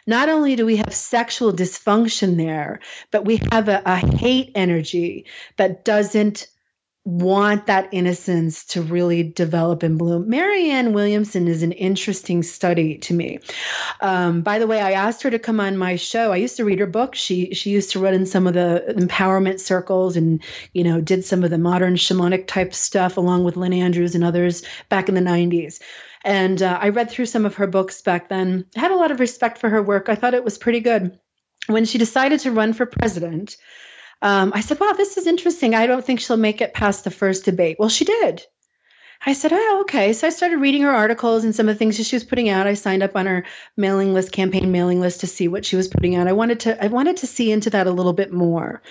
not 0.08 0.30
only 0.30 0.56
do 0.56 0.66
we 0.66 0.78
have 0.78 0.94
sexual 0.94 1.54
dysfunction 1.54 2.38
there, 2.38 2.80
but 3.12 3.26
we 3.26 3.40
have 3.52 3.70
a, 3.70 3.82
a 3.86 3.98
hate 3.98 4.52
energy 4.56 5.26
that 5.58 5.86
doesn't 5.86 6.48
want 7.06 7.66
that 7.66 7.90
innocence 7.92 8.66
to 8.66 8.82
really 8.82 9.24
develop 9.24 9.84
and 9.84 9.98
bloom. 9.98 10.30
Marianne 10.30 10.94
Williamson 10.94 11.48
is 11.48 11.64
an 11.64 11.72
interesting 11.72 12.44
study 12.44 12.98
to 13.00 13.14
me. 13.14 13.40
Um, 14.02 14.42
by 14.42 14.60
the 14.60 14.68
way, 14.68 14.82
I 14.82 14.92
asked 14.92 15.24
her 15.24 15.32
to 15.32 15.40
come 15.40 15.60
on 15.60 15.78
my 15.78 15.96
show. 15.96 16.32
I 16.32 16.38
used 16.38 16.58
to 16.58 16.66
read 16.66 16.80
her 16.80 16.86
book. 16.86 17.16
She 17.16 17.54
she 17.54 17.70
used 17.70 17.92
to 17.92 18.00
run 18.00 18.14
in 18.14 18.26
some 18.26 18.48
of 18.48 18.54
the 18.54 18.84
empowerment 18.90 19.60
circles 19.60 20.18
and 20.18 20.44
you 20.74 20.84
know 20.84 21.02
did 21.02 21.24
some 21.24 21.44
of 21.44 21.50
the 21.50 21.58
modern 21.58 21.96
shamanic 21.96 22.48
type 22.48 22.74
stuff 22.74 23.18
along 23.18 23.44
with 23.44 23.58
Lynn 23.58 23.74
Andrews 23.74 24.14
and 24.14 24.24
others 24.24 24.64
back 24.90 25.10
in 25.10 25.16
the 25.16 25.22
90s. 25.22 25.82
And 26.26 26.62
uh, 26.62 26.78
I 26.82 26.90
read 26.90 27.10
through 27.10 27.28
some 27.28 27.46
of 27.46 27.56
her 27.56 27.68
books 27.68 28.02
back 28.02 28.28
then. 28.28 28.66
I 28.76 28.82
had 28.82 28.92
a 28.92 28.98
lot 28.98 29.12
of 29.12 29.22
respect 29.22 29.58
for 29.58 29.70
her 29.70 29.82
work. 29.82 30.10
I 30.10 30.16
thought 30.16 30.34
it 30.34 30.44
was 30.44 30.58
pretty 30.58 30.82
good. 30.82 31.18
When 31.68 31.86
she 31.86 31.98
decided 31.98 32.42
to 32.42 32.52
run 32.52 32.74
for 32.74 32.86
president, 32.86 33.56
um, 34.22 34.52
I 34.54 34.62
said, 34.62 34.80
wow, 34.80 34.94
this 34.94 35.18
is 35.18 35.28
interesting. 35.28 35.76
I 35.76 35.88
don't 35.88 36.06
think 36.06 36.20
she'll 36.20 36.38
make 36.38 36.62
it 36.62 36.74
past 36.74 37.04
the 37.04 37.12
first 37.12 37.46
debate. 37.46 37.78
Well, 37.80 37.90
she 37.90 38.06
did. 38.06 38.44
I 39.26 39.34
said, 39.34 39.52
oh, 39.54 39.80
okay. 39.82 40.14
So 40.14 40.28
I 40.28 40.30
started 40.30 40.60
reading 40.60 40.82
her 40.84 40.92
articles 40.92 41.44
and 41.44 41.54
some 41.54 41.68
of 41.68 41.76
the 41.76 41.80
things 41.80 41.98
that 41.98 42.06
she 42.06 42.16
was 42.16 42.24
putting 42.24 42.48
out. 42.48 42.68
I 42.68 42.74
signed 42.74 43.04
up 43.04 43.18
on 43.18 43.26
her 43.26 43.46
mailing 43.76 44.14
list, 44.14 44.32
campaign 44.32 44.72
mailing 44.72 45.02
list 45.02 45.20
to 45.22 45.28
see 45.28 45.50
what 45.50 45.66
she 45.66 45.76
was 45.76 45.90
putting 45.90 46.16
out. 46.16 46.28
I 46.28 46.32
wanted 46.32 46.62
to, 46.62 46.82
I 46.82 46.88
wanted 46.88 47.18
to 47.18 47.28
see 47.28 47.52
into 47.52 47.70
that 47.72 47.88
a 47.88 47.92
little 47.92 48.14
bit 48.14 48.32
more. 48.32 48.82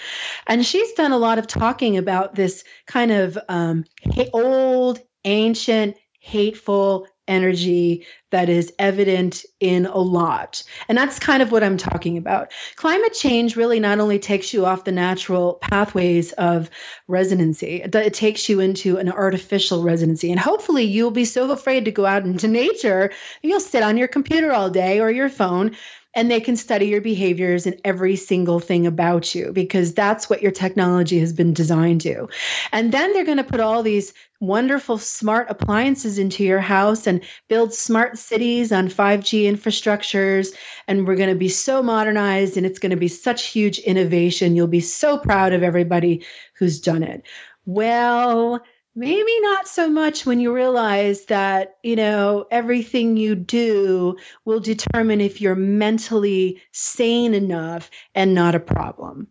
And 0.46 0.66
she's 0.66 0.92
done 0.92 1.12
a 1.12 1.18
lot 1.18 1.38
of 1.38 1.46
talking 1.46 1.96
about 1.96 2.34
this 2.34 2.62
kind 2.86 3.10
of 3.10 3.38
um, 3.48 3.86
old, 4.34 5.00
ancient, 5.24 5.96
hateful 6.20 7.06
energy 7.28 8.06
that 8.30 8.48
is 8.48 8.72
evident 8.78 9.44
in 9.60 9.86
a 9.86 9.98
lot. 9.98 10.62
And 10.88 10.98
that's 10.98 11.18
kind 11.18 11.42
of 11.42 11.50
what 11.50 11.62
I'm 11.62 11.76
talking 11.76 12.18
about. 12.18 12.52
Climate 12.76 13.14
change 13.14 13.56
really 13.56 13.80
not 13.80 14.00
only 14.00 14.18
takes 14.18 14.52
you 14.52 14.66
off 14.66 14.84
the 14.84 14.92
natural 14.92 15.54
pathways 15.54 16.32
of 16.32 16.68
resonancy, 17.06 17.82
it 17.82 18.14
takes 18.14 18.48
you 18.48 18.60
into 18.60 18.98
an 18.98 19.10
artificial 19.10 19.82
resonancy. 19.82 20.30
And 20.30 20.40
hopefully 20.40 20.84
you'll 20.84 21.10
be 21.10 21.24
so 21.24 21.50
afraid 21.50 21.84
to 21.84 21.90
go 21.90 22.04
out 22.04 22.24
into 22.24 22.48
nature, 22.48 23.10
you'll 23.42 23.60
sit 23.60 23.82
on 23.82 23.96
your 23.96 24.08
computer 24.08 24.52
all 24.52 24.68
day 24.70 25.00
or 25.00 25.10
your 25.10 25.28
phone 25.28 25.74
and 26.14 26.30
they 26.30 26.40
can 26.40 26.56
study 26.56 26.86
your 26.86 27.00
behaviors 27.00 27.66
and 27.66 27.80
every 27.84 28.16
single 28.16 28.60
thing 28.60 28.86
about 28.86 29.34
you 29.34 29.52
because 29.52 29.92
that's 29.92 30.28
what 30.28 30.42
your 30.42 30.50
technology 30.50 31.18
has 31.18 31.32
been 31.32 31.52
designed 31.52 32.00
to. 32.00 32.28
And 32.72 32.92
then 32.92 33.12
they're 33.12 33.24
going 33.24 33.36
to 33.36 33.44
put 33.44 33.60
all 33.60 33.82
these 33.82 34.14
wonderful 34.40 34.98
smart 34.98 35.48
appliances 35.50 36.18
into 36.18 36.44
your 36.44 36.60
house 36.60 37.06
and 37.06 37.22
build 37.48 37.74
smart 37.74 38.18
cities 38.18 38.72
on 38.72 38.88
5G 38.88 39.44
infrastructures, 39.44 40.54
and 40.86 41.06
we're 41.06 41.16
going 41.16 41.28
to 41.28 41.34
be 41.34 41.48
so 41.48 41.82
modernized, 41.82 42.56
and 42.56 42.64
it's 42.64 42.78
going 42.78 42.90
to 42.90 42.96
be 42.96 43.08
such 43.08 43.46
huge 43.46 43.78
innovation. 43.80 44.56
You'll 44.56 44.68
be 44.68 44.80
so 44.80 45.18
proud 45.18 45.52
of 45.52 45.62
everybody 45.62 46.24
who's 46.54 46.80
done 46.80 47.02
it. 47.02 47.22
Well, 47.66 48.62
maybe 48.98 49.40
not 49.40 49.68
so 49.68 49.88
much 49.88 50.26
when 50.26 50.40
you 50.40 50.54
realize 50.54 51.26
that, 51.26 51.76
you 51.82 51.96
know, 51.96 52.46
everything 52.50 53.16
you 53.16 53.34
do 53.34 54.16
will 54.44 54.60
determine 54.60 55.20
if 55.20 55.40
you're 55.40 55.54
mentally 55.54 56.60
sane 56.72 57.34
enough 57.34 57.90
and 58.14 58.34
not 58.34 58.54
a 58.54 58.60
problem. 58.60 59.28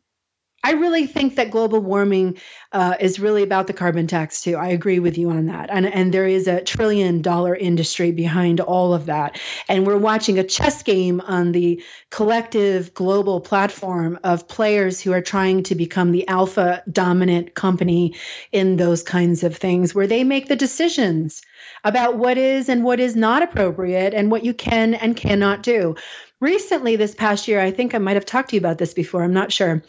I 0.68 0.72
really 0.72 1.08
think 1.08 1.38
that 1.38 1.50
global 1.50 1.80
warming 1.80 2.38
uh, 2.74 2.96
is 3.00 3.22
really 3.22 3.42
about 3.42 3.68
the 3.68 3.74
carbon 3.74 4.06
tax 4.06 4.42
too. 4.42 4.58
I 4.58 4.68
agree 4.68 5.00
with 5.00 5.18
you 5.18 5.30
on 5.30 5.46
that, 5.46 5.70
and 5.72 5.86
and 5.86 6.14
there 6.14 6.28
is 6.28 6.46
a 6.46 6.60
trillion 6.60 7.22
dollar 7.22 7.56
industry 7.56 8.12
behind 8.12 8.60
all 8.60 8.94
of 8.94 9.06
that, 9.06 9.40
and 9.70 9.88
we're 9.88 9.98
watching 9.98 10.38
a 10.38 10.44
chess 10.44 10.84
game 10.84 11.22
on 11.22 11.54
the 11.54 11.82
collective 12.10 12.94
global 12.94 13.40
platform 13.40 14.20
of 14.26 14.50
players 14.50 15.00
who 15.00 15.14
are 15.14 15.22
trying 15.22 15.64
to 15.64 15.74
become 15.74 16.12
the 16.12 16.28
alpha 16.28 16.84
dominant 16.92 17.54
company 17.54 18.14
in 18.52 18.76
those 18.76 19.02
kinds 19.04 19.46
of 19.46 19.56
things, 19.56 19.96
where 19.96 20.06
they 20.06 20.26
make 20.26 20.50
the 20.50 20.56
decisions 20.58 21.42
about 21.86 22.18
what 22.18 22.38
is 22.38 22.68
and 22.68 22.84
what 22.84 23.00
is 23.00 23.16
not 23.16 23.42
appropriate 23.42 24.14
and 24.14 24.32
what 24.32 24.44
you 24.44 24.54
can 24.54 24.96
and 24.96 25.16
cannot 25.16 25.64
do. 25.64 25.96
Recently, 26.42 26.98
this 26.98 27.16
past 27.16 27.48
year, 27.48 27.62
I 27.62 27.72
think 27.72 27.96
I 27.96 28.00
might 28.00 28.18
have 28.18 28.26
talked 28.26 28.50
to 28.50 28.58
you 28.58 28.60
about 28.60 28.80
this 28.80 28.94
before. 28.94 29.24
I'm 29.24 29.34
not 29.34 29.54
sure 29.54 29.82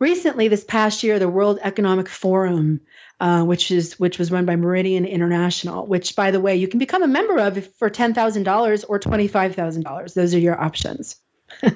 recently 0.00 0.48
this 0.48 0.64
past 0.64 1.02
year 1.04 1.18
the 1.18 1.28
world 1.28 1.58
economic 1.62 2.08
forum 2.08 2.80
uh, 3.20 3.44
which 3.44 3.70
is 3.70 3.98
which 4.00 4.18
was 4.18 4.32
run 4.32 4.44
by 4.44 4.56
meridian 4.56 5.04
international 5.04 5.86
which 5.86 6.16
by 6.16 6.30
the 6.30 6.40
way 6.40 6.56
you 6.56 6.66
can 6.66 6.78
become 6.78 7.02
a 7.02 7.08
member 7.08 7.38
of 7.38 7.64
for 7.76 7.88
$10000 7.88 8.84
or 8.88 8.98
$25000 8.98 10.14
those 10.14 10.34
are 10.34 10.38
your 10.38 10.60
options. 10.60 11.16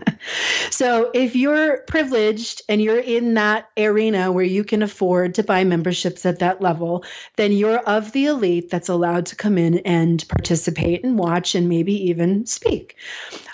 So 0.70 1.10
if 1.14 1.36
you're 1.36 1.78
privileged 1.86 2.62
and 2.68 2.82
you're 2.82 2.98
in 2.98 3.34
that 3.34 3.68
arena 3.78 4.32
where 4.32 4.44
you 4.44 4.64
can 4.64 4.82
afford 4.82 5.34
to 5.34 5.42
buy 5.42 5.62
memberships 5.62 6.26
at 6.26 6.40
that 6.40 6.60
level 6.60 7.04
then 7.36 7.52
you're 7.52 7.78
of 7.78 8.12
the 8.12 8.26
elite 8.26 8.70
that's 8.70 8.88
allowed 8.88 9.26
to 9.26 9.36
come 9.36 9.58
in 9.58 9.78
and 9.80 10.26
participate 10.28 11.04
and 11.04 11.18
watch 11.18 11.54
and 11.54 11.68
maybe 11.68 11.92
even 12.08 12.46
speak. 12.46 12.96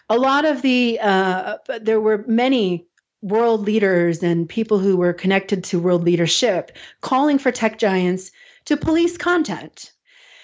A 0.08 0.18
lot 0.18 0.44
of 0.44 0.62
the 0.62 0.98
uh, 1.00 1.58
there 1.80 2.00
were 2.00 2.24
many 2.26 2.86
world 3.22 3.66
leaders 3.66 4.22
and 4.22 4.48
people 4.48 4.78
who 4.78 4.96
were 4.96 5.12
connected 5.12 5.64
to 5.64 5.78
world 5.78 6.04
leadership 6.04 6.72
calling 7.00 7.38
for 7.38 7.52
tech 7.52 7.78
giants 7.78 8.30
to 8.64 8.76
police 8.76 9.16
content. 9.16 9.92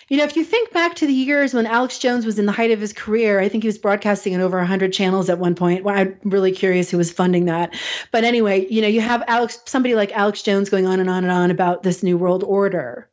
You 0.09 0.19
know, 0.19 0.25
if 0.25 0.37
you 0.37 0.45
think 0.45 0.73
back 0.73 0.95
to 0.97 1.07
the 1.07 1.13
years 1.13 1.53
when 1.53 1.67
Alex 1.67 1.99
Jones 1.99 2.25
was 2.25 2.39
in 2.39 2.47
the 2.47 2.53
height 2.53 2.71
of 2.71 2.81
his 2.81 2.93
career, 2.93 3.41
I 3.41 3.49
think 3.49 3.65
he 3.65 3.69
was 3.69 3.79
broadcasting 3.79 4.35
on 4.37 4.41
over 4.41 4.57
100 4.59 4.93
channels 4.93 5.29
at 5.29 5.41
one 5.41 5.57
point. 5.57 5.83
Well, 5.83 5.97
I'm 5.97 6.17
really 6.23 6.53
curious 6.53 6.91
who 6.91 6.97
was 6.97 7.11
funding 7.11 7.47
that. 7.47 7.75
But 8.13 8.23
anyway, 8.23 8.69
you 8.71 8.81
know, 8.81 8.89
you 8.89 9.01
have 9.01 9.25
Alex, 9.27 9.59
somebody 9.67 9.97
like 9.97 10.13
Alex 10.13 10.43
Jones 10.43 10.71
going 10.71 10.87
on 10.87 11.01
and 11.01 11.11
on 11.11 11.25
and 11.25 11.33
on 11.33 11.51
about 11.51 11.83
this 11.83 12.05
new 12.05 12.17
world 12.17 12.45
order. 12.45 13.09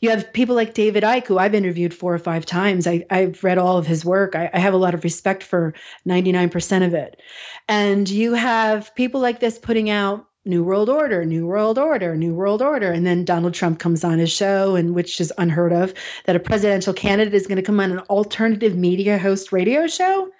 You 0.00 0.10
have 0.10 0.32
people 0.32 0.54
like 0.54 0.74
David 0.74 1.02
Icke, 1.02 1.26
who 1.26 1.38
I've 1.38 1.54
interviewed 1.54 1.94
four 1.94 2.14
or 2.14 2.18
five 2.18 2.46
times. 2.46 2.86
I, 2.86 3.04
have 3.10 3.42
read 3.42 3.58
all 3.58 3.78
of 3.78 3.86
his 3.86 4.04
work. 4.04 4.34
I, 4.34 4.50
I 4.52 4.58
have 4.58 4.74
a 4.74 4.78
lot 4.78 4.94
of 4.94 5.04
respect 5.04 5.42
for 5.42 5.74
99% 6.06 6.86
of 6.86 6.94
it. 6.94 7.20
And 7.68 8.08
you 8.08 8.34
have 8.34 8.94
people 8.94 9.20
like 9.20 9.40
this 9.40 9.58
putting 9.58 9.90
out 9.90 10.26
New 10.46 10.62
World 10.62 10.88
Order, 10.88 11.24
New 11.24 11.46
World 11.46 11.78
Order, 11.78 12.16
New 12.16 12.32
World 12.32 12.62
Order. 12.62 12.92
And 12.92 13.04
then 13.04 13.24
Donald 13.24 13.52
Trump 13.52 13.80
comes 13.80 14.04
on 14.04 14.18
his 14.18 14.30
show, 14.30 14.76
and 14.76 14.94
which 14.94 15.20
is 15.20 15.32
unheard 15.38 15.72
of, 15.72 15.92
that 16.24 16.36
a 16.36 16.40
presidential 16.40 16.94
candidate 16.94 17.34
is 17.34 17.46
going 17.46 17.56
to 17.56 17.62
come 17.62 17.80
on 17.80 17.90
an 17.90 17.98
alternative 18.10 18.76
media 18.76 19.18
host 19.18 19.50
radio 19.50 19.88
show. 19.88 20.30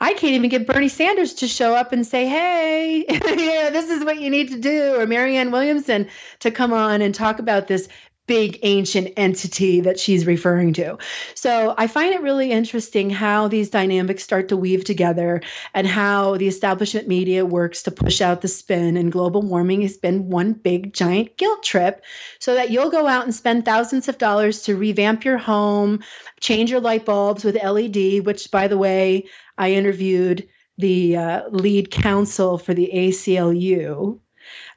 I 0.00 0.14
can't 0.14 0.32
even 0.32 0.50
get 0.50 0.66
Bernie 0.66 0.88
Sanders 0.88 1.32
to 1.34 1.46
show 1.46 1.76
up 1.76 1.92
and 1.92 2.04
say, 2.04 2.26
hey, 2.26 3.04
yeah, 3.08 3.70
this 3.70 3.88
is 3.88 4.04
what 4.04 4.20
you 4.20 4.30
need 4.30 4.48
to 4.48 4.58
do, 4.58 4.96
or 4.98 5.06
Marianne 5.06 5.52
Williamson 5.52 6.08
to 6.40 6.50
come 6.50 6.72
on 6.72 7.00
and 7.02 7.14
talk 7.14 7.38
about 7.38 7.68
this 7.68 7.88
big 8.32 8.58
ancient 8.62 9.12
entity 9.18 9.82
that 9.82 10.00
she's 10.00 10.26
referring 10.26 10.72
to. 10.72 10.96
So 11.34 11.74
I 11.76 11.86
find 11.86 12.14
it 12.14 12.22
really 12.22 12.50
interesting 12.50 13.10
how 13.10 13.46
these 13.46 13.68
dynamics 13.68 14.24
start 14.24 14.48
to 14.48 14.56
weave 14.56 14.84
together 14.84 15.42
and 15.74 15.86
how 15.86 16.38
the 16.38 16.48
establishment 16.48 17.06
media 17.06 17.44
works 17.44 17.82
to 17.82 17.90
push 17.90 18.22
out 18.22 18.40
the 18.40 18.48
spin. 18.48 18.96
And 18.96 19.12
global 19.12 19.42
warming 19.42 19.82
has 19.82 19.98
been 19.98 20.30
one 20.30 20.54
big 20.54 20.94
giant 20.94 21.36
guilt 21.36 21.62
trip 21.62 22.02
so 22.38 22.54
that 22.54 22.70
you'll 22.70 22.88
go 22.88 23.06
out 23.06 23.24
and 23.24 23.34
spend 23.34 23.66
thousands 23.66 24.08
of 24.08 24.16
dollars 24.16 24.62
to 24.62 24.76
revamp 24.76 25.26
your 25.26 25.36
home, 25.36 26.02
change 26.40 26.70
your 26.70 26.80
light 26.80 27.04
bulbs 27.04 27.44
with 27.44 27.62
LED, 27.62 28.24
which, 28.24 28.50
by 28.50 28.66
the 28.66 28.78
way, 28.78 29.26
I 29.58 29.72
interviewed 29.72 30.48
the 30.78 31.18
uh, 31.18 31.48
lead 31.50 31.90
counsel 31.90 32.56
for 32.56 32.72
the 32.72 32.90
ACLU. 32.94 34.20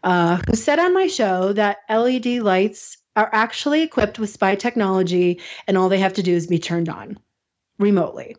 Uh, 0.03 0.39
who 0.45 0.57
said 0.57 0.77
on 0.77 0.93
my 0.93 1.07
show 1.07 1.53
that 1.53 1.77
LED 1.89 2.43
lights 2.43 2.97
are 3.15 3.29
actually 3.31 3.81
equipped 3.81 4.19
with 4.19 4.29
spy 4.29 4.55
technology 4.55 5.39
and 5.67 5.77
all 5.77 5.89
they 5.89 5.99
have 5.99 6.13
to 6.13 6.23
do 6.23 6.33
is 6.33 6.47
be 6.47 6.59
turned 6.59 6.89
on 6.89 7.17
remotely 7.79 8.35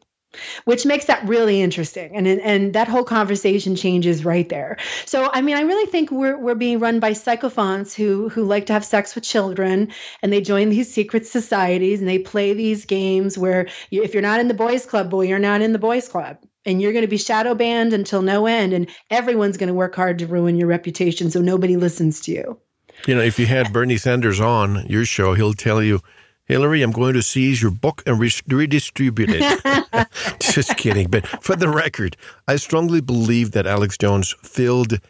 which 0.65 0.87
makes 0.87 1.07
that 1.07 1.27
really 1.27 1.61
interesting. 1.63 2.15
And 2.15 2.27
and 2.27 2.73
that 2.75 2.89
whole 2.89 3.05
conversation 3.05 3.77
changes 3.77 4.25
right 4.25 4.49
there. 4.49 4.77
So 5.05 5.31
i 5.33 5.41
mean 5.41 5.57
i 5.57 5.63
really 5.63 5.91
think 5.91 6.11
we're 6.11 6.39
we're 6.39 6.55
being 6.55 6.79
run 6.79 7.01
by 7.01 7.13
psychophants 7.13 7.95
who 7.95 8.29
who 8.29 8.45
like 8.45 8.67
to 8.67 8.73
have 8.73 8.85
sex 8.85 9.15
with 9.15 9.25
children 9.25 9.89
and 10.23 10.33
they 10.33 10.41
join 10.41 10.69
these 10.69 10.93
secret 10.93 11.27
societies 11.27 12.01
and 12.01 12.09
they 12.09 12.19
play 12.19 12.53
these 12.53 12.85
games 12.85 13.39
where 13.39 13.69
you, 13.91 14.03
if 14.03 14.13
you're 14.13 14.23
not 14.23 14.41
in 14.41 14.49
the 14.49 14.55
boys 14.55 14.87
club 14.87 15.11
boy 15.11 15.27
you're 15.27 15.39
not 15.39 15.63
in 15.63 15.73
the 15.73 15.79
boys 15.79 16.09
club. 16.09 16.39
And 16.65 16.83
you're 16.83 16.93
going 16.93 17.05
to 17.05 17.09
be 17.09 17.17
shadow 17.17 17.55
banned 17.55 17.93
until 17.93 18.23
no 18.23 18.47
end 18.47 18.73
and 18.73 18.89
everyone's 19.09 19.57
going 19.57 19.69
to 19.69 19.75
work 19.75 19.95
hard 19.95 20.19
to 20.19 20.27
ruin 20.27 20.57
your 20.57 20.67
reputation 20.67 21.31
so 21.31 21.41
nobody 21.41 21.77
listens 21.77 22.21
to 22.23 22.33
you 22.33 22.61
you 23.07 23.15
know, 23.15 23.21
if 23.21 23.39
you 23.39 23.47
had 23.47 23.73
Bernie 23.73 23.97
Sanders 23.97 24.41
on 24.41 24.87
your 24.87 25.05
show, 25.05 25.35
he'll 25.35 25.55
tell 25.55 25.83
you, 25.83 26.01
Hillary, 26.47 26.83
I'm 26.83 26.93
going 26.93 27.15
to 27.15 27.23
seize 27.23 27.61
your 27.61 27.73
book 27.73 28.03
and 28.07 28.21
re- 28.21 28.31
redistribute 28.49 29.31
it. 29.33 30.09
Just 30.41 30.77
kidding. 30.77 31.09
But 31.09 31.27
for 31.43 31.57
the 31.57 31.69
record, 31.69 32.17
I 32.47 32.57
strongly 32.57 33.01
believe 33.01 33.51
that 33.53 33.67
Alex 33.67 33.99
Jones 33.99 34.35
filled 34.43 35.01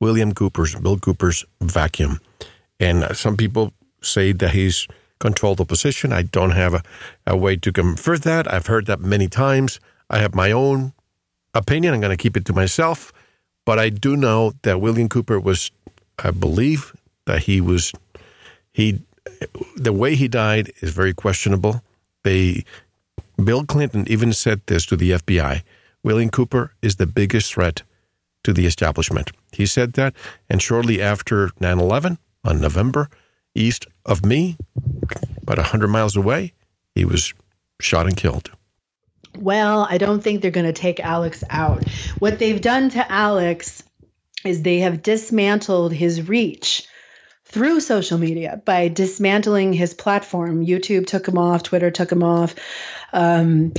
William 0.00 0.32
Cooper's, 0.32 0.74
Bill 0.74 0.98
Cooper's 0.98 1.44
vacuum. 1.60 2.20
And 2.80 3.04
uh, 3.04 3.12
some 3.14 3.36
people 3.36 3.72
say 4.00 4.32
that 4.32 4.50
he's 4.50 4.88
controlled 5.18 5.58
the 5.58 5.64
position. 5.64 6.12
I 6.12 6.22
don't 6.22 6.52
have 6.52 6.74
a, 6.74 6.82
a 7.26 7.36
way 7.36 7.56
to 7.56 7.72
confirm 7.72 8.18
that. 8.18 8.52
I've 8.52 8.66
heard 8.66 8.86
that 8.86 9.00
many 9.00 9.28
times. 9.28 9.80
I 10.08 10.18
have 10.18 10.34
my 10.34 10.50
own 10.52 10.92
opinion. 11.54 11.94
I'm 11.94 12.00
going 12.00 12.16
to 12.16 12.22
keep 12.22 12.36
it 12.36 12.44
to 12.46 12.52
myself. 12.52 13.12
But 13.64 13.78
I 13.78 13.90
do 13.90 14.16
know 14.16 14.52
that 14.62 14.80
William 14.80 15.08
Cooper 15.08 15.40
was, 15.40 15.70
I 16.18 16.30
believe, 16.30 16.94
that 17.26 17.42
he 17.42 17.60
was 17.60 17.92
he 18.72 19.02
the 19.76 19.92
way 19.92 20.14
he 20.14 20.28
died 20.28 20.72
is 20.80 20.92
very 20.92 21.12
questionable. 21.12 21.82
They 22.24 22.64
Bill 23.42 23.64
Clinton 23.64 24.06
even 24.08 24.32
said 24.32 24.62
this 24.66 24.86
to 24.86 24.96
the 24.96 25.12
FBI. 25.12 25.62
William 26.02 26.30
Cooper 26.30 26.72
is 26.80 26.96
the 26.96 27.06
biggest 27.06 27.52
threat 27.52 27.82
to 28.44 28.52
the 28.52 28.66
establishment. 28.66 29.32
He 29.52 29.66
said 29.66 29.94
that, 29.94 30.14
and 30.48 30.62
shortly 30.62 31.02
after 31.02 31.50
9 31.60 31.78
11, 31.78 32.18
on 32.44 32.60
November, 32.60 33.10
east 33.54 33.86
of 34.04 34.24
me, 34.24 34.56
about 35.42 35.58
100 35.58 35.88
miles 35.88 36.16
away, 36.16 36.52
he 36.94 37.04
was 37.04 37.34
shot 37.80 38.06
and 38.06 38.16
killed. 38.16 38.50
Well, 39.36 39.86
I 39.90 39.98
don't 39.98 40.22
think 40.22 40.40
they're 40.40 40.50
going 40.50 40.66
to 40.66 40.72
take 40.72 41.00
Alex 41.00 41.44
out. 41.50 41.86
What 42.20 42.38
they've 42.38 42.60
done 42.60 42.88
to 42.90 43.12
Alex 43.12 43.82
is 44.44 44.62
they 44.62 44.78
have 44.78 45.02
dismantled 45.02 45.92
his 45.92 46.28
reach 46.28 46.86
through 47.46 47.80
social 47.80 48.18
media 48.18 48.60
by 48.64 48.88
dismantling 48.88 49.72
his 49.72 49.94
platform. 49.94 50.66
YouTube 50.66 51.06
took 51.06 51.26
him 51.26 51.38
off, 51.38 51.62
Twitter 51.62 51.90
took 51.90 52.10
him 52.10 52.22
off. 52.22 52.54
Um, 53.12 53.72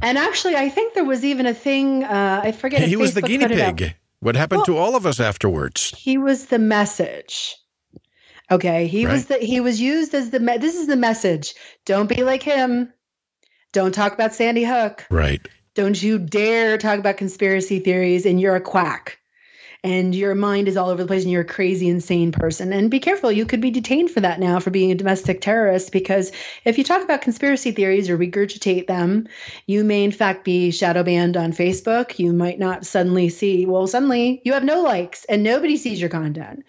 and 0.00 0.16
actually, 0.16 0.56
I 0.56 0.68
think 0.68 0.94
there 0.94 1.04
was 1.04 1.24
even 1.24 1.44
a 1.46 1.54
thing, 1.54 2.04
uh, 2.04 2.40
I 2.42 2.52
forget. 2.52 2.82
He 2.82 2.96
was 2.96 3.14
the 3.14 3.22
guinea 3.22 3.48
pig. 3.48 3.94
What 4.20 4.36
happened 4.36 4.60
well, 4.60 4.66
to 4.66 4.76
all 4.76 4.96
of 4.96 5.06
us 5.06 5.18
afterwards? 5.18 5.94
He 5.96 6.18
was 6.18 6.46
the 6.46 6.58
message. 6.58 7.56
Okay, 8.50 8.86
he 8.86 9.06
right. 9.06 9.12
was 9.12 9.26
the 9.26 9.36
he 9.38 9.60
was 9.60 9.80
used 9.80 10.12
as 10.12 10.30
the 10.30 10.40
me- 10.40 10.58
this 10.58 10.74
is 10.74 10.86
the 10.88 10.96
message. 10.96 11.54
Don't 11.86 12.08
be 12.08 12.24
like 12.24 12.42
him. 12.42 12.92
Don't 13.72 13.94
talk 13.94 14.12
about 14.12 14.34
Sandy 14.34 14.64
Hook. 14.64 15.06
Right. 15.10 15.46
Don't 15.74 16.02
you 16.02 16.18
dare 16.18 16.76
talk 16.76 16.98
about 16.98 17.16
conspiracy 17.16 17.78
theories 17.78 18.26
and 18.26 18.40
you're 18.40 18.56
a 18.56 18.60
quack 18.60 19.19
and 19.82 20.14
your 20.14 20.34
mind 20.34 20.68
is 20.68 20.76
all 20.76 20.90
over 20.90 21.02
the 21.02 21.06
place 21.06 21.22
and 21.22 21.32
you're 21.32 21.42
a 21.42 21.44
crazy, 21.44 21.88
insane 21.88 22.32
person. 22.32 22.72
And 22.72 22.90
be 22.90 23.00
careful, 23.00 23.32
you 23.32 23.46
could 23.46 23.60
be 23.60 23.70
detained 23.70 24.10
for 24.10 24.20
that 24.20 24.38
now 24.38 24.60
for 24.60 24.70
being 24.70 24.90
a 24.90 24.94
domestic 24.94 25.40
terrorist 25.40 25.90
because 25.92 26.32
if 26.64 26.76
you 26.76 26.84
talk 26.84 27.02
about 27.02 27.22
conspiracy 27.22 27.72
theories 27.72 28.10
or 28.10 28.18
regurgitate 28.18 28.86
them, 28.86 29.26
you 29.66 29.82
may 29.82 30.04
in 30.04 30.12
fact 30.12 30.44
be 30.44 30.70
shadow 30.70 31.02
banned 31.02 31.36
on 31.36 31.52
Facebook. 31.52 32.18
You 32.18 32.32
might 32.32 32.58
not 32.58 32.84
suddenly 32.84 33.28
see, 33.28 33.64
well, 33.64 33.86
suddenly 33.86 34.42
you 34.44 34.52
have 34.52 34.64
no 34.64 34.82
likes 34.82 35.24
and 35.26 35.42
nobody 35.42 35.76
sees 35.76 36.00
your 36.00 36.10
content. 36.10 36.64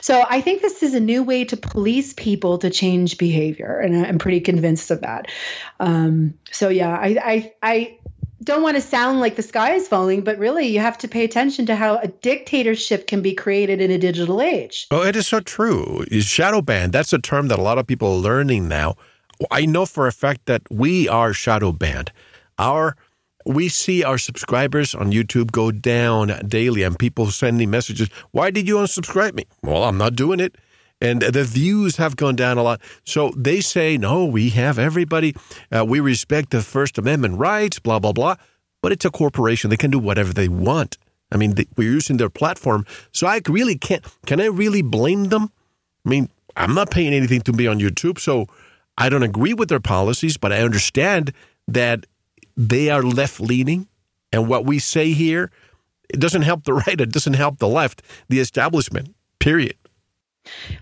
So 0.00 0.24
I 0.28 0.40
think 0.40 0.62
this 0.62 0.82
is 0.82 0.94
a 0.94 1.00
new 1.00 1.22
way 1.22 1.44
to 1.44 1.56
police 1.56 2.14
people 2.14 2.58
to 2.58 2.70
change 2.70 3.18
behavior. 3.18 3.78
And 3.78 4.06
I'm 4.06 4.18
pretty 4.18 4.40
convinced 4.40 4.90
of 4.90 5.00
that. 5.02 5.30
Um, 5.78 6.34
so 6.50 6.68
yeah, 6.68 6.96
I, 6.96 7.16
I, 7.22 7.54
I 7.62 7.95
don't 8.42 8.62
want 8.62 8.76
to 8.76 8.82
sound 8.82 9.20
like 9.20 9.36
the 9.36 9.42
sky 9.42 9.74
is 9.74 9.88
falling, 9.88 10.22
but 10.22 10.38
really 10.38 10.66
you 10.66 10.80
have 10.80 10.98
to 10.98 11.08
pay 11.08 11.24
attention 11.24 11.66
to 11.66 11.76
how 11.76 11.98
a 11.98 12.08
dictatorship 12.08 13.06
can 13.06 13.22
be 13.22 13.34
created 13.34 13.80
in 13.80 13.90
a 13.90 13.98
digital 13.98 14.42
age. 14.42 14.86
Oh, 14.90 15.02
it 15.02 15.16
is 15.16 15.26
so 15.26 15.40
true. 15.40 16.04
Shadow 16.10 16.60
banned, 16.60 16.92
that's 16.92 17.12
a 17.12 17.18
term 17.18 17.48
that 17.48 17.58
a 17.58 17.62
lot 17.62 17.78
of 17.78 17.86
people 17.86 18.12
are 18.12 18.16
learning 18.16 18.68
now. 18.68 18.96
I 19.50 19.66
know 19.66 19.86
for 19.86 20.06
a 20.06 20.12
fact 20.12 20.46
that 20.46 20.62
we 20.70 21.08
are 21.08 21.32
shadow 21.32 21.72
banned. 21.72 22.12
Our 22.58 22.96
we 23.46 23.68
see 23.68 24.02
our 24.02 24.18
subscribers 24.18 24.94
on 24.94 25.12
YouTube 25.12 25.52
go 25.52 25.70
down 25.70 26.32
daily 26.48 26.82
and 26.82 26.98
people 26.98 27.30
sending 27.30 27.70
messages, 27.70 28.08
Why 28.32 28.50
did 28.50 28.66
you 28.66 28.76
unsubscribe 28.76 29.34
me? 29.34 29.46
Well, 29.62 29.84
I'm 29.84 29.96
not 29.96 30.16
doing 30.16 30.40
it. 30.40 30.56
And 31.00 31.20
the 31.20 31.44
views 31.44 31.96
have 31.96 32.16
gone 32.16 32.36
down 32.36 32.56
a 32.56 32.62
lot. 32.62 32.80
So 33.04 33.30
they 33.36 33.60
say, 33.60 33.98
No, 33.98 34.24
we 34.24 34.50
have 34.50 34.78
everybody. 34.78 35.34
Uh, 35.70 35.84
we 35.84 36.00
respect 36.00 36.50
the 36.50 36.62
First 36.62 36.98
Amendment 36.98 37.38
rights, 37.38 37.78
blah, 37.78 37.98
blah, 37.98 38.12
blah. 38.12 38.36
But 38.82 38.92
it's 38.92 39.04
a 39.04 39.10
corporation. 39.10 39.70
They 39.70 39.76
can 39.76 39.90
do 39.90 39.98
whatever 39.98 40.32
they 40.32 40.48
want. 40.48 40.96
I 41.30 41.36
mean, 41.36 41.54
they, 41.54 41.66
we're 41.76 41.92
using 41.92 42.16
their 42.16 42.30
platform. 42.30 42.86
So 43.12 43.26
I 43.26 43.40
really 43.48 43.76
can't, 43.76 44.04
can 44.26 44.40
I 44.40 44.46
really 44.46 44.82
blame 44.82 45.24
them? 45.24 45.50
I 46.04 46.08
mean, 46.08 46.30
I'm 46.56 46.74
not 46.74 46.90
paying 46.90 47.12
anything 47.12 47.42
to 47.42 47.52
be 47.52 47.66
on 47.66 47.78
YouTube. 47.78 48.18
So 48.18 48.46
I 48.96 49.08
don't 49.08 49.22
agree 49.22 49.54
with 49.54 49.68
their 49.68 49.80
policies, 49.80 50.36
but 50.36 50.52
I 50.52 50.60
understand 50.60 51.32
that 51.68 52.06
they 52.56 52.90
are 52.90 53.02
left 53.02 53.40
leaning. 53.40 53.88
And 54.32 54.48
what 54.48 54.64
we 54.64 54.78
say 54.78 55.12
here, 55.12 55.50
it 56.08 56.20
doesn't 56.20 56.42
help 56.42 56.64
the 56.64 56.72
right, 56.86 57.00
it 57.00 57.12
doesn't 57.12 57.34
help 57.34 57.58
the 57.58 57.68
left, 57.68 58.02
the 58.28 58.40
establishment, 58.40 59.14
period. 59.38 59.76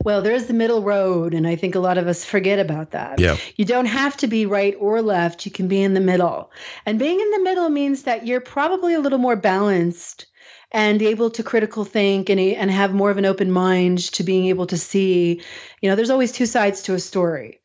Well, 0.05 0.23
there's 0.23 0.47
the 0.47 0.55
middle 0.55 0.83
road, 0.83 1.35
and 1.35 1.47
I 1.47 1.57
think 1.57 1.75
a 1.75 1.81
lot 1.81 1.99
of 1.99 2.07
us 2.07 2.25
forget 2.25 2.59
about 2.59 2.93
that. 2.93 3.21
Yeah. 3.21 3.37
You 3.57 3.65
don't 3.65 3.87
have 3.87 4.17
to 4.19 4.27
be 4.27 4.47
right 4.47 4.75
or 4.79 5.03
left, 5.03 5.47
you 5.47 5.53
can 5.53 5.69
be 5.69 5.83
in 5.83 5.95
the 5.95 6.01
middle. 6.01 6.51
And 6.87 6.99
being 6.99 7.21
in 7.21 7.31
the 7.31 7.43
middle 7.43 7.69
means 7.69 8.03
that 8.03 8.27
you're 8.27 8.41
probably 8.41 8.95
a 8.95 9.01
little 9.01 9.19
more 9.19 9.37
balanced 9.37 10.27
and 10.73 11.01
able 11.01 11.31
to 11.31 11.43
critical 11.43 11.85
think 11.85 12.29
and, 12.29 12.41
and 12.41 12.71
have 12.71 12.93
more 12.93 13.11
of 13.11 13.17
an 13.17 13.25
open 13.25 13.51
mind 13.51 13.99
to 14.13 14.25
being 14.25 14.47
able 14.47 14.67
to 14.67 14.77
see, 14.77 15.41
you 15.81 15.89
know, 15.89 15.95
there's 15.95 16.11
always 16.11 16.33
two 16.33 16.47
sides 16.47 16.83
to 16.83 16.95
a 16.95 16.99
story, 16.99 17.61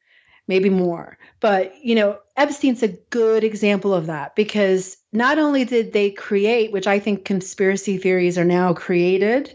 maybe 0.47 0.70
more. 0.70 1.18
But, 1.39 1.74
you 1.84 1.95
know, 1.95 2.20
Epstein's 2.40 2.82
a 2.82 2.88
good 2.88 3.44
example 3.44 3.94
of 3.94 4.06
that 4.06 4.34
because 4.36 4.96
not 5.12 5.40
only 5.40 5.66
did 5.66 5.92
they 5.92 6.12
create, 6.12 6.72
which 6.72 6.86
I 6.86 7.00
think 7.00 7.26
conspiracy 7.26 7.98
theories 7.98 8.38
are 8.38 8.46
now 8.46 8.74
created 8.74 9.54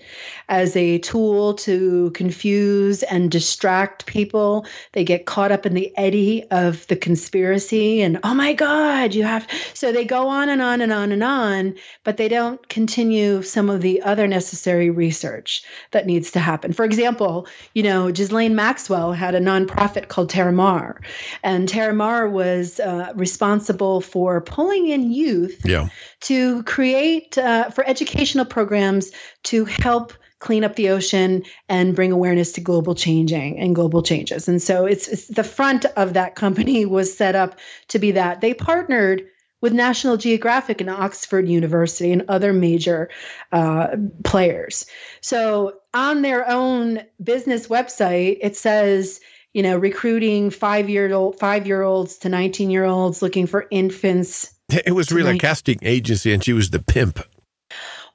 as 0.49 0.74
a 0.74 0.99
tool 0.99 1.55
to 1.55 2.11
confuse 2.11 3.05
and 3.05 3.30
distract 3.30 4.05
people, 4.07 4.66
they 4.93 5.05
get 5.05 5.26
caught 5.26 5.53
up 5.53 5.64
in 5.64 5.74
the 5.74 5.97
eddy 5.97 6.45
of 6.51 6.85
the 6.89 6.97
conspiracy 6.97 8.03
and, 8.03 8.18
oh 8.24 8.35
my 8.35 8.53
God, 8.53 9.14
you 9.14 9.22
have. 9.22 9.47
So 9.74 9.93
they 9.93 10.05
go 10.05 10.26
on 10.28 10.49
and 10.49 10.61
on 10.61 10.80
and 10.80 10.93
on 10.93 11.12
and 11.12 11.22
on, 11.22 11.76
but 12.03 12.16
they 12.16 12.28
don't 12.28 12.68
continue 12.68 13.43
some 13.43 13.70
of 13.70 13.80
the 13.80 14.03
other 14.03 14.26
necessary 14.26 14.91
research 14.91 15.62
that 15.93 16.05
needs 16.05 16.32
to 16.32 16.41
happen. 16.41 16.72
For 16.72 16.85
example, 16.85 17.47
you 17.74 17.85
know, 17.85 18.11
Ghislaine 18.11 18.57
Maxwell 18.57 19.12
had 19.12 19.37
a 19.37 19.41
nonprofit 19.41 20.09
called 20.09 20.30
Terramar, 20.30 20.99
and 21.45 21.68
Terramar 21.68 22.28
was 22.30 22.74
uh, 22.81 23.12
responsible 23.14 24.01
for 24.01 24.41
pulling 24.41 24.89
in 24.89 25.12
youth 25.12 25.25
youth 25.25 25.61
yeah. 25.64 25.89
to 26.20 26.62
create 26.64 27.37
uh, 27.39 27.70
for 27.70 27.87
educational 27.87 28.45
programs 28.45 29.11
to 29.45 29.64
help 29.64 30.12
clean 30.41 30.64
up 30.64 30.77
the 30.77 30.91
ocean 30.91 31.43
and 31.68 31.97
bring 31.97 32.12
awareness 32.12 32.53
to 32.53 32.61
global 32.61 32.95
changing 32.95 33.59
and 33.59 33.75
global 33.75 34.03
changes. 34.03 34.47
And 34.47 34.61
so 34.61 34.85
it's, 34.85 35.09
it's 35.09 35.29
the 35.29 35.45
front 35.45 35.87
of 35.97 36.12
that 36.12 36.35
company 36.35 36.85
was 36.97 37.16
set 37.16 37.35
up 37.35 37.59
to 37.89 37.99
be 37.99 38.11
that. 38.12 38.41
They 38.41 38.53
partnered 38.53 39.25
with 39.62 39.72
National 39.72 40.18
Geographic 40.18 40.83
and 40.83 40.91
Oxford 40.91 41.49
University 41.49 42.12
and 42.12 42.22
other 42.29 42.53
major 42.53 43.09
uh, 43.53 43.97
players. 44.22 44.85
So 45.22 45.79
on 45.95 46.20
their 46.20 46.47
own 46.47 47.01
business 47.22 47.68
website, 47.68 48.37
it 48.43 48.57
says, 48.57 49.20
you 49.55 49.62
know, 49.62 49.78
recruiting 49.78 50.50
five 50.50 50.90
year 50.90 51.12
old 51.14 51.38
five 51.38 51.66
year 51.66 51.82
olds 51.82 52.18
to 52.18 52.28
19 52.28 52.70
year 52.70 52.84
olds 52.84 53.22
looking 53.22 53.46
for 53.46 53.66
infants 53.70 54.55
it 54.70 54.94
was 54.94 55.12
really 55.12 55.36
a 55.36 55.38
casting 55.38 55.78
agency, 55.82 56.32
and 56.32 56.42
she 56.42 56.52
was 56.52 56.70
the 56.70 56.78
pimp. 56.78 57.20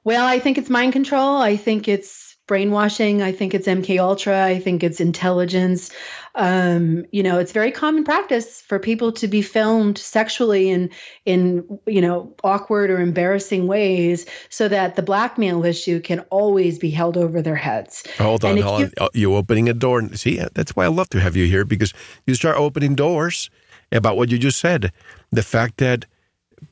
Well, 0.04 0.26
I 0.26 0.38
think 0.38 0.58
it's 0.58 0.70
mind 0.70 0.92
control. 0.92 1.36
I 1.36 1.56
think 1.56 1.86
it's 1.86 2.19
brainwashing. 2.50 3.22
I 3.22 3.30
think 3.30 3.54
it's 3.54 3.68
MK 3.68 4.00
Ultra. 4.00 4.44
I 4.44 4.58
think 4.58 4.82
it's 4.82 5.00
intelligence. 5.00 5.92
Um, 6.34 7.04
you 7.12 7.22
know, 7.22 7.38
it's 7.38 7.52
very 7.52 7.70
common 7.70 8.02
practice 8.02 8.60
for 8.60 8.80
people 8.80 9.12
to 9.12 9.28
be 9.28 9.40
filmed 9.40 9.96
sexually 9.96 10.68
in 10.68 10.90
in 11.26 11.78
you 11.86 12.00
know 12.00 12.34
awkward 12.42 12.90
or 12.90 13.00
embarrassing 13.00 13.68
ways, 13.68 14.26
so 14.48 14.66
that 14.66 14.96
the 14.96 15.02
blackmail 15.02 15.64
issue 15.64 16.00
can 16.00 16.20
always 16.30 16.76
be 16.76 16.90
held 16.90 17.16
over 17.16 17.40
their 17.40 17.54
heads. 17.54 18.02
Hold 18.18 18.44
on, 18.44 18.56
hold 18.56 18.80
you, 18.80 18.86
on. 18.86 18.92
Oh, 19.00 19.10
you 19.14 19.36
opening 19.36 19.68
a 19.68 19.72
door. 19.72 20.02
See, 20.14 20.42
that's 20.52 20.74
why 20.74 20.86
I 20.86 20.88
love 20.88 21.08
to 21.10 21.20
have 21.20 21.36
you 21.36 21.46
here 21.46 21.64
because 21.64 21.94
you 22.26 22.34
start 22.34 22.56
opening 22.56 22.96
doors 22.96 23.48
about 23.92 24.16
what 24.16 24.28
you 24.28 24.38
just 24.38 24.58
said. 24.58 24.92
The 25.30 25.44
fact 25.44 25.76
that 25.76 26.04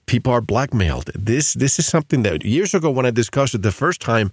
people 0.07 0.33
are 0.33 0.41
blackmailed. 0.41 1.13
This 1.15 1.55
this 1.55 1.79
is 1.79 1.87
something 1.87 2.25
that 2.25 2.45
years 2.45 2.75
ago 2.75 2.91
when 2.91 3.07
I 3.07 3.13
discussed 3.13 3.55
it 3.55 3.63
the 3.63 3.71
first 3.71 4.01
time, 4.01 4.33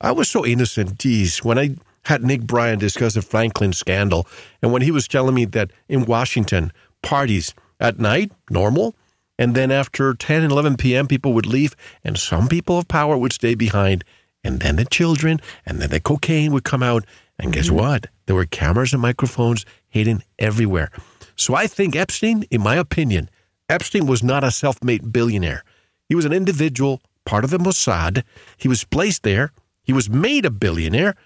I 0.00 0.12
was 0.12 0.30
so 0.30 0.46
innocent. 0.46 0.98
Geez, 0.98 1.44
when 1.44 1.58
I 1.58 1.76
had 2.04 2.22
Nick 2.22 2.42
Bryant 2.42 2.80
discuss 2.80 3.14
the 3.14 3.22
Franklin 3.22 3.72
scandal, 3.72 4.26
and 4.62 4.72
when 4.72 4.82
he 4.82 4.90
was 4.90 5.06
telling 5.06 5.34
me 5.34 5.44
that 5.46 5.70
in 5.88 6.06
Washington, 6.06 6.72
parties 7.02 7.54
at 7.78 7.98
night, 7.98 8.32
normal, 8.48 8.94
and 9.38 9.54
then 9.54 9.70
after 9.70 10.14
10 10.14 10.42
and 10.42 10.52
11 10.52 10.76
p.m., 10.76 11.06
people 11.06 11.32
would 11.32 11.46
leave, 11.46 11.74
and 12.04 12.18
some 12.18 12.48
people 12.48 12.78
of 12.78 12.88
power 12.88 13.16
would 13.16 13.32
stay 13.32 13.54
behind, 13.54 14.04
and 14.44 14.60
then 14.60 14.76
the 14.76 14.84
children, 14.84 15.40
and 15.64 15.80
then 15.80 15.90
the 15.90 16.00
cocaine 16.00 16.52
would 16.52 16.64
come 16.64 16.82
out. 16.82 17.04
And 17.38 17.52
guess 17.52 17.66
mm-hmm. 17.66 17.76
what? 17.76 18.06
There 18.26 18.36
were 18.36 18.46
cameras 18.46 18.92
and 18.92 19.00
microphones 19.00 19.64
hidden 19.88 20.22
everywhere. 20.38 20.90
So 21.36 21.54
I 21.54 21.66
think 21.66 21.96
Epstein, 21.96 22.44
in 22.50 22.60
my 22.60 22.76
opinion, 22.76 23.30
Epstein 23.68 24.06
was 24.06 24.22
not 24.22 24.44
a 24.44 24.50
self 24.50 24.82
made 24.84 25.12
billionaire. 25.12 25.64
He 26.06 26.14
was 26.14 26.24
an 26.24 26.32
individual, 26.32 27.00
part 27.24 27.44
of 27.44 27.50
the 27.50 27.58
Mossad. 27.58 28.24
He 28.58 28.68
was 28.68 28.84
placed 28.84 29.22
there. 29.22 29.52
He 29.90 29.92
was 29.92 30.08
made 30.08 30.46
a 30.46 30.52
billionaire, 30.52 31.16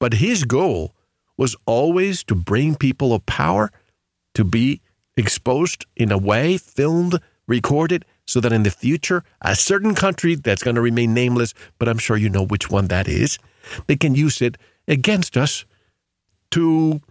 but 0.00 0.14
his 0.14 0.44
goal 0.44 0.94
was 1.36 1.54
always 1.66 2.24
to 2.24 2.34
bring 2.34 2.74
people 2.74 3.12
of 3.12 3.26
power 3.26 3.70
to 4.32 4.44
be 4.44 4.80
exposed 5.14 5.84
in 5.94 6.10
a 6.10 6.16
way, 6.16 6.56
filmed, 6.56 7.20
recorded, 7.46 8.06
so 8.26 8.40
that 8.40 8.50
in 8.50 8.62
the 8.62 8.70
future, 8.70 9.24
a 9.42 9.54
certain 9.54 9.94
country 9.94 10.36
that's 10.36 10.62
going 10.62 10.74
to 10.74 10.80
remain 10.80 11.12
nameless, 11.12 11.52
but 11.78 11.86
I'm 11.86 11.98
sure 11.98 12.16
you 12.16 12.30
know 12.30 12.46
which 12.46 12.70
one 12.70 12.86
that 12.86 13.08
is, 13.08 13.38
they 13.88 13.96
can 13.96 14.14
use 14.14 14.40
it 14.40 14.56
against 14.88 15.36
us 15.36 15.66
to 16.52 17.02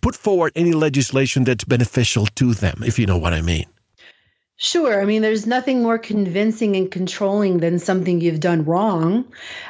put 0.00 0.16
forward 0.16 0.52
any 0.56 0.72
legislation 0.72 1.44
that's 1.44 1.64
beneficial 1.64 2.24
to 2.36 2.54
them, 2.54 2.82
if 2.82 2.98
you 2.98 3.04
know 3.04 3.18
what 3.18 3.34
I 3.34 3.42
mean. 3.42 3.66
Sure. 4.58 5.02
I 5.02 5.04
mean, 5.04 5.20
there's 5.20 5.46
nothing 5.46 5.82
more 5.82 5.98
convincing 5.98 6.76
and 6.76 6.90
controlling 6.90 7.58
than 7.58 7.78
something 7.78 8.22
you've 8.22 8.40
done 8.40 8.64
wrong. 8.64 9.26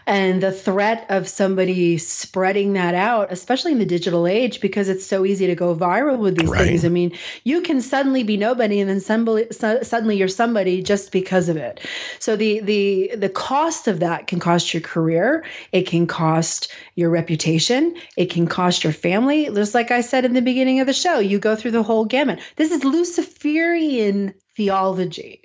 And 0.07 0.41
the 0.41 0.53
threat 0.53 1.07
of 1.09 1.27
somebody 1.27 1.99
spreading 1.99 2.75
that 2.75 2.95
out, 2.95 3.33
especially 3.33 3.73
in 3.73 3.81
the 3.81 3.85
digital 3.85 4.29
age, 4.29 4.61
because 4.61 4.89
it's 4.89 5.05
so 5.05 5.27
easy 5.27 5.49
to 5.49 5.57
go 5.57 5.75
viral 5.75 6.19
with 6.19 6.39
these 6.39 6.49
right. 6.49 6.69
things. 6.69 6.85
I 6.85 6.89
mean, 6.89 7.13
you 7.43 7.63
can 7.63 7.81
suddenly 7.81 8.23
be 8.23 8.37
nobody 8.37 8.79
and 8.79 8.89
then 8.89 9.01
somebody, 9.01 9.49
suddenly 9.51 10.19
you're 10.19 10.29
somebody 10.29 10.85
just 10.85 11.11
because 11.11 11.49
of 11.49 11.57
it. 11.57 11.81
So 12.21 12.37
the, 12.37 12.61
the, 12.61 13.11
the 13.17 13.29
cost 13.29 13.89
of 13.89 13.99
that 13.99 14.29
can 14.29 14.39
cost 14.39 14.73
your 14.73 14.83
career. 14.83 15.45
It 15.73 15.89
can 15.89 16.07
cost 16.07 16.73
your 16.95 17.11
reputation. 17.11 17.97
It 18.17 18.31
can 18.31 18.47
cost 18.47 18.85
your 18.85 18.93
family. 18.93 19.47
Just 19.47 19.75
like 19.75 19.91
I 19.91 20.01
said 20.01 20.25
in 20.25 20.35
the 20.35 20.43
beginning 20.43 20.79
of 20.79 20.87
the 20.87 20.93
show, 20.93 21.19
you 21.19 21.41
go 21.41 21.57
through 21.57 21.73
the 21.73 21.83
whole 21.83 22.05
gamut. 22.05 22.39
This 22.55 22.71
is 22.71 22.85
Luciferian 22.85 24.33
theology. 24.57 25.43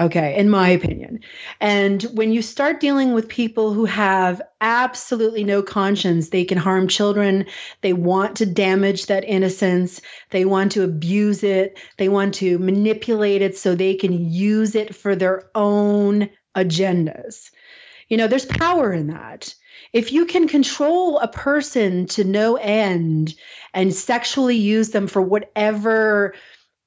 Okay, 0.00 0.36
in 0.36 0.48
my 0.48 0.68
opinion. 0.68 1.18
And 1.60 2.04
when 2.14 2.32
you 2.32 2.40
start 2.40 2.78
dealing 2.78 3.14
with 3.14 3.28
people 3.28 3.72
who 3.72 3.84
have 3.84 4.40
absolutely 4.60 5.42
no 5.42 5.60
conscience, 5.60 6.28
they 6.28 6.44
can 6.44 6.56
harm 6.56 6.86
children, 6.86 7.44
they 7.80 7.92
want 7.92 8.36
to 8.36 8.46
damage 8.46 9.06
that 9.06 9.24
innocence, 9.24 10.00
they 10.30 10.44
want 10.44 10.70
to 10.72 10.84
abuse 10.84 11.42
it, 11.42 11.80
they 11.96 12.08
want 12.08 12.32
to 12.34 12.60
manipulate 12.60 13.42
it 13.42 13.56
so 13.56 13.74
they 13.74 13.94
can 13.94 14.30
use 14.30 14.76
it 14.76 14.94
for 14.94 15.16
their 15.16 15.50
own 15.56 16.30
agendas. 16.54 17.50
You 18.08 18.18
know, 18.18 18.28
there's 18.28 18.46
power 18.46 18.92
in 18.92 19.08
that. 19.08 19.52
If 19.92 20.12
you 20.12 20.26
can 20.26 20.46
control 20.46 21.18
a 21.18 21.28
person 21.28 22.06
to 22.08 22.22
no 22.22 22.54
end 22.56 23.34
and 23.74 23.92
sexually 23.92 24.56
use 24.56 24.90
them 24.90 25.08
for 25.08 25.22
whatever 25.22 26.34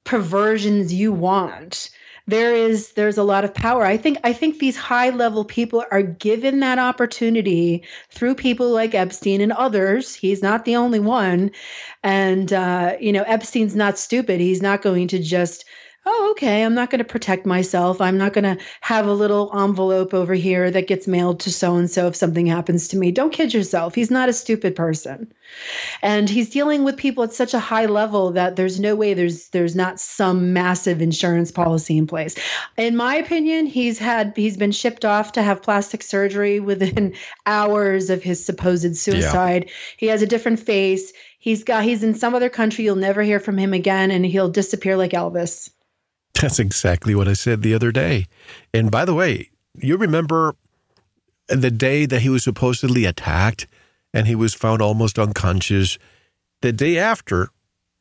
perversions 0.04 0.92
you 0.92 1.12
want, 1.12 1.90
there 2.26 2.54
is 2.54 2.92
there's 2.92 3.18
a 3.18 3.24
lot 3.24 3.44
of 3.44 3.52
power. 3.54 3.84
I 3.84 3.96
think 3.96 4.18
i 4.22 4.32
think 4.32 4.58
these 4.58 4.76
high 4.76 5.10
level 5.10 5.44
people 5.44 5.84
are 5.90 6.02
given 6.02 6.60
that 6.60 6.78
opportunity 6.78 7.82
through 8.10 8.36
people 8.36 8.70
like 8.70 8.94
epstein 8.94 9.40
and 9.40 9.52
others. 9.52 10.14
He's 10.14 10.42
not 10.42 10.64
the 10.64 10.76
only 10.76 11.00
one. 11.00 11.50
And 12.02 12.52
uh, 12.52 12.96
you 13.00 13.12
know 13.12 13.24
epstein's 13.24 13.74
not 13.74 13.98
stupid. 13.98 14.40
He's 14.40 14.62
not 14.62 14.82
going 14.82 15.08
to 15.08 15.18
just 15.18 15.64
oh, 16.04 16.28
okay, 16.32 16.64
I'm 16.64 16.74
not 16.74 16.90
going 16.90 16.98
to 16.98 17.04
protect 17.04 17.46
myself. 17.46 18.00
I'm 18.00 18.18
not 18.18 18.32
going 18.32 18.56
to 18.56 18.64
have 18.80 19.06
a 19.06 19.12
little 19.12 19.50
envelope 19.56 20.12
over 20.12 20.34
here 20.34 20.70
that 20.70 20.88
gets 20.88 21.06
mailed 21.06 21.38
to 21.40 21.52
so 21.52 21.76
and 21.76 21.88
so 21.90 22.08
if 22.08 22.16
something 22.16 22.46
happens 22.46 22.88
to 22.88 22.96
me. 22.96 23.12
Don't 23.12 23.32
kid 23.32 23.54
yourself. 23.54 23.94
He's 23.94 24.10
not 24.10 24.28
a 24.28 24.32
stupid 24.32 24.74
person. 24.74 25.32
And 26.02 26.28
he's 26.28 26.50
dealing 26.50 26.82
with 26.82 26.96
people 26.96 27.22
at 27.22 27.32
such 27.32 27.54
a 27.54 27.60
high 27.60 27.86
level 27.86 28.32
that 28.32 28.56
there's 28.56 28.80
no 28.80 28.96
way 28.96 29.14
there's 29.14 29.48
there's 29.50 29.76
not 29.76 30.00
some 30.00 30.52
massive 30.52 31.00
insurance 31.00 31.52
policy 31.52 31.96
in 31.96 32.06
place. 32.06 32.34
In 32.76 32.96
my 32.96 33.14
opinion, 33.14 33.66
he's 33.66 33.98
had 33.98 34.32
he's 34.34 34.56
been 34.56 34.72
shipped 34.72 35.04
off 35.04 35.32
to 35.32 35.42
have 35.42 35.62
plastic 35.62 36.02
surgery 36.02 36.58
within 36.58 37.14
hours 37.46 38.10
of 38.10 38.22
his 38.22 38.44
supposed 38.44 38.96
suicide. 38.96 39.66
Yeah. 39.66 39.74
He 39.98 40.06
has 40.06 40.22
a 40.22 40.26
different 40.26 40.58
face. 40.58 41.12
He's 41.38 41.62
got 41.62 41.84
he's 41.84 42.02
in 42.02 42.14
some 42.14 42.34
other 42.34 42.48
country. 42.48 42.84
You'll 42.84 42.96
never 42.96 43.22
hear 43.22 43.38
from 43.40 43.58
him 43.58 43.72
again 43.72 44.10
and 44.10 44.24
he'll 44.24 44.48
disappear 44.48 44.96
like 44.96 45.12
Elvis. 45.12 45.70
That's 46.40 46.58
exactly 46.58 47.14
what 47.14 47.28
I 47.28 47.34
said 47.34 47.62
the 47.62 47.74
other 47.74 47.92
day. 47.92 48.26
And 48.72 48.90
by 48.90 49.04
the 49.04 49.14
way, 49.14 49.50
you 49.74 49.96
remember 49.96 50.54
the 51.48 51.70
day 51.70 52.06
that 52.06 52.22
he 52.22 52.28
was 52.28 52.44
supposedly 52.44 53.04
attacked 53.04 53.66
and 54.14 54.26
he 54.26 54.34
was 54.34 54.54
found 54.54 54.82
almost 54.82 55.18
unconscious? 55.18 55.98
The 56.60 56.72
day 56.72 56.98
after, 56.98 57.50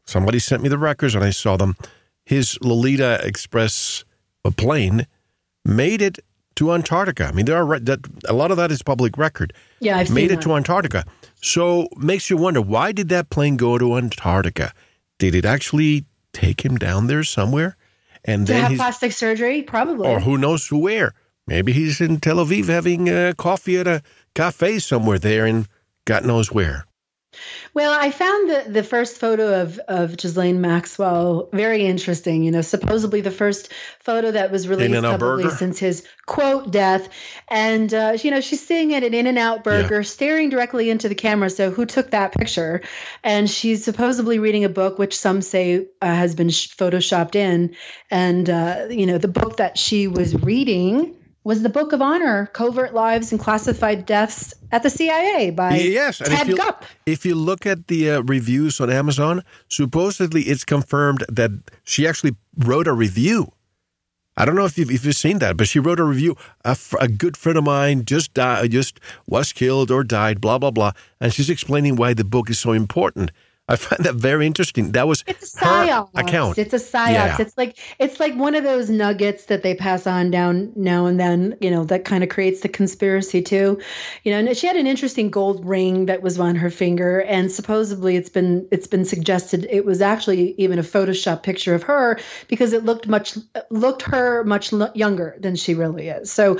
somebody 0.05 0.39
sent 0.39 0.63
me 0.63 0.69
the 0.69 0.77
records 0.77 1.15
and 1.15 1.23
I 1.23 1.32
saw 1.32 1.57
them. 1.57 1.75
His 2.25 2.57
Lolita 2.61 3.19
Express 3.25 4.03
plane 4.57 5.07
made 5.65 6.01
it 6.01 6.19
to 6.55 6.73
Antarctica. 6.73 7.25
I 7.25 7.32
mean, 7.32 7.45
there 7.45 7.57
are 7.57 7.79
that 7.79 7.99
a 8.25 8.34
lot 8.34 8.51
of 8.51 8.57
that 8.57 8.71
is 8.71 8.82
public 8.82 9.17
record. 9.17 9.53
Yeah, 9.79 9.97
I've 9.97 10.11
made 10.11 10.32
it 10.32 10.36
that. 10.36 10.41
to 10.43 10.53
Antarctica. 10.53 11.05
So 11.41 11.88
makes 11.97 12.29
you 12.29 12.38
wonder 12.38 12.61
why 12.61 12.91
did 12.91 13.09
that 13.09 13.29
plane 13.29 13.57
go 13.57 13.77
to 13.77 13.97
Antarctica? 13.97 14.73
Did 15.17 15.34
it 15.34 15.45
actually 15.45 16.05
take 16.34 16.63
him 16.63 16.77
down 16.77 17.07
there 17.07 17.23
somewhere? 17.23 17.77
And 18.26 18.45
to 18.47 18.53
then 18.53 18.63
have 18.63 18.78
plastic 18.78 19.11
surgery, 19.11 19.63
probably. 19.63 20.07
Or 20.07 20.19
who 20.19 20.38
knows 20.38 20.72
where. 20.72 21.13
Maybe 21.47 21.74
he's 21.74 21.99
in 21.99 22.19
Tel 22.19 22.38
Aviv 22.38 22.67
having 22.67 23.09
uh, 23.09 23.34
coffee 23.38 23.78
at 23.78 23.88
a 23.88 24.03
cafe 24.36 24.80
somewhere 24.80 25.19
there 25.19 25.45
and 25.45 25.67
God 26.05 26.26
knows 26.26 26.51
where. 26.51 26.86
Well, 27.73 27.97
I 27.97 28.11
found 28.11 28.49
the, 28.49 28.65
the 28.67 28.83
first 28.83 29.17
photo 29.17 29.61
of, 29.61 29.79
of 29.87 30.17
Ghislaine 30.17 30.61
Maxwell 30.61 31.49
very 31.53 31.85
interesting. 31.85 32.43
You 32.43 32.51
know, 32.51 32.61
supposedly 32.61 33.21
the 33.21 33.31
first 33.31 33.71
photo 33.99 34.31
that 34.31 34.51
was 34.51 34.67
released 34.67 35.01
publicly 35.01 35.49
since 35.49 35.79
his 35.79 36.05
quote 36.25 36.71
death. 36.71 37.09
And, 37.47 37.93
uh, 37.93 38.17
you 38.21 38.31
know, 38.31 38.41
she's 38.41 38.65
sitting 38.65 38.93
at 38.93 39.03
an 39.03 39.13
In 39.13 39.27
N 39.27 39.37
Out 39.37 39.63
burger, 39.63 39.97
yeah. 39.97 40.01
staring 40.01 40.49
directly 40.49 40.89
into 40.89 41.07
the 41.09 41.15
camera. 41.15 41.49
So, 41.49 41.71
who 41.71 41.85
took 41.85 42.11
that 42.11 42.33
picture? 42.33 42.81
And 43.23 43.49
she's 43.49 43.83
supposedly 43.83 44.39
reading 44.39 44.65
a 44.65 44.69
book, 44.69 44.99
which 44.99 45.17
some 45.17 45.41
say 45.41 45.87
uh, 46.01 46.05
has 46.05 46.35
been 46.35 46.47
photoshopped 46.47 47.35
in. 47.35 47.75
And, 48.09 48.49
uh, 48.49 48.87
you 48.89 49.05
know, 49.05 49.17
the 49.17 49.27
book 49.27 49.57
that 49.57 49.77
she 49.77 50.07
was 50.07 50.35
reading 50.35 51.15
was 51.43 51.63
the 51.63 51.69
Book 51.69 51.93
of 51.93 52.01
Honor: 52.01 52.47
Covert 52.53 52.93
Lives 52.93 53.31
and 53.31 53.39
Classified 53.39 54.05
Deaths 54.05 54.53
at 54.71 54.83
the 54.83 54.89
CIA 54.89 55.49
by 55.49 55.75
yes, 55.77 56.19
Ted 56.19 56.31
if 56.31 56.47
you, 56.47 56.57
Gup. 56.57 56.85
If 57.05 57.25
you 57.25 57.35
look 57.35 57.65
at 57.65 57.87
the 57.87 58.11
uh, 58.11 58.21
reviews 58.21 58.79
on 58.79 58.89
Amazon, 58.89 59.43
supposedly 59.67 60.43
it's 60.43 60.65
confirmed 60.65 61.25
that 61.29 61.51
she 61.83 62.07
actually 62.07 62.35
wrote 62.57 62.87
a 62.87 62.93
review. 62.93 63.51
I 64.37 64.45
don't 64.45 64.55
know 64.55 64.65
if 64.65 64.77
you've, 64.77 64.89
if 64.89 65.03
you've 65.03 65.15
seen 65.15 65.39
that, 65.39 65.57
but 65.57 65.67
she 65.67 65.79
wrote 65.79 65.99
a 65.99 66.03
review. 66.03 66.37
A, 66.63 66.77
a 66.99 67.07
good 67.07 67.35
friend 67.35 67.57
of 67.57 67.65
mine 67.65 68.05
just 68.05 68.33
died, 68.33 68.71
just 68.71 68.99
was 69.27 69.51
killed 69.51 69.91
or 69.91 70.03
died, 70.03 70.39
blah 70.39 70.57
blah 70.57 70.71
blah, 70.71 70.91
and 71.19 71.33
she's 71.33 71.49
explaining 71.49 71.95
why 71.95 72.13
the 72.13 72.23
book 72.23 72.49
is 72.49 72.59
so 72.59 72.71
important. 72.71 73.31
I 73.72 73.78
find 73.78 74.03
that 74.03 74.15
very 74.15 74.45
interesting. 74.45 74.91
That 74.91 75.07
was 75.07 75.24
it's 75.28 75.55
a 75.55 75.65
her 75.65 76.05
account. 76.15 76.57
It's 76.57 76.74
a 76.74 76.78
psyops. 76.78 77.11
Yeah. 77.11 77.38
It's 77.39 77.57
like 77.57 77.78
it's 77.99 78.19
like 78.19 78.36
one 78.36 78.53
of 78.53 78.63
those 78.63 78.89
nuggets 78.89 79.45
that 79.45 79.63
they 79.63 79.74
pass 79.74 80.05
on 80.05 80.30
down 80.30 80.74
now 80.76 81.05
and 81.05 81.19
then. 81.19 81.55
You 81.61 81.72
know 81.72 81.86
that 81.86 82.03
kind 82.03 82.24
of 82.24 82.30
creates 82.30 82.61
the 82.61 82.69
conspiracy 82.69 83.41
too. 83.41 83.80
You 84.24 84.32
know, 84.34 84.39
and 84.39 84.57
she 84.57 84.67
had 84.67 84.76
an 84.76 84.88
interesting 84.88 85.30
gold 85.30 85.65
ring 85.65 86.05
that 86.07 86.22
was 86.22 86.38
on 86.38 86.55
her 86.55 86.69
finger, 86.69 87.22
and 87.22 87.51
supposedly 87.51 88.17
it's 88.17 88.30
been 88.30 88.67
it's 88.72 88.88
been 88.88 89.05
suggested 89.05 89.65
it 89.69 89.86
was 89.86 90.01
actually 90.01 90.53
even 90.57 90.78
a 90.78 90.84
Photoshop 90.84 91.43
picture 91.43 91.74
of 91.74 91.84
her 91.84 92.19
because 92.49 92.74
it 92.74 92.84
looked 92.84 93.07
much 93.07 93.38
looked 93.69 94.01
her 94.01 94.43
much 94.43 94.74
younger 94.95 95.38
than 95.39 95.55
she 95.55 95.74
really 95.74 96.09
is. 96.09 96.30
So 96.32 96.59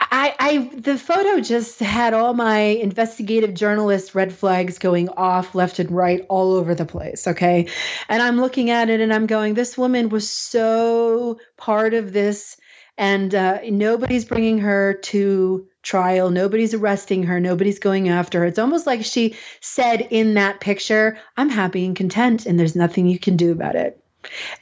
I, 0.00 0.34
I 0.38 0.70
the 0.74 0.98
photo 0.98 1.40
just 1.40 1.78
had 1.80 2.14
all 2.14 2.34
my 2.34 2.58
investigative 2.58 3.54
journalist 3.54 4.14
red 4.14 4.32
flags 4.32 4.78
going 4.78 5.08
off 5.10 5.54
left 5.54 5.78
and 5.78 5.90
right 5.90 6.24
all 6.28 6.54
over 6.54 6.74
the 6.74 6.86
place 6.86 7.26
okay? 7.28 7.68
And 8.08 8.22
i'm 8.22 8.40
looking 8.40 8.70
at 8.70 8.90
it 8.90 9.00
and 9.00 9.12
i'm 9.12 9.26
going 9.26 9.54
this 9.54 9.76
woman 9.76 10.08
was 10.08 10.28
so 10.28 11.38
part 11.56 11.94
of 11.94 12.12
this 12.12 12.56
and 12.98 13.34
uh, 13.34 13.60
nobody's 13.64 14.26
bringing 14.26 14.58
her 14.58 14.92
to 14.92 15.66
trial. 15.82 16.28
Nobody's 16.28 16.74
arresting 16.74 17.22
her. 17.22 17.40
Nobody's 17.40 17.78
going 17.78 18.10
after 18.10 18.40
her. 18.40 18.44
It's 18.44 18.58
almost 18.58 18.86
like 18.86 19.02
she 19.02 19.36
said 19.60 20.06
in 20.10 20.34
that 20.34 20.60
picture 20.60 21.18
i'm 21.36 21.48
happy 21.48 21.84
and 21.86 21.96
content 21.96 22.46
and 22.46 22.58
there's 22.58 22.76
nothing 22.76 23.06
you 23.06 23.18
can 23.18 23.36
do 23.36 23.52
about 23.52 23.76
it 23.76 23.99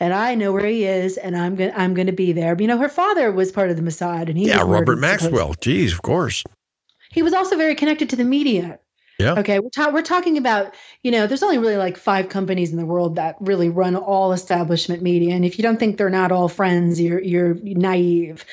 and 0.00 0.14
I 0.14 0.34
know 0.34 0.52
where 0.52 0.66
he 0.66 0.84
is, 0.84 1.16
and 1.16 1.36
I'm 1.36 1.56
going 1.56 1.72
I'm 1.76 1.94
going 1.94 2.06
to 2.06 2.12
be 2.12 2.32
there. 2.32 2.54
But, 2.54 2.62
you 2.62 2.68
know, 2.68 2.78
her 2.78 2.88
father 2.88 3.32
was 3.32 3.52
part 3.52 3.70
of 3.70 3.76
the 3.76 3.82
Mossad, 3.82 4.28
and 4.28 4.38
he 4.38 4.46
yeah, 4.46 4.62
Robert 4.62 4.98
Maxwell. 4.98 5.54
Geez, 5.60 5.92
of 5.92 6.02
course. 6.02 6.44
He 7.10 7.22
was 7.22 7.32
also 7.32 7.56
very 7.56 7.74
connected 7.74 8.10
to 8.10 8.16
the 8.16 8.24
media. 8.24 8.78
Yeah. 9.18 9.32
Okay. 9.32 9.58
We're, 9.58 9.70
ta- 9.70 9.90
we're 9.92 10.02
talking 10.02 10.38
about, 10.38 10.76
you 11.02 11.10
know, 11.10 11.26
there's 11.26 11.42
only 11.42 11.58
really 11.58 11.76
like 11.76 11.96
five 11.96 12.28
companies 12.28 12.70
in 12.70 12.76
the 12.76 12.86
world 12.86 13.16
that 13.16 13.34
really 13.40 13.68
run 13.68 13.96
all 13.96 14.32
establishment 14.32 15.02
media. 15.02 15.34
And 15.34 15.44
if 15.44 15.58
you 15.58 15.62
don't 15.64 15.76
think 15.78 15.96
they're 15.96 16.08
not 16.08 16.30
all 16.30 16.48
friends, 16.48 17.00
you're, 17.00 17.20
you're 17.20 17.54
naive 17.54 18.44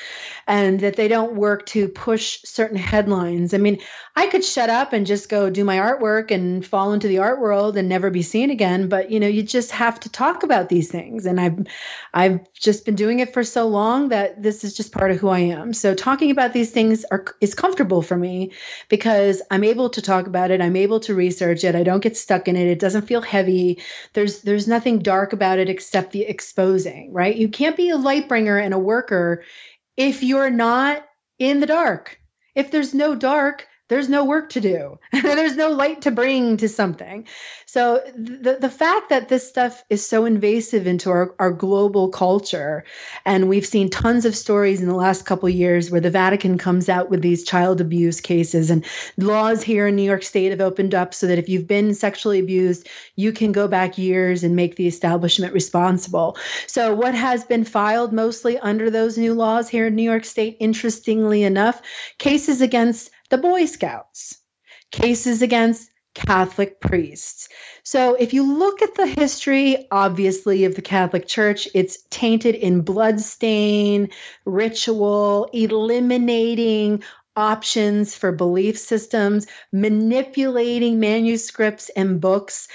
and 0.48 0.80
that 0.80 0.96
they 0.96 1.08
don't 1.08 1.34
work 1.34 1.66
to 1.66 1.88
push 1.88 2.40
certain 2.44 2.76
headlines. 2.76 3.54
I 3.54 3.58
mean, 3.58 3.78
I 4.14 4.26
could 4.26 4.44
shut 4.44 4.70
up 4.70 4.92
and 4.92 5.06
just 5.06 5.28
go 5.28 5.50
do 5.50 5.64
my 5.64 5.76
artwork 5.76 6.30
and 6.30 6.64
fall 6.64 6.92
into 6.92 7.08
the 7.08 7.18
art 7.18 7.40
world 7.40 7.76
and 7.76 7.88
never 7.88 8.10
be 8.10 8.22
seen 8.22 8.50
again. 8.50 8.88
But, 8.88 9.10
you 9.10 9.20
know, 9.20 9.26
you 9.26 9.42
just 9.42 9.70
have 9.72 10.00
to 10.00 10.08
talk 10.08 10.42
about 10.42 10.68
these 10.68 10.90
things. 10.90 11.26
And 11.26 11.40
I've, 11.40 11.66
I've 12.14 12.52
just 12.54 12.84
been 12.84 12.94
doing 12.94 13.20
it 13.20 13.32
for 13.32 13.44
so 13.44 13.66
long 13.68 14.08
that 14.08 14.42
this 14.42 14.64
is 14.64 14.74
just 14.74 14.92
part 14.92 15.10
of 15.10 15.18
who 15.18 15.28
I 15.28 15.40
am. 15.40 15.72
So 15.72 15.94
talking 15.94 16.30
about 16.30 16.52
these 16.52 16.70
things 16.70 17.04
are, 17.10 17.24
is 17.40 17.54
comfortable 17.54 18.02
for 18.02 18.16
me 18.16 18.52
because 18.88 19.42
I'm 19.50 19.64
able 19.64 19.90
to 19.90 20.02
talk 20.02 20.26
about 20.26 20.50
it 20.50 20.55
it. 20.56 20.64
I'm 20.64 20.74
able 20.74 20.98
to 21.00 21.14
research 21.14 21.62
it. 21.62 21.76
I 21.76 21.84
don't 21.84 22.02
get 22.02 22.16
stuck 22.16 22.48
in 22.48 22.56
it. 22.56 22.66
It 22.66 22.80
doesn't 22.80 23.06
feel 23.06 23.22
heavy. 23.22 23.80
There's 24.14 24.42
there's 24.42 24.66
nothing 24.66 24.98
dark 24.98 25.32
about 25.32 25.60
it 25.60 25.68
except 25.68 26.10
the 26.10 26.22
exposing, 26.22 27.12
right? 27.12 27.36
You 27.36 27.48
can't 27.48 27.76
be 27.76 27.90
a 27.90 27.96
light 27.96 28.28
bringer 28.28 28.58
and 28.58 28.74
a 28.74 28.78
worker 28.78 29.44
if 29.96 30.22
you're 30.22 30.50
not 30.50 31.04
in 31.38 31.60
the 31.60 31.66
dark. 31.66 32.20
If 32.54 32.70
there's 32.70 32.94
no 32.94 33.14
dark, 33.14 33.66
there's 33.88 34.08
no 34.08 34.24
work 34.24 34.50
to 34.50 34.60
do. 34.60 34.98
there's 35.12 35.56
no 35.56 35.70
light 35.70 36.02
to 36.02 36.10
bring 36.10 36.56
to 36.56 36.68
something. 36.68 37.26
So 37.66 38.02
the 38.16 38.58
the 38.60 38.70
fact 38.70 39.10
that 39.10 39.28
this 39.28 39.46
stuff 39.48 39.84
is 39.90 40.06
so 40.06 40.24
invasive 40.24 40.86
into 40.86 41.10
our, 41.10 41.34
our 41.38 41.52
global 41.52 42.08
culture, 42.08 42.84
and 43.24 43.48
we've 43.48 43.66
seen 43.66 43.88
tons 43.88 44.24
of 44.24 44.34
stories 44.34 44.80
in 44.80 44.88
the 44.88 44.94
last 44.94 45.26
couple 45.26 45.48
years 45.48 45.90
where 45.90 46.00
the 46.00 46.10
Vatican 46.10 46.58
comes 46.58 46.88
out 46.88 47.10
with 47.10 47.22
these 47.22 47.44
child 47.44 47.80
abuse 47.80 48.20
cases, 48.20 48.70
and 48.70 48.84
laws 49.18 49.62
here 49.62 49.86
in 49.86 49.96
New 49.96 50.02
York 50.02 50.22
State 50.22 50.50
have 50.50 50.60
opened 50.60 50.94
up 50.94 51.14
so 51.14 51.26
that 51.26 51.38
if 51.38 51.48
you've 51.48 51.66
been 51.66 51.94
sexually 51.94 52.38
abused, 52.38 52.88
you 53.16 53.32
can 53.32 53.52
go 53.52 53.68
back 53.68 53.98
years 53.98 54.42
and 54.42 54.56
make 54.56 54.76
the 54.76 54.86
establishment 54.86 55.52
responsible. 55.52 56.36
So 56.66 56.94
what 56.94 57.14
has 57.14 57.44
been 57.44 57.64
filed 57.64 58.12
mostly 58.12 58.58
under 58.58 58.90
those 58.90 59.18
new 59.18 59.34
laws 59.34 59.68
here 59.68 59.86
in 59.86 59.94
New 59.94 60.02
York 60.02 60.24
State, 60.24 60.56
interestingly 60.60 61.42
enough, 61.42 61.82
cases 62.18 62.60
against 62.60 63.10
the 63.30 63.38
Boy 63.38 63.66
Scouts, 63.66 64.38
cases 64.90 65.42
against 65.42 65.90
Catholic 66.14 66.80
priests. 66.80 67.48
So, 67.82 68.14
if 68.14 68.32
you 68.32 68.42
look 68.42 68.80
at 68.80 68.94
the 68.94 69.06
history, 69.06 69.86
obviously, 69.90 70.64
of 70.64 70.74
the 70.74 70.82
Catholic 70.82 71.28
Church, 71.28 71.68
it's 71.74 71.98
tainted 72.10 72.54
in 72.54 72.80
bloodstain, 72.80 74.08
ritual, 74.46 75.50
eliminating 75.52 77.02
options 77.36 78.14
for 78.14 78.32
belief 78.32 78.78
systems, 78.78 79.46
manipulating 79.72 80.98
manuscripts 80.98 81.90
and 81.90 82.18
books, 82.18 82.66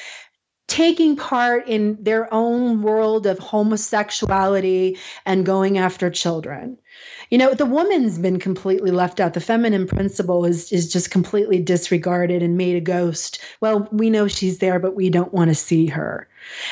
taking 0.67 1.15
part 1.15 1.67
in 1.67 1.97
their 2.01 2.31
own 2.31 2.83
world 2.83 3.25
of 3.25 3.39
homosexuality 3.39 4.97
and 5.25 5.45
going 5.45 5.79
after 5.79 6.11
children 6.11 6.77
You 7.31 7.37
know, 7.37 7.53
the 7.53 7.65
woman's 7.65 8.19
been 8.19 8.39
completely 8.39 8.91
left 8.91 9.19
out. 9.19 9.33
The 9.33 9.39
feminine 9.39 9.87
principle 9.87 10.45
is 10.45 10.71
is 10.71 10.91
just 10.91 11.11
completely 11.11 11.59
disregarded 11.59 12.43
and 12.43 12.57
made 12.57 12.75
a 12.75 12.81
ghost. 12.81 13.41
Well, 13.61 13.87
we 13.91 14.09
know 14.09 14.27
she's 14.27 14.59
there, 14.59 14.79
but 14.79 14.95
we 14.95 15.09
don't 15.09 15.33
want 15.33 15.49
to 15.49 15.55
see 15.55 15.87
her. 15.87 16.27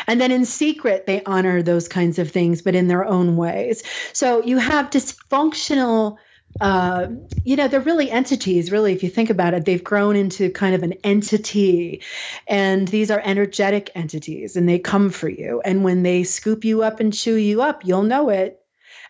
And 0.05 0.19
then 0.19 0.31
in 0.31 0.45
secret, 0.45 1.05
they 1.05 1.23
honor 1.23 1.61
those 1.61 1.87
kinds 1.87 2.19
of 2.19 2.29
things, 2.29 2.61
but 2.61 2.75
in 2.75 2.87
their 2.89 3.05
own 3.05 3.37
ways. 3.37 3.83
So 4.13 4.43
you 4.43 4.57
have 4.57 4.89
dysfunctional 4.89 6.17
uh, 6.61 7.07
you 7.43 7.55
know, 7.55 7.67
they're 7.67 7.79
really 7.79 8.09
entities, 8.09 8.71
really, 8.71 8.91
if 8.91 9.03
you 9.03 9.09
think 9.09 9.29
about 9.29 9.53
it. 9.53 9.65
They've 9.65 9.83
grown 9.83 10.15
into 10.15 10.49
kind 10.49 10.73
of 10.75 10.83
an 10.83 10.93
entity, 11.03 12.01
and 12.47 12.87
these 12.87 13.11
are 13.11 13.21
energetic 13.23 13.91
entities, 13.95 14.55
and 14.55 14.67
they 14.67 14.79
come 14.79 15.09
for 15.09 15.29
you. 15.29 15.61
And 15.63 15.83
when 15.83 16.03
they 16.03 16.23
scoop 16.23 16.65
you 16.65 16.81
up 16.81 16.99
and 16.99 17.13
chew 17.13 17.35
you 17.35 17.61
up, 17.61 17.85
you'll 17.85 18.03
know 18.03 18.29
it. 18.29 18.59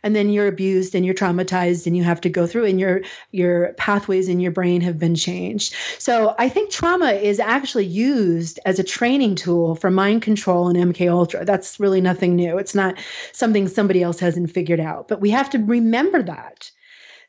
And 0.04 0.16
then 0.16 0.30
you're 0.30 0.48
abused 0.48 0.96
and 0.96 1.06
you're 1.06 1.16
traumatized 1.16 1.86
and 1.88 1.96
you 1.96 2.04
have 2.04 2.22
to 2.22 2.30
go 2.30 2.48
through 2.48 2.66
and 2.66 2.80
your 2.80 3.02
your 3.32 3.74
pathways 3.74 4.30
in 4.30 4.40
your 4.40 4.52
brain 4.52 4.82
have 4.82 5.00
been 5.00 5.16
changed. 5.16 5.76
So 5.98 6.36
I 6.38 6.50
think 6.50 6.72
trauma 6.72 7.12
is 7.12 7.40
actually 7.40 7.86
used 7.86 8.60
as 8.66 8.80
a 8.80 8.84
training 8.84 9.36
tool 9.36 9.76
for 9.76 9.92
mind 9.92 10.22
control 10.22 10.68
and 10.68 10.94
MK 10.94 11.12
Ultra. 11.12 11.46
That's 11.46 11.80
really 11.80 12.02
nothing 12.02 12.36
new. 12.36 12.58
It's 12.58 12.76
not 12.76 12.98
something 13.34 13.68
somebody 13.68 14.04
else 14.04 14.20
hasn't 14.20 14.52
figured 14.52 14.80
out. 14.80 15.08
But 15.08 15.22
we 15.22 15.30
have 15.32 15.50
to 15.52 15.58
remember 15.58 16.24
that 16.24 16.72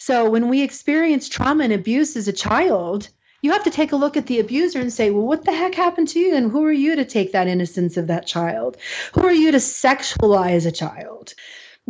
so 0.00 0.30
when 0.30 0.48
we 0.48 0.62
experience 0.62 1.28
trauma 1.28 1.64
and 1.64 1.74
abuse 1.74 2.16
as 2.16 2.26
a 2.26 2.32
child, 2.32 3.10
you 3.42 3.52
have 3.52 3.64
to 3.64 3.70
take 3.70 3.92
a 3.92 3.96
look 3.96 4.16
at 4.16 4.28
the 4.28 4.40
abuser 4.40 4.80
and 4.80 4.90
say, 4.90 5.10
well, 5.10 5.26
what 5.26 5.44
the 5.44 5.52
heck 5.52 5.74
happened 5.74 6.08
to 6.08 6.18
you? 6.18 6.34
And 6.34 6.50
who 6.50 6.64
are 6.64 6.72
you 6.72 6.96
to 6.96 7.04
take 7.04 7.32
that 7.32 7.48
innocence 7.48 7.98
of 7.98 8.06
that 8.06 8.26
child? 8.26 8.78
Who 9.12 9.26
are 9.26 9.32
you 9.32 9.50
to 9.52 9.58
sexualize 9.58 10.64
a 10.64 10.72
child? 10.72 11.34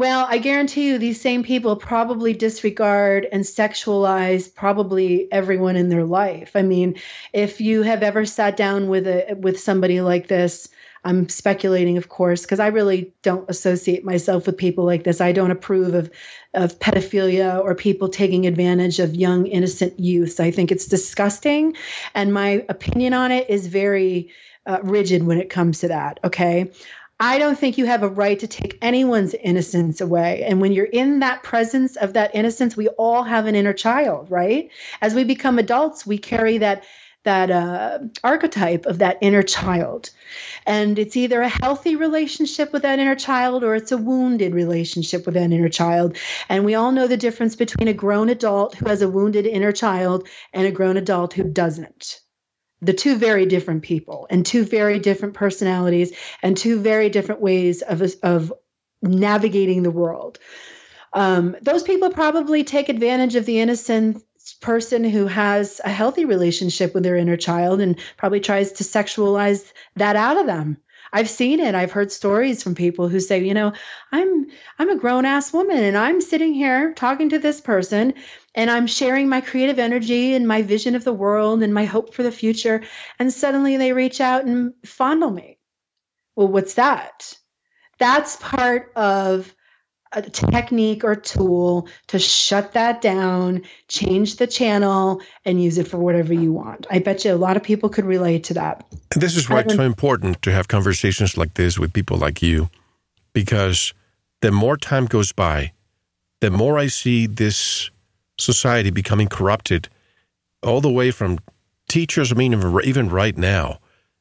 Well, 0.01 0.27
I 0.31 0.39
guarantee 0.39 0.87
you, 0.87 0.97
these 0.97 1.21
same 1.21 1.43
people 1.43 1.77
probably 1.77 2.33
disregard 2.33 3.29
and 3.33 3.45
sexualize 3.45 4.53
probably 4.55 5.31
everyone 5.31 5.77
in 5.77 5.91
their 5.91 6.07
life. 6.07 6.53
I 6.55 6.63
mean, 6.63 6.97
if 7.35 7.61
you 7.61 7.83
have 7.83 8.03
ever 8.03 8.25
sat 8.25 8.57
down 8.57 8.89
with 8.89 9.07
a 9.07 9.37
with 9.39 9.61
somebody 9.61 10.01
like 10.01 10.29
this, 10.29 10.71
I'm 11.05 11.29
speculating, 11.29 11.99
of 11.99 12.09
course, 12.09 12.41
because 12.41 12.61
I 12.61 12.69
really 12.69 13.13
don't 13.21 13.45
associate 13.51 14.03
myself 14.03 14.47
with 14.47 14.57
people 14.57 14.87
like 14.87 15.05
this. 15.05 15.21
I 15.21 15.33
don't 15.33 15.51
approve 15.51 15.93
of 15.93 16.11
of 16.55 16.79
pedophilia 16.79 17.63
or 17.63 17.75
people 17.75 18.09
taking 18.09 18.47
advantage 18.47 19.01
of 19.01 19.15
young 19.15 19.49
innocent 19.49 20.01
youths. 20.01 20.41
I 20.41 20.51
think 20.51 20.73
it's 20.73 20.87
disgusting, 20.87 21.77
and 22.15 22.33
my 22.33 22.65
opinion 22.71 23.13
on 23.13 23.33
it 23.33 23.51
is 23.51 23.67
very 23.67 24.31
uh, 24.65 24.79
rigid 24.83 25.25
when 25.25 25.39
it 25.39 25.51
comes 25.51 25.81
to 25.81 25.89
that. 25.89 26.21
Okay. 26.25 26.71
I 27.23 27.39
don't 27.39 27.59
think 27.59 27.77
you 27.77 27.85
have 27.85 28.03
a 28.03 28.09
right 28.09 28.39
to 28.39 28.47
take 28.47 28.79
anyone's 28.81 29.35
innocence 29.35 30.01
away. 30.01 30.43
And 30.43 30.61
when 30.61 30.73
you're 30.73 30.87
in 30.87 31.21
that 31.21 31.43
presence 31.43 31.97
of 31.97 32.15
that 32.15 32.35
innocence, 32.35 32.79
we 32.79 32.89
all 32.89 33.23
have 33.25 33.45
an 33.47 33.55
inner 33.55 33.75
child, 33.75 34.31
right? 34.31 34.71
As 35.03 35.15
we 35.15 35.25
become 35.25 35.59
adults, 35.59 36.07
we 36.07 36.17
carry 36.19 36.59
that 36.59 36.85
that 37.25 37.51
uh, 37.51 37.99
archetype 38.25 38.87
of 38.87 38.99
that 38.99 39.19
inner 39.21 39.43
child. 39.43 40.09
And 40.67 40.99
it's 40.99 41.19
either 41.19 41.43
a 41.43 41.51
healthy 41.51 41.95
relationship 41.95 42.73
with 42.73 42.81
that 42.83 42.99
inner 42.99 43.15
child 43.15 43.63
or 43.63 43.75
it's 43.75 43.93
a 43.93 43.99
wounded 43.99 44.55
relationship 44.55 45.27
with 45.27 45.35
that 45.35 45.53
inner 45.53 45.69
child. 45.69 46.17
And 46.49 46.65
we 46.65 46.75
all 46.75 46.93
know 46.93 47.07
the 47.07 47.19
difference 47.19 47.57
between 47.57 47.89
a 47.89 47.93
grown 47.93 48.31
adult 48.31 48.75
who 48.77 48.89
has 48.89 49.03
a 49.03 49.11
wounded 49.11 49.45
inner 49.45 49.73
child 49.73 50.27
and 50.55 50.67
a 50.67 50.73
grown 50.73 50.97
adult 50.97 51.35
who 51.35 51.45
doesn't. 51.45 52.21
The 52.83 52.93
two 52.93 53.17
very 53.17 53.47
different 53.47 53.83
people 53.83 54.27
and 54.31 54.45
two 54.45 54.65
very 54.65 54.99
different 54.99 55.35
personalities 55.35 56.13
and 56.43 56.57
two 56.57 56.81
very 56.81 57.11
different 57.11 57.41
ways 57.41 57.83
of, 57.83 58.03
of 58.23 58.53
navigating 59.03 59.83
the 59.83 59.91
world. 59.91 60.39
Um, 61.13 61.57
those 61.61 61.83
people 61.83 62.11
probably 62.11 62.65
take 62.65 62.89
advantage 62.89 63.35
of 63.37 63.47
the 63.47 63.61
innocent 63.61 64.23
person 64.61 65.05
who 65.05 65.27
has 65.27 65.81
a 65.85 65.91
healthy 65.91 66.25
relationship 66.25 66.95
with 66.95 67.03
their 67.03 67.17
inner 67.17 67.37
child 67.37 67.81
and 67.81 67.99
probably 68.17 68.41
tries 68.41 68.73
to 68.73 68.85
sexualize 68.85 69.73
that 69.97 70.17
out 70.17 70.39
of 70.39 70.47
them. 70.47 70.77
I've 71.13 71.29
seen 71.29 71.59
it. 71.61 71.75
I've 71.75 71.91
heard 71.91 72.13
stories 72.13 72.63
from 72.63 72.75
people 72.75 73.09
who 73.09 73.19
say, 73.19 73.43
you 73.43 73.55
know, 73.55 73.73
I'm 74.13 74.47
I'm 74.79 74.91
a 74.91 74.97
grown 74.97 75.25
ass 75.25 75.53
woman 75.53 75.79
and 75.79 75.97
I'm 75.97 76.21
sitting 76.21 76.55
here 76.55 76.95
talking 76.95 77.29
to 77.31 77.39
this 77.39 77.61
person 77.61 78.15
and 78.55 78.71
I'm 78.71 78.87
sharing 78.87 79.29
my 79.29 79.41
creative 79.41 79.79
energy 79.79 80.35
and 80.35 80.47
my 80.47 80.63
vision 80.63 80.95
of 80.95 81.05
the 81.05 81.13
world 81.13 81.63
and 81.63 81.73
my 81.73 81.85
hope 81.85 82.15
for 82.15 82.23
the 82.23 82.33
future 82.33 82.83
and 83.19 83.33
suddenly 83.33 83.77
they 83.77 83.93
reach 83.93 84.21
out 84.21 84.45
and 84.45 84.73
fondle 84.85 85.31
me. 85.31 85.59
Well, 86.37 86.49
what's 86.49 86.75
that? 86.75 87.35
That's 87.99 88.37
part 88.37 88.93
of 88.97 89.55
a 90.13 90.23
technique 90.23 91.05
or 91.05 91.15
tool 91.15 91.89
to 92.09 92.19
shut 92.19 92.73
that 92.73 93.01
down, 93.01 93.63
change 93.89 94.37
the 94.37 94.47
channel, 94.47 95.21
and 95.45 95.63
use 95.63 95.79
it 95.79 95.87
for 95.87 95.99
whatever 95.99 96.35
you 96.35 96.53
want. 96.53 96.87
I 96.91 96.99
bet 96.99 97.25
you 97.25 97.33
a 97.33 97.37
lot 97.37 97.57
of 97.57 97.63
people 97.63 97.89
could 97.89 98.05
relate 98.05 98.43
to 98.45 98.55
that. 98.55 98.85
And 99.13 99.23
this 99.23 99.37
is 99.37 99.49
why 99.49 99.61
it's 99.61 99.75
so 99.75 99.83
important 99.83 100.43
to 100.43 100.53
have 100.53 100.67
conversations 100.67 101.37
like 101.37 101.55
this 101.55 101.79
with 101.79 101.93
people 101.93 102.17
like 102.17 102.43
you, 102.43 102.71
because 103.33 103.95
the 104.41 104.51
more 104.51 104.77
time 104.77 105.07
goes 105.07 105.31
by, 105.33 105.73
the 106.41 106.51
more 106.51 106.79
I 106.79 106.89
see 106.89 107.27
this 107.27 107.90
society 108.41 108.91
becoming 108.91 109.29
corrupted, 109.29 109.89
all 110.63 110.81
the 110.81 110.91
way 110.91 111.11
from 111.11 111.39
teachers. 111.89 112.33
I 112.33 112.35
mean, 112.35 112.53
even 112.85 113.09
right 113.09 113.37
now, 113.37 113.79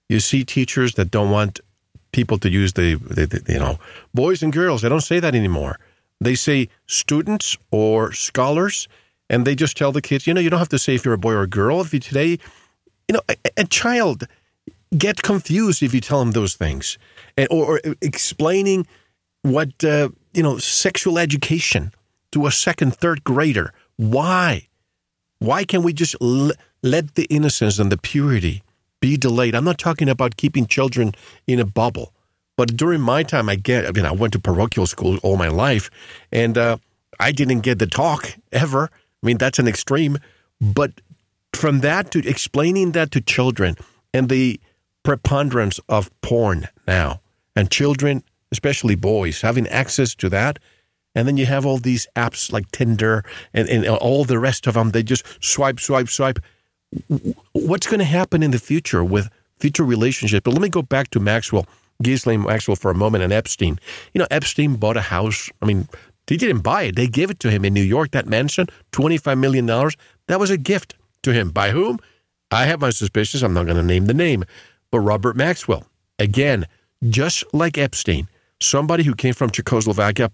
you 0.08 0.20
see 0.20 0.44
teachers 0.44 0.96
that 0.96 1.12
don't 1.12 1.30
want 1.30 1.60
people 2.12 2.40
to 2.40 2.50
use 2.50 2.74
the, 2.74 2.96
the, 2.96 3.26
the, 3.28 3.54
you 3.54 3.60
know 3.60 3.80
boys 4.14 4.42
and 4.42 4.52
girls. 4.52 4.82
They 4.82 4.90
don't 4.90 5.02
say 5.02 5.20
that 5.20 5.36
anymore. 5.36 5.80
They 6.20 6.36
say 6.36 6.70
students 6.86 7.58
or 7.72 8.12
scholars, 8.12 8.88
and 9.30 9.46
they 9.46 9.56
just 9.56 9.78
tell 9.78 9.92
the 9.92 10.02
kids, 10.02 10.28
you 10.28 10.34
know, 10.34 10.42
you 10.42 10.50
don't 10.50 10.60
have 10.60 10.70
to 10.70 10.80
say 10.80 10.96
if 10.96 11.06
you're 11.06 11.14
a 11.14 11.18
boy 11.18 11.34
or 11.34 11.44
a 11.44 11.48
girl. 11.48 11.80
If 11.82 11.94
you 11.94 12.00
today, 12.00 12.40
you 13.08 13.14
know, 13.14 13.22
a, 13.30 13.36
a 13.58 13.64
child 13.64 14.28
get 14.98 15.22
confused 15.22 15.84
if 15.84 15.94
you 15.94 16.02
tell 16.02 16.20
them 16.20 16.32
those 16.32 16.56
things, 16.56 16.98
and, 17.38 17.48
or, 17.52 17.76
or 17.76 17.96
explaining 18.02 18.88
what 19.44 19.84
uh, 19.84 20.10
you 20.34 20.44
know 20.44 20.58
sexual 20.58 21.18
education 21.18 21.94
to 22.32 22.48
a 22.48 22.52
second, 22.52 22.96
third 22.96 23.24
grader. 23.24 23.74
Why? 24.00 24.70
Why 25.40 25.66
can't 25.66 25.84
we 25.84 25.92
just 25.92 26.16
l- 26.22 26.54
let 26.82 27.16
the 27.16 27.26
innocence 27.26 27.80
and 27.80 27.92
the 27.92 27.98
purity 27.98 28.64
be 29.00 29.18
delayed. 29.18 29.56
I'm 29.56 29.64
not 29.64 29.78
talking 29.78 30.10
about 30.10 30.38
keeping 30.38 30.66
children 30.66 31.14
in 31.48 31.60
a 31.60 31.66
bubble, 31.66 32.14
but 32.58 32.76
during 32.76 33.02
my 33.02 33.24
time, 33.24 33.50
I 33.50 33.56
get. 33.56 33.86
I 33.86 33.92
mean, 33.92 34.06
I 34.06 34.12
went 34.12 34.34
to 34.34 34.40
parochial 34.40 34.88
school 34.88 35.18
all 35.24 35.38
my 35.38 35.48
life, 35.48 35.90
and 36.32 36.58
uh, 36.58 36.78
I 37.20 37.32
didn't 37.32 37.62
get 37.62 37.80
the 37.80 37.88
talk 37.88 38.36
ever. 38.52 38.90
I 39.22 39.26
mean, 39.26 39.38
that's 39.38 39.60
an 39.60 39.68
extreme, 39.68 40.18
but 40.62 41.02
from 41.54 41.82
that 41.82 42.12
to 42.12 42.28
explaining 42.28 42.94
that 42.94 43.12
to 43.12 43.22
children 43.22 43.76
and 44.14 44.30
the 44.30 44.60
preponderance 45.04 45.80
of 45.90 46.10
porn 46.22 46.68
now 46.88 47.22
and 47.56 47.72
children, 47.72 48.24
especially 48.52 48.96
boys, 48.96 49.42
having 49.42 49.68
access 49.68 50.16
to 50.16 50.30
that. 50.30 50.60
And 51.20 51.28
then 51.28 51.38
you 51.38 51.46
have 51.46 51.66
all 51.66 51.78
these 51.78 52.08
apps 52.16 52.52
like 52.52 52.72
Tinder 52.72 53.24
and, 53.54 53.70
and 53.70 53.86
all 53.88 54.24
the 54.26 54.40
rest 54.40 54.66
of 54.66 54.74
them. 54.74 54.92
They 54.92 55.04
just 55.04 55.24
swipe, 55.44 55.80
swipe, 55.80 56.10
swipe 56.10 56.40
what's 57.54 57.88
going 57.88 58.00
to 58.00 58.06
happen 58.06 58.44
in 58.44 58.52
the 58.52 58.60
future 58.60 59.04
with 59.04 59.30
future 59.60 59.84
relationships? 59.84 60.44
But 60.44 60.54
let 60.54 60.62
me 60.62 60.70
go 60.70 60.82
back 60.82 61.10
to 61.12 61.20
Maxwell, 61.20 61.68
Ghislaine 62.02 62.44
Maxwell, 62.44 62.76
for 62.76 62.92
a 62.92 62.96
moment 62.96 63.24
and 63.24 63.34
Epstein. 63.34 63.80
You 64.14 64.20
know, 64.20 64.28
Epstein 64.32 64.76
bought 64.76 64.98
a 64.98 65.02
house. 65.02 65.50
I 65.62 65.66
mean, 65.66 65.88
he 66.28 66.38
didn't 66.38 66.62
buy 66.62 66.84
it. 66.84 66.96
They 66.96 67.08
gave 67.08 67.30
it 67.30 67.40
to 67.42 67.52
him 67.52 67.66
in 67.66 67.74
New 67.74 67.84
York, 67.84 68.12
that 68.12 68.28
mansion, 68.28 68.68
$25 68.92 69.38
million. 69.40 69.66
That 69.66 70.40
was 70.40 70.50
a 70.50 70.58
gift 70.58 70.96
to 71.24 71.34
him. 71.34 71.50
By 71.52 71.72
whom? 71.72 72.00
I 72.52 72.66
have 72.66 72.82
my 72.82 72.90
suspicions. 72.90 73.44
I'm 73.44 73.54
not 73.54 73.66
going 73.66 73.78
to 73.78 73.84
name 73.84 74.06
the 74.06 74.14
name. 74.14 74.44
But 74.92 75.02
Robert 75.02 75.36
Maxwell, 75.36 75.86
again, 76.18 76.68
just 77.08 77.44
like 77.54 77.78
Epstein, 77.78 78.28
somebody 78.60 79.04
who 79.04 79.14
came 79.14 79.34
from 79.34 79.52
Czechoslovakia, 79.52 80.32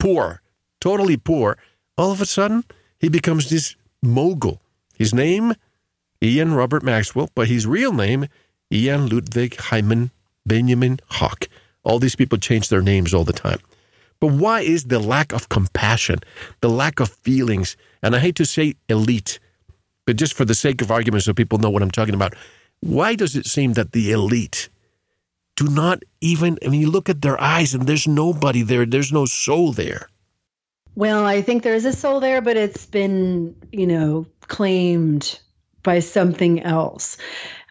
poor, 0.00 0.42
totally 0.80 1.16
poor, 1.16 1.56
all 1.96 2.10
of 2.10 2.20
a 2.20 2.26
sudden, 2.26 2.64
he 2.98 3.08
becomes 3.08 3.48
this 3.50 3.76
mogul 4.02 4.60
his 5.00 5.14
name, 5.14 5.54
Ian 6.22 6.52
Robert 6.52 6.82
Maxwell, 6.82 7.30
but 7.34 7.48
his 7.48 7.66
real 7.66 7.94
name, 7.94 8.26
Ian 8.70 9.08
Ludwig 9.08 9.56
Hyman 9.56 10.10
Benjamin 10.44 11.00
Hoch. 11.12 11.48
All 11.84 11.98
these 11.98 12.16
people 12.16 12.36
change 12.36 12.68
their 12.68 12.82
names 12.82 13.14
all 13.14 13.24
the 13.24 13.32
time. 13.32 13.60
But 14.20 14.32
why 14.32 14.60
is 14.60 14.84
the 14.84 14.98
lack 14.98 15.32
of 15.32 15.48
compassion, 15.48 16.18
the 16.60 16.68
lack 16.68 17.00
of 17.00 17.08
feelings, 17.08 17.78
and 18.02 18.14
I 18.14 18.18
hate 18.18 18.36
to 18.36 18.44
say 18.44 18.74
elite, 18.90 19.38
but 20.04 20.16
just 20.16 20.34
for 20.34 20.44
the 20.44 20.54
sake 20.54 20.82
of 20.82 20.90
argument 20.90 21.24
so 21.24 21.32
people 21.32 21.56
know 21.56 21.70
what 21.70 21.82
I'm 21.82 21.90
talking 21.90 22.14
about, 22.14 22.34
why 22.80 23.14
does 23.14 23.34
it 23.36 23.46
seem 23.46 23.72
that 23.72 23.92
the 23.92 24.12
elite 24.12 24.68
do 25.60 25.68
not 25.68 26.02
even, 26.22 26.58
I 26.64 26.68
mean, 26.68 26.80
you 26.80 26.90
look 26.90 27.10
at 27.10 27.20
their 27.20 27.38
eyes 27.40 27.74
and 27.74 27.86
there's 27.86 28.08
nobody 28.08 28.62
there, 28.62 28.86
there's 28.86 29.12
no 29.12 29.26
soul 29.26 29.72
there? 29.72 30.08
Well, 30.96 31.26
I 31.26 31.42
think 31.42 31.62
there 31.62 31.74
is 31.74 31.84
a 31.84 31.92
soul 31.92 32.18
there, 32.20 32.40
but 32.40 32.56
it's 32.56 32.86
been, 32.86 33.54
you 33.70 33.86
know, 33.86 34.26
claimed 34.48 35.38
by 35.82 36.00
something 36.00 36.62
else. 36.62 37.18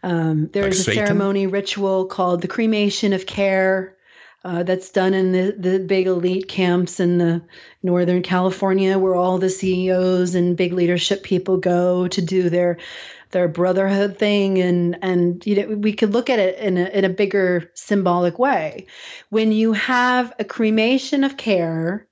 Um, 0.03 0.49
there's 0.53 0.65
like 0.65 0.71
a 0.71 0.83
Satan? 0.83 1.07
ceremony 1.07 1.47
ritual 1.47 2.05
called 2.05 2.41
the 2.41 2.47
cremation 2.47 3.11
of 3.13 3.25
care. 3.25 3.97
uh, 4.45 4.63
that's 4.63 4.89
done 4.91 5.13
in 5.13 5.31
the, 5.31 5.55
the 5.57 5.79
big 5.79 6.07
elite 6.07 6.47
camps 6.47 6.99
in 6.99 7.17
the 7.17 7.41
Northern 7.83 8.21
California, 8.21 8.97
where 8.97 9.15
all 9.15 9.37
the 9.37 9.49
CEOs 9.49 10.33
and 10.35 10.55
big 10.55 10.73
leadership 10.73 11.23
people 11.23 11.57
go 11.57 12.07
to 12.07 12.21
do 12.21 12.49
their 12.49 12.77
their 13.31 13.47
brotherhood 13.47 14.17
thing 14.17 14.59
and 14.59 14.97
and 15.01 15.45
you 15.45 15.55
know 15.55 15.75
we 15.75 15.93
could 15.93 16.13
look 16.13 16.29
at 16.29 16.39
it 16.39 16.57
in 16.59 16.77
a, 16.77 16.85
in 16.89 17.05
a 17.05 17.09
bigger 17.09 17.71
symbolic 17.75 18.39
way. 18.39 18.87
When 19.29 19.51
you 19.51 19.73
have 19.73 20.33
a 20.39 20.43
cremation 20.45 21.23
of 21.23 21.37
care 21.37 22.09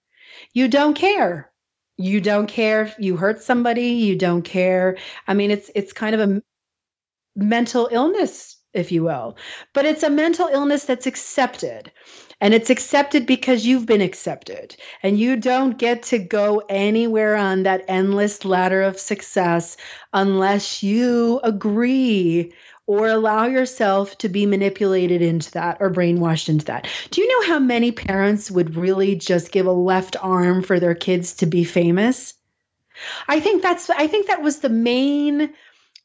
you 0.54 0.68
don't 0.68 0.96
care. 0.96 1.52
You 1.98 2.22
don't 2.22 2.48
care 2.48 2.84
if 2.84 2.96
you 3.00 3.18
hurt 3.18 3.42
somebody. 3.42 3.90
You 3.90 4.16
don't 4.18 4.44
care. 4.44 4.98
I 5.28 5.34
mean 5.34 5.52
it's 5.52 5.70
it's 5.76 5.94
kind 5.94 6.16
of 6.16 6.30
a 6.30 6.42
mental 7.36 7.90
illness 7.92 8.57
if 8.78 8.92
you 8.92 9.04
will. 9.04 9.36
But 9.74 9.86
it's 9.86 10.04
a 10.04 10.10
mental 10.10 10.48
illness 10.48 10.86
that's 10.86 11.08
accepted. 11.08 11.92
And 12.40 12.54
it's 12.54 12.70
accepted 12.70 13.26
because 13.26 13.66
you've 13.66 13.88
been 13.88 14.02
accepted. 14.02 14.76
And 15.02 15.20
you 15.20 15.36
don't 15.36 15.78
get 15.78 16.04
to 16.04 16.20
go 16.20 16.62
anywhere 16.70 17.36
on 17.36 17.64
that 17.64 17.84
endless 17.88 18.46
ladder 18.46 18.84
of 18.84 19.00
success 19.00 19.76
unless 20.14 20.84
you 20.84 21.40
agree 21.44 22.54
or 22.86 23.08
allow 23.08 23.46
yourself 23.46 24.18
to 24.20 24.30
be 24.30 24.46
manipulated 24.46 25.22
into 25.22 25.52
that 25.52 25.78
or 25.80 25.92
brainwashed 25.92 26.48
into 26.48 26.66
that. 26.66 26.88
Do 27.12 27.22
you 27.22 27.28
know 27.28 27.54
how 27.54 27.60
many 27.60 27.92
parents 27.92 28.50
would 28.50 28.76
really 28.78 29.16
just 29.16 29.52
give 29.52 29.66
a 29.66 29.72
left 29.72 30.16
arm 30.22 30.62
for 30.64 30.80
their 30.80 30.96
kids 30.96 31.34
to 31.36 31.46
be 31.46 31.64
famous? 31.64 32.34
I 33.28 33.40
think 33.40 33.62
that's 33.62 33.90
I 33.90 34.08
think 34.08 34.28
that 34.28 34.42
was 34.42 34.60
the 34.60 34.70
main 34.70 35.54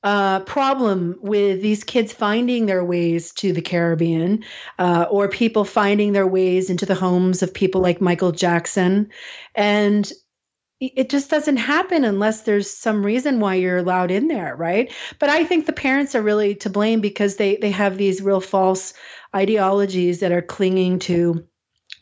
uh, 0.03 0.41
problem 0.41 1.17
with 1.21 1.63
these 1.63 1.85
kids 1.85 2.13
finding 2.13 2.67
their 2.67 2.85
ways 2.85 3.33
to 3.35 3.53
the 3.53 3.63
Caribbean 3.63 4.45
uh, 4.79 5.07
or 5.11 5.29
people 5.29 5.65
finding 5.65 6.13
their 6.13 6.27
ways 6.27 6.71
into 6.71 6.87
the 6.87 6.95
homes 6.95 7.43
of 7.43 7.55
people 7.55 7.81
like 7.81 8.01
Michael 8.01 8.33
Jackson. 8.33 9.11
And 9.55 10.11
it 10.81 11.11
just 11.11 11.31
doesn't 11.31 11.59
happen 11.59 12.05
unless 12.05 12.43
there's 12.43 12.69
some 12.69 13.07
reason 13.07 13.39
why 13.39 13.55
you're 13.55 13.79
allowed 13.79 14.11
in 14.11 14.27
there, 14.27 14.57
right? 14.57 14.93
But 15.21 15.29
I 15.29 15.45
think 15.45 15.67
the 15.67 15.73
parents 15.73 16.17
are 16.17 16.23
really 16.23 16.57
to 16.57 16.71
blame 16.71 17.01
because 17.01 17.37
they 17.37 17.57
they 17.57 17.71
have 17.71 17.97
these 17.97 18.21
real 18.21 18.41
false 18.41 18.93
ideologies 19.35 20.19
that 20.21 20.33
are 20.33 20.43
clinging 20.43 20.99
to 21.01 21.47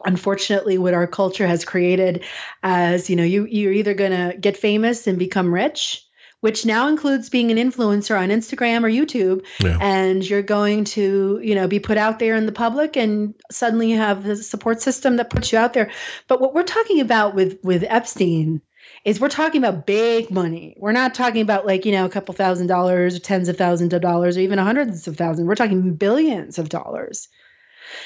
unfortunately 0.06 0.78
what 0.78 0.94
our 0.94 1.06
culture 1.06 1.46
has 1.46 1.66
created 1.66 2.24
as 2.62 3.10
you 3.10 3.16
know 3.16 3.22
you 3.22 3.44
you're 3.44 3.72
either 3.72 3.92
going 3.92 4.12
to 4.12 4.34
get 4.38 4.56
famous 4.56 5.06
and 5.06 5.18
become 5.18 5.52
rich 5.52 6.06
which 6.40 6.64
now 6.64 6.88
includes 6.88 7.28
being 7.28 7.50
an 7.50 7.56
influencer 7.56 8.18
on 8.18 8.30
Instagram 8.30 8.82
or 8.82 8.88
YouTube. 8.88 9.44
Yeah. 9.60 9.78
And 9.80 10.28
you're 10.28 10.42
going 10.42 10.84
to, 10.84 11.40
you 11.42 11.54
know, 11.54 11.68
be 11.68 11.78
put 11.78 11.98
out 11.98 12.18
there 12.18 12.34
in 12.34 12.46
the 12.46 12.52
public 12.52 12.96
and 12.96 13.34
suddenly 13.50 13.90
you 13.90 13.96
have 13.98 14.24
the 14.24 14.36
support 14.36 14.80
system 14.80 15.16
that 15.16 15.30
puts 15.30 15.52
you 15.52 15.58
out 15.58 15.72
there. 15.72 15.90
But 16.28 16.40
what 16.40 16.54
we're 16.54 16.62
talking 16.62 17.00
about 17.00 17.34
with 17.34 17.58
with 17.62 17.84
Epstein 17.84 18.62
is 19.04 19.20
we're 19.20 19.28
talking 19.28 19.62
about 19.62 19.86
big 19.86 20.30
money. 20.30 20.76
We're 20.78 20.92
not 20.92 21.14
talking 21.14 21.42
about 21.42 21.66
like, 21.66 21.84
you 21.84 21.92
know, 21.92 22.04
a 22.04 22.10
couple 22.10 22.34
thousand 22.34 22.66
dollars 22.66 23.16
or 23.16 23.18
tens 23.18 23.48
of 23.48 23.56
thousands 23.56 23.94
of 23.94 24.02
dollars 24.02 24.36
or 24.36 24.40
even 24.40 24.58
hundreds 24.58 25.08
of 25.08 25.16
thousands. 25.16 25.46
We're 25.46 25.54
talking 25.54 25.94
billions 25.94 26.58
of 26.58 26.68
dollars. 26.68 27.28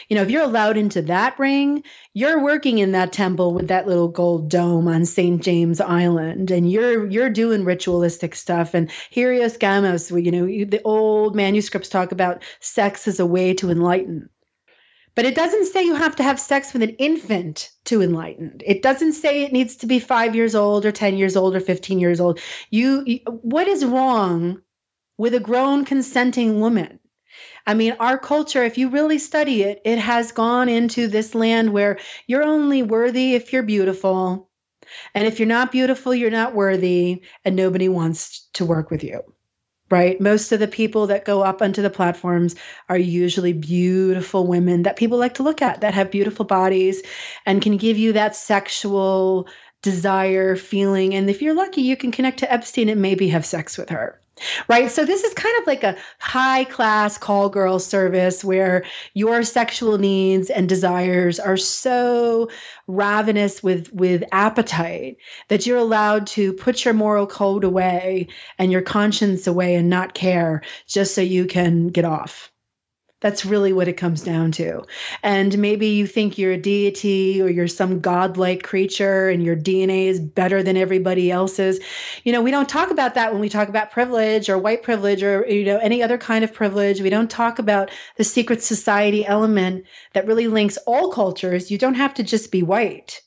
You 0.08 0.16
know, 0.16 0.22
if 0.22 0.30
you're 0.30 0.42
allowed 0.42 0.76
into 0.76 1.02
that 1.02 1.38
ring, 1.38 1.82
you're 2.12 2.42
working 2.42 2.78
in 2.78 2.92
that 2.92 3.12
temple 3.12 3.54
with 3.54 3.68
that 3.68 3.86
little 3.86 4.08
gold 4.08 4.48
dome 4.48 4.88
on 4.88 5.04
St. 5.04 5.42
James 5.42 5.80
Island, 5.80 6.50
and 6.50 6.70
you're 6.70 7.06
you're 7.08 7.30
doing 7.30 7.64
ritualistic 7.64 8.34
stuff. 8.34 8.74
And 8.74 8.90
Hieros 9.14 9.58
Gamos, 9.58 10.10
you 10.24 10.30
know, 10.32 10.46
the 10.46 10.82
old 10.84 11.34
manuscripts 11.34 11.88
talk 11.88 12.12
about 12.12 12.42
sex 12.60 13.08
as 13.08 13.20
a 13.20 13.26
way 13.26 13.54
to 13.54 13.70
enlighten. 13.70 14.28
But 15.14 15.26
it 15.26 15.36
doesn't 15.36 15.66
say 15.66 15.84
you 15.84 15.94
have 15.94 16.16
to 16.16 16.24
have 16.24 16.40
sex 16.40 16.72
with 16.72 16.82
an 16.82 16.96
infant 16.96 17.70
to 17.84 18.02
enlighten. 18.02 18.60
It 18.64 18.82
doesn't 18.82 19.12
say 19.12 19.42
it 19.42 19.52
needs 19.52 19.76
to 19.76 19.86
be 19.86 20.00
five 20.00 20.34
years 20.34 20.56
old 20.56 20.84
or 20.84 20.90
10 20.90 21.16
years 21.16 21.36
old 21.36 21.54
or 21.54 21.60
15 21.60 22.00
years 22.00 22.20
old. 22.20 22.40
You, 22.70 23.04
you 23.06 23.20
what 23.26 23.68
is 23.68 23.84
wrong 23.84 24.60
with 25.16 25.34
a 25.34 25.40
grown 25.40 25.84
consenting 25.84 26.60
woman? 26.60 26.98
I 27.66 27.74
mean, 27.74 27.96
our 27.98 28.18
culture, 28.18 28.62
if 28.62 28.76
you 28.76 28.90
really 28.90 29.18
study 29.18 29.62
it, 29.62 29.80
it 29.84 29.98
has 29.98 30.32
gone 30.32 30.68
into 30.68 31.08
this 31.08 31.34
land 31.34 31.72
where 31.72 31.98
you're 32.26 32.42
only 32.42 32.82
worthy 32.82 33.34
if 33.34 33.52
you're 33.52 33.62
beautiful. 33.62 34.50
And 35.14 35.26
if 35.26 35.38
you're 35.38 35.48
not 35.48 35.72
beautiful, 35.72 36.14
you're 36.14 36.30
not 36.30 36.54
worthy, 36.54 37.22
and 37.44 37.56
nobody 37.56 37.88
wants 37.88 38.48
to 38.54 38.66
work 38.66 38.90
with 38.90 39.02
you. 39.02 39.22
Right? 39.90 40.20
Most 40.20 40.52
of 40.52 40.60
the 40.60 40.68
people 40.68 41.06
that 41.06 41.24
go 41.24 41.42
up 41.42 41.62
onto 41.62 41.80
the 41.80 41.90
platforms 41.90 42.54
are 42.88 42.98
usually 42.98 43.52
beautiful 43.52 44.46
women 44.46 44.82
that 44.82 44.96
people 44.96 45.18
like 45.18 45.34
to 45.34 45.42
look 45.42 45.62
at, 45.62 45.80
that 45.80 45.94
have 45.94 46.10
beautiful 46.10 46.44
bodies 46.44 47.02
and 47.46 47.62
can 47.62 47.76
give 47.76 47.96
you 47.96 48.12
that 48.12 48.36
sexual 48.36 49.48
desire 49.82 50.56
feeling. 50.56 51.14
And 51.14 51.30
if 51.30 51.40
you're 51.40 51.54
lucky, 51.54 51.82
you 51.82 51.96
can 51.96 52.12
connect 52.12 52.40
to 52.40 52.52
Epstein 52.52 52.88
and 52.88 53.00
maybe 53.00 53.28
have 53.28 53.46
sex 53.46 53.78
with 53.78 53.90
her 53.90 54.20
right? 54.68 54.90
So 54.90 55.04
this 55.04 55.24
is 55.24 55.34
kind 55.34 55.54
of 55.60 55.66
like 55.66 55.84
a 55.84 55.96
high 56.18 56.64
class 56.64 57.18
call 57.18 57.48
girl 57.48 57.78
service 57.78 58.44
where 58.44 58.84
your 59.14 59.42
sexual 59.42 59.98
needs 59.98 60.50
and 60.50 60.68
desires 60.68 61.38
are 61.40 61.56
so 61.56 62.50
ravenous 62.86 63.62
with 63.62 63.92
with 63.92 64.24
appetite 64.32 65.16
that 65.48 65.66
you're 65.66 65.78
allowed 65.78 66.26
to 66.28 66.52
put 66.54 66.84
your 66.84 66.94
moral 66.94 67.26
code 67.26 67.64
away 67.64 68.28
and 68.58 68.72
your 68.72 68.82
conscience 68.82 69.46
away 69.46 69.74
and 69.74 69.90
not 69.90 70.14
care 70.14 70.62
just 70.86 71.14
so 71.14 71.20
you 71.20 71.46
can 71.46 71.88
get 71.88 72.04
off. 72.04 72.53
That's 73.24 73.46
really 73.46 73.72
what 73.72 73.88
it 73.88 73.94
comes 73.94 74.22
down 74.22 74.52
to. 74.52 74.82
And 75.22 75.56
maybe 75.56 75.86
you 75.86 76.06
think 76.06 76.36
you're 76.36 76.52
a 76.52 76.60
deity 76.60 77.40
or 77.40 77.48
you're 77.48 77.68
some 77.68 78.00
godlike 78.00 78.62
creature 78.62 79.30
and 79.30 79.42
your 79.42 79.56
DNA 79.56 80.08
is 80.08 80.20
better 80.20 80.62
than 80.62 80.76
everybody 80.76 81.30
else's. 81.30 81.80
You 82.24 82.32
know, 82.32 82.42
we 82.42 82.50
don't 82.50 82.68
talk 82.68 82.90
about 82.90 83.14
that 83.14 83.32
when 83.32 83.40
we 83.40 83.48
talk 83.48 83.70
about 83.70 83.92
privilege 83.92 84.50
or 84.50 84.58
white 84.58 84.82
privilege 84.82 85.22
or, 85.22 85.46
you 85.48 85.64
know, 85.64 85.78
any 85.78 86.02
other 86.02 86.18
kind 86.18 86.44
of 86.44 86.52
privilege. 86.52 87.00
We 87.00 87.08
don't 87.08 87.30
talk 87.30 87.58
about 87.58 87.90
the 88.18 88.24
secret 88.24 88.62
society 88.62 89.24
element 89.24 89.86
that 90.12 90.26
really 90.26 90.48
links 90.48 90.76
all 90.86 91.10
cultures. 91.10 91.70
You 91.70 91.78
don't 91.78 91.94
have 91.94 92.12
to 92.16 92.22
just 92.22 92.52
be 92.52 92.62
white. 92.62 93.22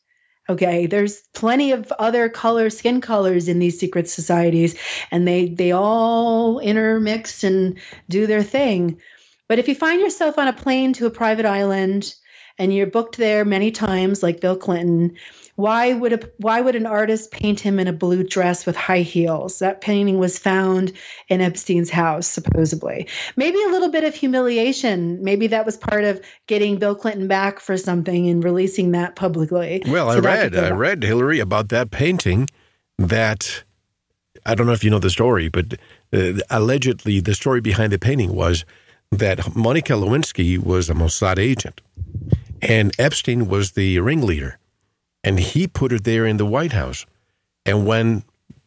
Okay, 0.47 0.85
there's 0.85 1.23
plenty 1.33 1.71
of 1.71 1.91
other 1.97 2.29
color, 2.29 2.69
skin 2.69 3.01
colors 3.01 3.47
in 3.47 3.57
these 3.57 3.79
secret 3.79 4.07
societies, 4.07 4.77
and 5.09 5.27
they 5.27 5.49
they 5.49 5.71
all 5.71 6.59
intermix 6.59 7.43
and 7.43 7.79
do 8.07 8.27
their 8.27 8.43
thing. 8.43 9.01
But 9.47 9.59
if 9.59 9.67
you 9.67 9.75
find 9.75 10.01
yourself 10.01 10.37
on 10.37 10.47
a 10.47 10.53
plane 10.53 10.93
to 10.93 11.05
a 11.05 11.11
private 11.11 11.45
island 11.45 12.13
and 12.57 12.73
you're 12.73 12.87
booked 12.87 13.17
there 13.17 13.45
many 13.45 13.71
times, 13.71 14.23
like 14.23 14.41
Bill 14.41 14.57
Clinton, 14.57 15.15
why 15.55 15.93
would 15.93 16.13
a 16.13 16.29
why 16.37 16.61
would 16.61 16.75
an 16.75 16.85
artist 16.85 17.31
paint 17.31 17.59
him 17.59 17.79
in 17.79 17.87
a 17.87 17.93
blue 17.93 18.23
dress 18.23 18.65
with 18.65 18.75
high 18.75 19.01
heels? 19.01 19.59
That 19.59 19.81
painting 19.81 20.19
was 20.19 20.37
found 20.37 20.93
in 21.29 21.41
Epstein's 21.41 21.89
house, 21.89 22.27
supposedly. 22.27 23.07
Maybe 23.35 23.61
a 23.63 23.69
little 23.69 23.89
bit 23.89 24.03
of 24.03 24.13
humiliation. 24.13 25.23
Maybe 25.23 25.47
that 25.47 25.65
was 25.65 25.77
part 25.77 26.03
of 26.03 26.21
getting 26.45 26.77
Bill 26.77 26.93
Clinton 26.93 27.27
back 27.27 27.59
for 27.59 27.77
something 27.77 28.29
and 28.29 28.43
releasing 28.43 28.91
that 28.91 29.15
publicly. 29.15 29.81
Well, 29.87 30.11
so 30.11 30.17
I 30.17 30.19
read 30.19 30.55
I 30.55 30.71
read 30.71 31.03
Hillary 31.03 31.39
about 31.39 31.69
that 31.69 31.89
painting 31.89 32.47
that 32.99 33.63
I 34.45 34.55
don't 34.55 34.67
know 34.67 34.73
if 34.73 34.83
you 34.83 34.89
know 34.89 34.99
the 34.99 35.09
story, 35.09 35.49
but 35.49 35.75
uh, 36.13 36.33
allegedly 36.49 37.19
the 37.19 37.33
story 37.33 37.61
behind 37.61 37.93
the 37.93 37.99
painting 37.99 38.33
was 38.35 38.63
that 39.11 39.55
Monica 39.55 39.93
Lewinsky 39.93 40.57
was 40.57 40.89
a 40.89 40.93
Mossad 40.93 41.39
agent 41.39 41.81
and 42.61 42.93
Epstein 42.99 43.47
was 43.47 43.71
the 43.71 43.99
ringleader. 43.99 44.57
And 45.23 45.39
he 45.39 45.67
put 45.67 45.91
her 45.91 45.99
there 45.99 46.25
in 46.25 46.37
the 46.37 46.45
White 46.45 46.73
House. 46.73 47.05
And 47.65 47.85
when 47.85 48.23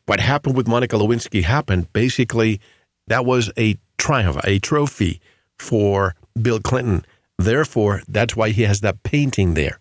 what 0.07 0.21
happened 0.21 0.57
with 0.57 0.69
Monica 0.69 0.97
Lewinsky 0.97 1.45
happened, 1.45 1.93
basically 1.93 2.61
that 3.07 3.25
was 3.25 3.51
a 3.57 3.77
triumph, 3.99 4.39
a 4.45 4.59
trophy 4.59 5.21
for 5.59 6.15
Bill 6.41 6.61
Clinton. 6.61 7.05
Therefore, 7.39 8.03
that's 8.09 8.37
why 8.37 8.51
he 8.51 8.63
has 8.63 8.81
that 8.81 9.03
painting 9.03 9.55
there. 9.55 9.79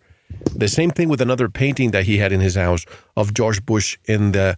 The 0.56 0.68
same 0.68 0.92
thing 0.92 1.10
with 1.10 1.22
another 1.22 1.50
painting 1.50 1.92
that 1.92 2.06
he 2.06 2.20
had 2.20 2.32
in 2.32 2.40
his 2.40 2.56
house 2.56 2.86
of 3.18 3.34
George 3.34 3.66
Bush 3.66 3.98
in 4.06 4.32
the 4.32 4.58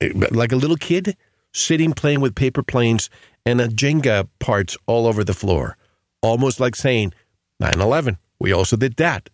eh, 0.00 0.12
like 0.30 0.52
a 0.52 0.56
little 0.56 0.76
kid 0.76 1.16
sitting 1.52 1.92
playing 1.92 2.20
with 2.20 2.34
paper 2.34 2.62
planes 2.62 3.10
and 3.44 3.60
a 3.60 3.68
Jenga 3.68 4.28
parts 4.38 4.76
all 4.86 5.06
over 5.06 5.24
the 5.24 5.34
floor, 5.34 5.76
almost 6.20 6.60
like 6.60 6.76
saying 6.76 7.12
9 7.60 7.80
11. 7.80 8.18
We 8.38 8.52
also 8.52 8.76
did 8.76 8.96
that. 8.96 9.30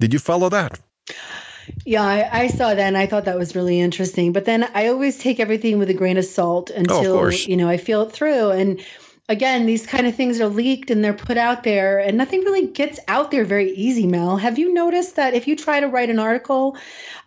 Did 0.00 0.12
you 0.12 0.18
follow 0.18 0.48
that? 0.48 0.80
Yeah, 1.84 2.02
I, 2.02 2.42
I, 2.42 2.46
saw 2.48 2.74
that 2.74 2.78
and 2.78 2.96
I 2.96 3.06
thought 3.06 3.26
that 3.26 3.38
was 3.38 3.54
really 3.54 3.80
interesting. 3.80 4.32
But 4.32 4.46
then 4.46 4.68
I 4.74 4.88
always 4.88 5.18
take 5.18 5.38
everything 5.38 5.78
with 5.78 5.90
a 5.90 5.94
grain 5.94 6.16
of 6.16 6.24
salt 6.24 6.70
until, 6.70 7.14
oh, 7.14 7.26
of 7.26 7.46
you 7.46 7.56
know, 7.56 7.68
I 7.68 7.76
feel 7.76 8.02
it 8.02 8.12
through. 8.12 8.50
And 8.50 8.82
again, 9.28 9.66
these 9.66 9.86
kind 9.86 10.06
of 10.06 10.14
things 10.14 10.40
are 10.40 10.48
leaked 10.48 10.90
and 10.90 11.04
they're 11.04 11.12
put 11.12 11.36
out 11.36 11.64
there 11.64 11.98
and 11.98 12.16
nothing 12.16 12.40
really 12.40 12.66
gets 12.66 12.98
out 13.08 13.30
there 13.30 13.44
very 13.44 13.70
easy, 13.72 14.06
Mel. 14.06 14.36
Have 14.38 14.58
you 14.58 14.72
noticed 14.72 15.16
that 15.16 15.34
if 15.34 15.46
you 15.46 15.56
try 15.56 15.80
to 15.80 15.88
write 15.88 16.10
an 16.10 16.18
article, 16.18 16.76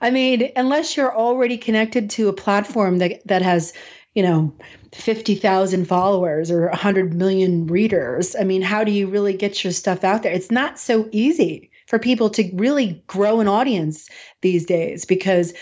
I 0.01 0.09
mean, 0.09 0.51
unless 0.55 0.97
you're 0.97 1.15
already 1.15 1.57
connected 1.57 2.09
to 2.11 2.27
a 2.27 2.33
platform 2.33 2.97
that, 2.97 3.21
that 3.27 3.43
has, 3.43 3.73
you 4.13 4.23
know, 4.23 4.53
50,000 4.93 5.85
followers 5.85 6.51
or 6.51 6.67
100 6.67 7.13
million 7.13 7.67
readers. 7.67 8.35
I 8.35 8.43
mean, 8.43 8.61
how 8.61 8.83
do 8.83 8.91
you 8.91 9.07
really 9.07 9.33
get 9.33 9.63
your 9.63 9.71
stuff 9.71 10.03
out 10.03 10.23
there? 10.23 10.33
It's 10.33 10.51
not 10.51 10.79
so 10.79 11.07
easy 11.11 11.71
for 11.87 11.99
people 11.99 12.29
to 12.31 12.49
really 12.53 13.03
grow 13.07 13.39
an 13.39 13.47
audience 13.47 14.09
these 14.41 14.65
days 14.65 15.05
because 15.05 15.53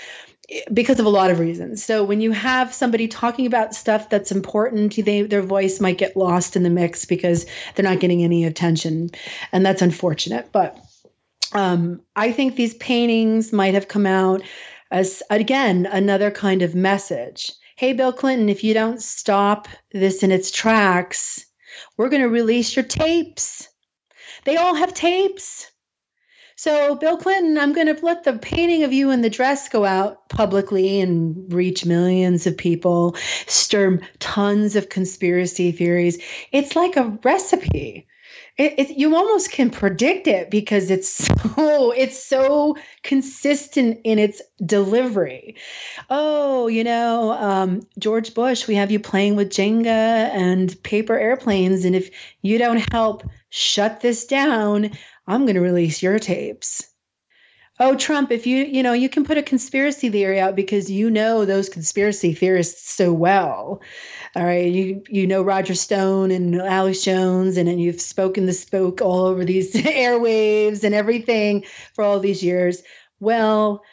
because 0.74 1.00
of 1.00 1.06
a 1.06 1.10
lot 1.10 1.30
of 1.30 1.40
reasons. 1.40 1.84
So 1.84 2.04
when 2.04 2.22
you 2.22 2.32
have 2.32 2.74
somebody 2.74 3.08
talking 3.08 3.46
about 3.46 3.76
stuff 3.76 4.10
that's 4.10 4.32
important, 4.32 4.96
they, 4.96 5.22
their 5.22 5.44
voice 5.44 5.80
might 5.80 6.00
get 6.00 6.18
lost 6.18 6.56
in 6.56 6.64
the 6.64 6.70
mix 6.70 7.06
because 7.06 7.46
they're 7.76 7.84
not 7.84 8.00
getting 8.00 8.24
any 8.24 8.46
attention, 8.46 9.12
and 9.52 9.66
that's 9.66 9.82
unfortunate. 9.82 10.50
But 10.52 10.78
um, 11.54 12.02
I 12.16 12.32
think 12.32 12.56
these 12.56 12.74
paintings 12.76 13.54
might 13.54 13.74
have 13.74 13.88
come 13.88 14.06
out 14.06 14.42
as 14.92 15.22
again 15.30 15.88
another 15.92 16.32
kind 16.32 16.62
of 16.62 16.76
message. 16.76 17.52
Hey, 17.80 17.94
Bill 17.94 18.12
Clinton, 18.12 18.50
if 18.50 18.62
you 18.62 18.74
don't 18.74 19.02
stop 19.02 19.70
this 19.94 20.22
in 20.22 20.34
its 20.34 20.52
tracks, 20.52 21.46
we're 21.96 22.10
going 22.10 22.22
to 22.22 22.28
release 22.28 22.76
your 22.76 22.84
tapes. 22.84 23.70
They 24.44 24.58
all 24.58 24.76
have 24.76 24.94
tapes. 24.94 25.72
So, 26.58 26.96
Bill 26.96 27.16
Clinton, 27.16 27.58
I'm 27.58 27.72
going 27.72 27.88
to 27.88 28.06
let 28.06 28.26
the 28.26 28.34
painting 28.34 28.84
of 28.84 28.92
you 28.92 29.12
in 29.12 29.22
the 29.22 29.30
dress 29.30 29.70
go 29.70 29.86
out 29.86 30.28
publicly 30.28 31.00
and 31.00 31.54
reach 31.54 31.86
millions 31.86 32.46
of 32.46 32.58
people, 32.58 33.16
stir 33.48 34.02
tons 34.20 34.76
of 34.76 34.90
conspiracy 34.90 35.72
theories. 35.72 36.22
It's 36.52 36.76
like 36.76 36.98
a 36.98 37.18
recipe. 37.24 38.09
It, 38.60 38.74
it, 38.78 38.98
you 38.98 39.16
almost 39.16 39.54
can 39.54 39.70
predict 39.70 40.28
it 40.28 40.52
because 40.52 40.92
it's 40.92 41.10
so 41.56 41.92
it's 41.92 42.22
so 42.22 42.76
consistent 43.04 44.02
in 44.04 44.20
its 44.20 44.42
delivery. 44.66 45.56
Oh, 46.10 46.68
you 46.68 46.84
know, 46.84 47.32
um, 47.32 47.82
George 47.98 48.34
Bush, 48.34 48.68
we 48.68 48.76
have 48.76 48.92
you 48.92 49.00
playing 49.00 49.38
with 49.38 49.50
Jenga 49.50 49.88
and 49.88 50.84
paper 50.84 51.18
airplanes, 51.18 51.86
and 51.86 51.96
if 51.96 52.12
you 52.42 52.58
don't 52.58 52.92
help 52.92 53.24
shut 53.50 54.02
this 54.02 54.26
down, 54.28 54.92
I'm 55.26 55.46
going 55.46 55.56
to 55.56 55.62
release 55.62 56.04
your 56.04 56.20
tapes. 56.20 56.89
Oh, 57.82 57.96
Trump, 57.96 58.30
if 58.32 58.46
you, 58.46 58.66
you 58.66 58.84
know, 58.84 58.92
you 58.92 59.08
can 59.08 59.24
put 59.24 59.38
a 59.38 59.44
conspiracy 59.44 60.10
theory 60.10 60.40
out 60.40 60.54
because 60.56 60.92
you 60.92 61.10
know 61.10 61.46
those 61.46 61.70
conspiracy 61.70 62.34
theorists 62.34 62.92
so 62.92 63.14
well. 63.14 63.82
All 64.36 64.44
right. 64.44 64.70
You 64.72 65.04
you 65.08 65.26
know 65.28 65.42
Roger 65.42 65.76
Stone 65.76 66.32
and 66.32 66.56
Alex 66.56 67.04
Jones, 67.04 67.58
and, 67.58 67.70
and 67.70 67.82
you've 67.82 68.02
spoken 68.02 68.46
the 68.46 68.54
spoke 68.54 69.02
all 69.02 69.26
over 69.26 69.46
these 69.46 69.74
airwaves 69.76 70.84
and 70.84 70.94
everything 70.94 71.64
for 71.94 72.04
all 72.04 72.20
these 72.20 72.44
years. 72.44 72.84
Well, 73.20 73.84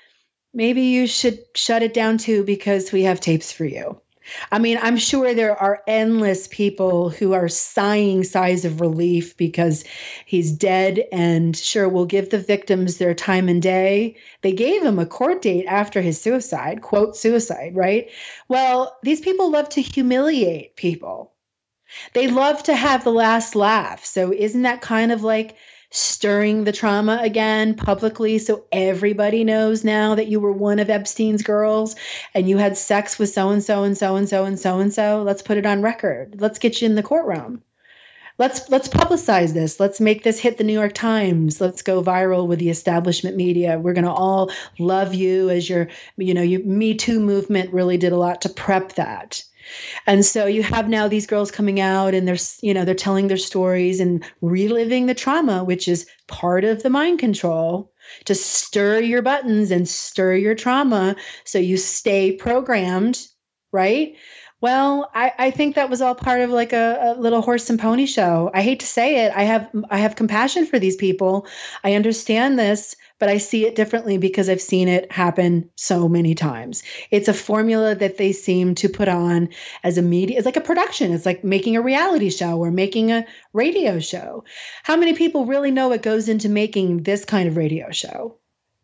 maybe 0.52 0.82
you 0.82 1.06
should 1.06 1.38
shut 1.54 1.82
it 1.82 1.94
down 1.94 2.18
too 2.18 2.44
because 2.44 2.92
we 2.92 3.04
have 3.04 3.20
tapes 3.20 3.52
for 3.52 3.64
you. 3.64 4.00
I 4.50 4.58
mean, 4.58 4.78
I'm 4.80 4.96
sure 4.96 5.34
there 5.34 5.56
are 5.56 5.82
endless 5.86 6.48
people 6.48 7.10
who 7.10 7.32
are 7.32 7.48
sighing 7.48 8.24
sighs 8.24 8.64
of 8.64 8.80
relief 8.80 9.36
because 9.36 9.84
he's 10.24 10.52
dead, 10.52 11.04
and 11.12 11.56
sure, 11.56 11.88
we'll 11.88 12.06
give 12.06 12.30
the 12.30 12.38
victims 12.38 12.98
their 12.98 13.14
time 13.14 13.48
and 13.48 13.62
day. 13.62 14.16
They 14.42 14.52
gave 14.52 14.82
him 14.82 14.98
a 14.98 15.06
court 15.06 15.42
date 15.42 15.66
after 15.66 16.00
his 16.00 16.20
suicide, 16.20 16.82
quote, 16.82 17.16
suicide, 17.16 17.74
right? 17.74 18.10
Well, 18.48 18.96
these 19.02 19.20
people 19.20 19.50
love 19.50 19.68
to 19.70 19.82
humiliate 19.82 20.76
people. 20.76 21.32
They 22.14 22.28
love 22.28 22.64
to 22.64 22.74
have 22.74 23.04
the 23.04 23.12
last 23.12 23.54
laugh. 23.54 24.04
So, 24.04 24.32
isn't 24.32 24.62
that 24.62 24.80
kind 24.80 25.12
of 25.12 25.22
like 25.22 25.56
stirring 25.90 26.64
the 26.64 26.72
trauma 26.72 27.20
again 27.22 27.74
publicly 27.74 28.38
so 28.38 28.64
everybody 28.72 29.44
knows 29.44 29.84
now 29.84 30.14
that 30.14 30.26
you 30.26 30.40
were 30.40 30.52
one 30.52 30.78
of 30.78 30.90
Epstein's 30.90 31.42
girls 31.42 31.96
and 32.34 32.48
you 32.48 32.58
had 32.58 32.76
sex 32.76 33.18
with 33.18 33.30
so 33.30 33.50
and 33.50 33.62
so 33.62 33.84
and 33.84 33.96
so 33.96 34.16
and 34.16 34.28
so 34.28 34.44
and 34.44 34.58
so 34.58 34.80
and 34.80 34.92
so. 34.92 35.22
Let's 35.22 35.42
put 35.42 35.58
it 35.58 35.66
on 35.66 35.82
record. 35.82 36.40
Let's 36.40 36.58
get 36.58 36.80
you 36.80 36.86
in 36.86 36.94
the 36.94 37.02
courtroom. 37.02 37.62
Let's 38.38 38.68
let's 38.68 38.88
publicize 38.88 39.54
this. 39.54 39.80
Let's 39.80 39.98
make 39.98 40.22
this 40.22 40.38
hit 40.38 40.58
the 40.58 40.64
New 40.64 40.74
York 40.74 40.92
Times. 40.92 41.58
Let's 41.58 41.80
go 41.80 42.02
viral 42.02 42.46
with 42.46 42.58
the 42.58 42.68
establishment 42.68 43.34
media. 43.34 43.78
We're 43.78 43.94
going 43.94 44.04
to 44.04 44.10
all 44.10 44.50
love 44.78 45.14
you 45.14 45.48
as 45.48 45.70
your 45.70 45.88
you 46.18 46.34
know, 46.34 46.42
you 46.42 46.58
Me 46.58 46.94
Too 46.94 47.18
movement 47.18 47.72
really 47.72 47.96
did 47.96 48.12
a 48.12 48.18
lot 48.18 48.42
to 48.42 48.50
prep 48.50 48.92
that. 48.94 49.42
And 50.06 50.24
so 50.24 50.46
you 50.46 50.62
have 50.62 50.88
now 50.88 51.08
these 51.08 51.26
girls 51.26 51.50
coming 51.50 51.80
out 51.80 52.14
and 52.14 52.26
they're, 52.26 52.36
you 52.62 52.74
know, 52.74 52.84
they're 52.84 52.94
telling 52.94 53.28
their 53.28 53.36
stories 53.36 54.00
and 54.00 54.24
reliving 54.40 55.06
the 55.06 55.14
trauma, 55.14 55.64
which 55.64 55.88
is 55.88 56.06
part 56.28 56.64
of 56.64 56.82
the 56.82 56.90
mind 56.90 57.18
control 57.18 57.92
to 58.24 58.34
stir 58.34 59.00
your 59.00 59.22
buttons 59.22 59.70
and 59.70 59.88
stir 59.88 60.34
your 60.36 60.54
trauma 60.54 61.16
so 61.44 61.58
you 61.58 61.76
stay 61.76 62.32
programmed, 62.32 63.26
right? 63.72 64.16
Well, 64.62 65.10
I, 65.14 65.32
I 65.36 65.50
think 65.50 65.74
that 65.74 65.90
was 65.90 66.00
all 66.00 66.14
part 66.14 66.40
of 66.40 66.48
like 66.48 66.72
a, 66.72 67.14
a, 67.14 67.20
little 67.20 67.42
horse 67.42 67.68
and 67.68 67.78
pony 67.78 68.06
show. 68.06 68.50
I 68.54 68.62
hate 68.62 68.80
to 68.80 68.86
say 68.86 69.26
it. 69.26 69.32
I 69.36 69.42
have 69.42 69.70
I 69.90 69.98
have 69.98 70.16
compassion 70.16 70.64
for 70.64 70.78
these 70.78 70.96
people. 70.96 71.46
I 71.84 71.92
understand 71.92 72.58
this, 72.58 72.96
but 73.18 73.28
I 73.28 73.36
see 73.36 73.66
it 73.66 73.74
differently 73.74 74.16
because 74.16 74.48
I've 74.48 74.62
seen 74.62 74.88
it 74.88 75.12
happen 75.12 75.68
so 75.76 76.08
many 76.08 76.34
times. 76.34 76.82
It's 77.10 77.28
a 77.28 77.34
formula 77.34 77.94
that 77.96 78.16
they 78.16 78.32
seem 78.32 78.74
to 78.76 78.88
put 78.88 79.08
on 79.08 79.50
as 79.84 79.98
a 79.98 80.02
media, 80.02 80.38
it's 80.38 80.46
like 80.46 80.56
a 80.56 80.62
production. 80.62 81.12
It's 81.12 81.26
like 81.26 81.44
making 81.44 81.76
a 81.76 81.82
reality 81.82 82.30
show 82.30 82.58
or 82.58 82.70
making 82.70 83.12
a 83.12 83.26
radio 83.52 84.00
show. 84.00 84.44
How 84.84 84.96
many 84.96 85.12
people 85.12 85.44
really 85.44 85.70
know 85.70 85.88
what 85.90 86.02
goes 86.02 86.30
into 86.30 86.48
making 86.48 87.02
this 87.02 87.26
kind 87.26 87.46
of 87.46 87.58
radio 87.58 87.90
show? 87.90 88.38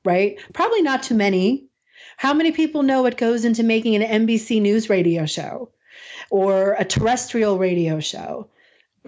Right? 0.04 0.38
Probably 0.52 0.82
not 0.82 1.02
too 1.02 1.14
many. 1.14 1.68
How 2.16 2.34
many 2.34 2.52
people 2.52 2.82
know 2.82 3.02
what 3.02 3.16
goes 3.16 3.44
into 3.44 3.62
making 3.62 3.96
an 3.96 4.26
NBC 4.26 4.60
News 4.60 4.88
radio 4.90 5.26
show 5.26 5.70
or 6.30 6.72
a 6.74 6.84
terrestrial 6.84 7.58
radio 7.58 8.00
show? 8.00 8.48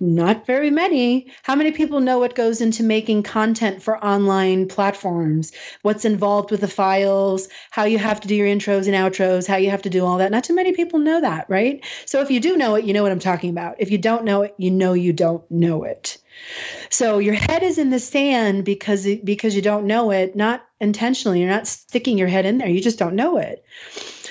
Not 0.01 0.45
very 0.45 0.71
many. 0.71 1.29
How 1.45 1.55
many 1.55 1.71
people 1.71 2.01
know 2.01 2.19
what 2.19 2.35
goes 2.35 2.61
into 2.61 2.83
making 2.83 3.23
content 3.23 3.81
for 3.81 4.05
online 4.05 4.67
platforms? 4.67 5.53
What's 5.83 6.05
involved 6.05 6.51
with 6.51 6.63
the 6.63 6.69
files, 6.69 7.49
how 7.71 7.85
you 7.85 7.99
have 7.99 8.21
to 8.23 8.29
do 8.29 8.35
your 8.35 8.49
intros 8.49 8.89
and 8.89 8.97
outros, 8.97 9.47
how 9.47 9.57
you 9.57 9.71
have 9.71 9.83
to 9.83 9.91
do 9.91 10.05
all 10.05 10.19
that? 10.19 10.33
Not 10.33 10.43
too 10.43 10.55
many 10.55 10.73
people 10.73 10.99
know 10.99 11.21
that, 11.21 11.49
right? 11.49 11.85
So 12.07 12.21
if 12.21 12.31
you 12.33 12.41
do 12.41 12.57
know 12.57 12.75
it, 12.75 12.85
you 12.85 12.93
know 12.93 13.05
what 13.05 13.13
I'm 13.13 13.21
talking 13.21 13.51
about. 13.51 13.77
If 13.79 13.93
you 13.93 13.99
don't 13.99 14.25
know 14.25 14.43
it, 14.43 14.55
you 14.59 14.73
know 14.73 14.95
you 14.95 15.13
don't 15.13 15.49
know 15.49 15.85
it. 15.85 16.19
So 16.91 17.19
your 17.19 17.35
head 17.35 17.63
is 17.63 17.79
in 17.79 17.91
the 17.91 18.01
sand 18.01 18.65
because 18.65 19.07
because 19.23 19.55
you 19.55 19.63
don't 19.63 19.87
know 19.87 20.11
it, 20.11 20.35
not 20.35 20.67
intentionally. 20.81 21.41
You're 21.41 21.51
not 21.51 21.69
sticking 21.69 22.19
your 22.19 22.29
head 22.29 22.47
in 22.47 22.59
there. 22.59 22.69
You 22.69 22.81
just 22.81 22.99
don't 22.99 23.15
know 23.15 23.39
it. 23.39 23.65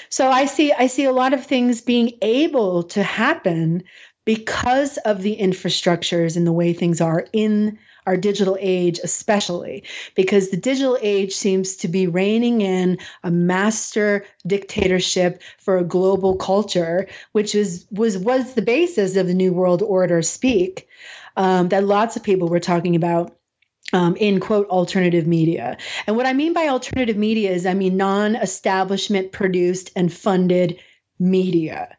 So 0.10 0.30
I 0.30 0.46
see 0.46 0.74
I 0.74 0.88
see 0.88 1.06
a 1.06 1.14
lot 1.14 1.34
of 1.34 1.46
things 1.46 1.82
being 1.82 2.18
able 2.22 2.84
to 2.84 3.02
happen 3.02 3.84
because 4.26 4.98
of 5.00 5.22
the 5.22 5.38
infrastructures 5.38 6.38
and 6.38 6.48
the 6.48 6.54
way 6.54 6.74
things 6.74 7.02
are 7.02 7.28
in 7.34 7.78
our 8.06 8.18
digital 8.18 8.58
age, 8.60 9.00
especially 9.04 9.84
because 10.16 10.50
the 10.50 10.58
digital 10.58 10.98
age 11.02 11.34
seems 11.34 11.76
to 11.78 11.88
be 11.88 12.08
reigning 12.08 12.62
in 12.62 12.98
a 13.24 13.32
master 13.32 14.26
dictatorship 14.46 15.42
for 15.58 15.78
a 15.78 15.84
global 15.84 16.36
culture, 16.36 17.08
which 17.32 17.56
is 17.56 17.86
was 17.92 18.18
was 18.18 18.54
the 18.54 18.62
basis 18.62 19.16
of 19.16 19.28
the 19.28 19.34
New 19.34 19.54
World 19.54 19.82
Order 19.82 20.22
speak 20.22 20.88
um, 21.38 21.70
that 21.70 21.86
lots 21.86 22.16
of 22.16 22.24
people 22.24 22.48
were 22.48 22.60
talking 22.60 22.96
about. 22.96 23.36
Um, 23.92 24.16
in 24.16 24.40
quote 24.40 24.68
alternative 24.70 25.28
media. 25.28 25.78
And 26.08 26.16
what 26.16 26.26
I 26.26 26.34
mean 26.34 26.52
by 26.52 26.68
alternative 26.68 27.18
media 27.18 27.52
is 27.52 27.68
I 27.68 27.76
mean 27.76 27.96
non 27.96 28.36
establishment 28.36 29.32
produced 29.32 29.92
and 29.96 30.12
funded 30.12 30.80
media. 31.20 31.96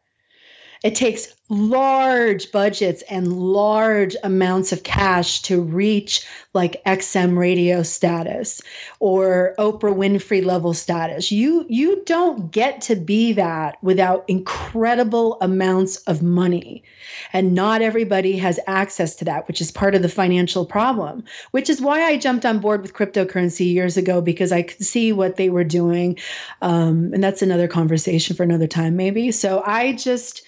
It 0.83 0.97
takes 0.97 1.33
large 1.51 2.51
budgets 2.53 3.03
and 3.03 3.31
large 3.31 4.17
amounts 4.23 4.73
of 4.73 4.83
cash 4.83 5.43
to 5.43 5.61
reach 5.61 6.27
like 6.55 6.83
XM 6.85 7.37
radio 7.37 7.83
status 7.83 8.63
or 8.99 9.55
Oprah 9.59 9.95
Winfrey 9.95 10.43
level 10.43 10.73
status. 10.73 11.31
You 11.31 11.67
you 11.69 12.03
don't 12.07 12.51
get 12.51 12.81
to 12.83 12.97
be 12.97 13.35
that 13.35 13.77
without 13.83 14.25
incredible 14.27 15.37
amounts 15.43 15.99
of 15.99 16.23
money. 16.23 16.83
And 17.35 17.55
not 17.55 17.83
everybody 17.83 18.39
has 18.39 18.59
access 18.67 19.15
to 19.17 19.27
that, 19.27 19.47
which 19.47 19.61
is 19.61 19.71
part 19.71 19.95
of 19.95 20.01
the 20.01 20.09
financial 20.09 20.65
problem, 20.65 21.25
which 21.51 21.69
is 21.69 21.81
why 21.81 22.05
I 22.05 22.17
jumped 22.17 22.47
on 22.47 22.61
board 22.61 22.81
with 22.81 22.95
cryptocurrency 22.95 23.71
years 23.71 23.99
ago 23.99 24.23
because 24.23 24.51
I 24.51 24.63
could 24.63 24.85
see 24.85 25.13
what 25.13 25.37
they 25.37 25.51
were 25.51 25.65
doing. 25.65 26.19
Um, 26.63 27.13
and 27.13 27.23
that's 27.23 27.43
another 27.43 27.69
conversation 27.69 28.35
for 28.35 28.45
another 28.45 28.67
time, 28.67 28.97
maybe. 28.97 29.31
So 29.31 29.63
I 29.65 29.93
just 29.93 30.43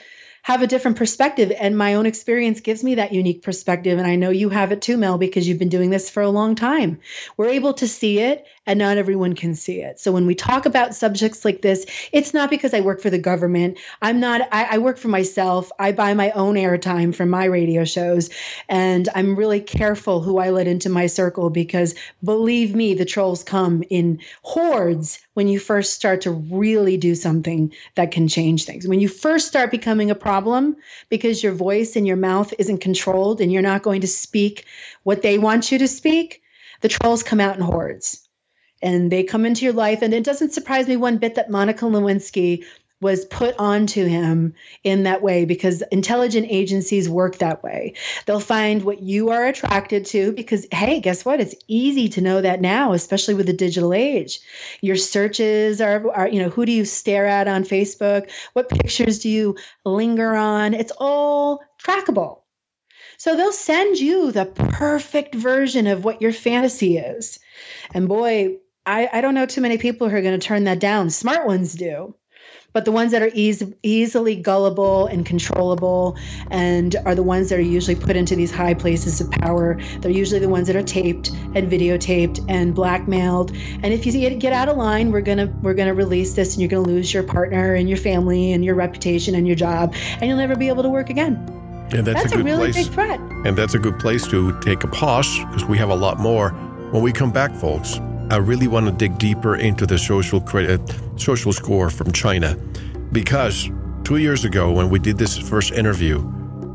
have 0.47 0.63
a 0.63 0.67
different 0.69 0.97
perspective. 0.97 1.51
And 1.59 1.77
my 1.77 1.95
own 1.95 2.07
experience 2.07 2.61
gives 2.61 2.85
me 2.85 2.95
that 2.95 3.13
unique 3.13 3.43
perspective. 3.43 3.99
And 3.99 4.07
I 4.07 4.15
know 4.15 4.31
you 4.31 4.49
have 4.51 4.71
it 4.71 4.81
too, 4.81 4.97
Mel, 4.97 5.19
because 5.19 5.49
you've 5.49 5.59
been 5.59 5.69
doing 5.69 5.91
this 5.91 6.09
for 6.09 6.23
a 6.23 6.31
long 6.31 6.55
time. 6.55 7.01
We're 7.37 7.49
able 7.49 7.75
to 7.75 7.89
see 7.89 8.21
it 8.21 8.47
and 8.67 8.79
not 8.79 8.99
everyone 8.99 9.35
can 9.35 9.55
see 9.55 9.81
it. 9.81 10.01
So 10.01 10.13
when 10.13 10.27
we 10.27 10.35
talk 10.35 10.67
about 10.67 10.95
subjects 10.95 11.45
like 11.45 11.63
this, 11.63 11.87
it's 12.13 12.35
not 12.35 12.51
because 12.51 12.75
I 12.75 12.81
work 12.81 13.01
for 13.01 13.11
the 13.11 13.19
government. 13.19 13.79
I'm 14.03 14.21
not, 14.21 14.43
I, 14.53 14.65
I 14.73 14.79
work 14.79 14.99
for 14.99 15.09
myself. 15.09 15.71
I 15.79 15.93
buy 15.93 16.15
my 16.15 16.31
own 16.33 16.57
airtime 16.57 17.15
from 17.15 17.31
my 17.31 17.45
radio 17.45 17.85
shows. 17.85 18.29
And 18.69 19.09
I'm 19.15 19.37
really 19.37 19.61
careful 19.61 20.21
who 20.21 20.39
I 20.39 20.51
let 20.51 20.67
into 20.67 20.89
my 20.89 21.07
circle 21.07 21.51
because 21.51 21.95
believe 22.25 22.75
me, 22.75 22.95
the 22.95 23.05
trolls 23.05 23.45
come 23.45 23.85
in 23.89 24.21
hordes 24.43 25.21
when 25.35 25.49
you 25.49 25.59
first 25.59 25.95
start 25.95 26.21
to 26.23 26.31
really 26.31 26.97
do 26.97 27.15
something 27.15 27.73
that 27.95 28.11
can 28.11 28.27
change 28.27 28.65
things. 28.65 28.89
When 28.89 29.01
you 29.01 29.09
first 29.09 29.47
start 29.47 29.71
becoming 29.71 30.11
a 30.11 30.15
problem 30.15 30.77
because 31.09 31.43
your 31.43 31.53
voice 31.53 31.95
and 31.95 32.07
your 32.07 32.17
mouth 32.17 32.53
isn't 32.59 32.79
controlled 32.79 33.41
and 33.41 33.53
you're 33.53 33.63
not 33.63 33.83
going 33.83 34.01
to 34.01 34.07
speak 34.07 34.65
what 35.05 35.23
they 35.23 35.39
want 35.39 35.71
you 35.71 35.79
to 35.79 35.89
speak 35.89 36.43
the 36.81 36.89
trolls 36.89 37.23
come 37.23 37.41
out 37.41 37.57
in 37.57 37.63
hordes 37.63 38.26
and 38.83 39.11
they 39.11 39.25
come 39.25 39.45
into 39.45 39.65
your 39.65 39.75
life. 39.75 40.03
And 40.03 40.13
it 40.13 40.25
doesn't 40.25 40.53
surprise 40.53 40.87
me 40.87 40.97
one 40.97 41.19
bit 41.19 41.35
that 41.35 41.51
Monica 41.51 41.85
Lewinsky 41.85 42.65
was 43.01 43.27
put 43.27 43.55
onto 43.59 44.07
him 44.07 44.55
in 44.83 45.03
that 45.03 45.21
way 45.23 45.45
because 45.45 45.83
intelligent 45.93 46.47
agencies 46.49 47.11
work 47.11 47.37
that 47.39 47.63
way. 47.63 47.93
They'll 48.25 48.41
find 48.41 48.83
what 48.83 49.03
you 49.03 49.31
are 49.31 49.47
attracted 49.47 50.07
to 50.07 50.33
because, 50.33 50.67
hey, 50.73 51.01
guess 51.01 51.25
what? 51.25 51.41
It's 51.41 51.55
easy 51.69 52.09
to 52.11 52.23
know 52.23 52.41
that 52.41 52.63
now, 52.63 52.95
especially 52.95 53.35
with 53.35 53.47
the 53.47 53.53
digital 53.53 53.93
age. 53.93 54.41
Your 54.81 54.97
searches 54.97 55.81
are, 55.83 56.11
are 56.11 56.29
you 56.29 56.43
know, 56.43 56.49
who 56.49 56.65
do 56.65 56.73
you 56.73 56.87
stare 56.87 57.27
at 57.27 57.49
on 57.49 57.65
Facebook? 57.65 58.31
What 58.55 58.71
pictures 58.71 59.19
do 59.19 59.29
you 59.29 59.57
linger 59.85 60.35
on? 60.35 60.73
It's 60.73 60.93
all 60.99 61.61
trackable. 61.83 62.41
So 63.19 63.37
they'll 63.37 63.53
send 63.53 63.99
you 63.99 64.33
the 64.33 64.47
perfect 64.47 65.35
version 65.35 65.87
of 65.87 66.05
what 66.05 66.23
your 66.23 66.33
fantasy 66.33 66.99
is. 66.99 67.39
And 67.95 68.09
boy, 68.09 68.57
I, 68.87 69.09
I 69.13 69.21
don't 69.21 69.35
know 69.35 69.47
too 69.47 69.61
many 69.61 69.79
people 69.79 70.09
who 70.09 70.17
are 70.17 70.23
going 70.23 70.39
to 70.39 70.47
turn 70.47 70.65
that 70.65 70.79
down. 70.79 71.11
Smart 71.11 71.47
ones 71.47 71.75
do. 71.75 72.15
But 72.73 72.85
the 72.85 72.93
ones 72.93 73.11
that 73.13 73.23
are 73.23 73.31
easy, 73.33 73.75
easily 73.83 74.37
gullible 74.37 75.07
and 75.07 75.25
controllable 75.25 76.17
and 76.51 76.95
are 77.07 77.15
the 77.15 77.23
ones 77.23 77.49
that 77.49 77.59
are 77.59 77.63
usually 77.63 77.97
put 77.97 78.17
into 78.17 78.37
these 78.37 78.53
high 78.53 78.75
places 78.75 79.19
of 79.21 79.31
power 79.31 79.81
they're 80.01 80.11
usually 80.11 80.41
the 80.41 80.49
ones 80.51 80.67
that 80.67 80.77
are 80.77 80.83
taped 80.83 81.31
and 81.55 81.71
videotaped 81.71 82.45
and 82.51 82.75
blackmailed. 82.75 83.51
And 83.53 83.87
if 83.87 84.05
you 84.05 84.13
get 84.37 84.53
out 84.53 84.69
of 84.69 84.77
line 84.77 85.11
we're 85.11 85.23
going 85.23 85.39
to 85.39 85.47
we're 85.63 85.73
going 85.73 85.89
to 85.89 85.95
release 85.95 86.35
this 86.35 86.53
and 86.53 86.61
you're 86.61 86.69
going 86.69 86.85
to 86.85 86.91
lose 86.91 87.15
your 87.15 87.23
partner 87.23 87.75
and 87.75 87.89
your 87.89 87.97
family 87.97 88.53
and 88.53 88.63
your 88.63 88.75
reputation 88.75 89.35
and 89.35 89.47
your 89.47 89.57
job 89.57 89.95
and 90.21 90.25
you'll 90.25 90.37
never 90.37 90.55
be 90.55 90.69
able 90.69 90.83
to 90.83 90.91
work 90.91 91.09
again. 91.09 91.35
And 91.93 92.07
that's, 92.07 92.25
that's 92.25 92.35
a, 92.35 92.41
a, 92.41 92.45
really 92.45 92.73
place, 92.73 92.85
big 92.85 92.93
threat. 92.93 93.19
And 93.21 93.57
that's 93.57 93.73
a 93.73 93.79
good 93.79 93.99
place 93.99 94.27
to 94.29 94.59
take 94.61 94.85
a 94.85 94.89
pause 94.89 95.39
because 95.47 95.65
we 95.65 95.79
have 95.79 95.89
a 95.89 95.97
lot 95.97 96.19
more 96.19 96.51
when 96.91 97.03
we 97.03 97.11
come 97.11 97.33
back 97.33 97.55
folks 97.55 97.99
I 98.29 98.39
really 98.39 98.67
want 98.67 98.87
to 98.87 98.93
dig 98.93 99.19
deeper 99.19 99.55
into 99.55 99.87
the 99.87 99.99
social 99.99 100.41
credit, 100.41 100.81
social 101.15 101.53
score 101.53 101.91
from 101.91 102.11
China, 102.11 102.57
because 103.13 103.71
two 104.03 104.17
years 104.17 104.45
ago 104.45 104.73
when 104.73 104.91
we 104.91 104.99
did 104.99 105.17
this 105.17 105.39
first 105.39 105.73
interview 105.73 106.19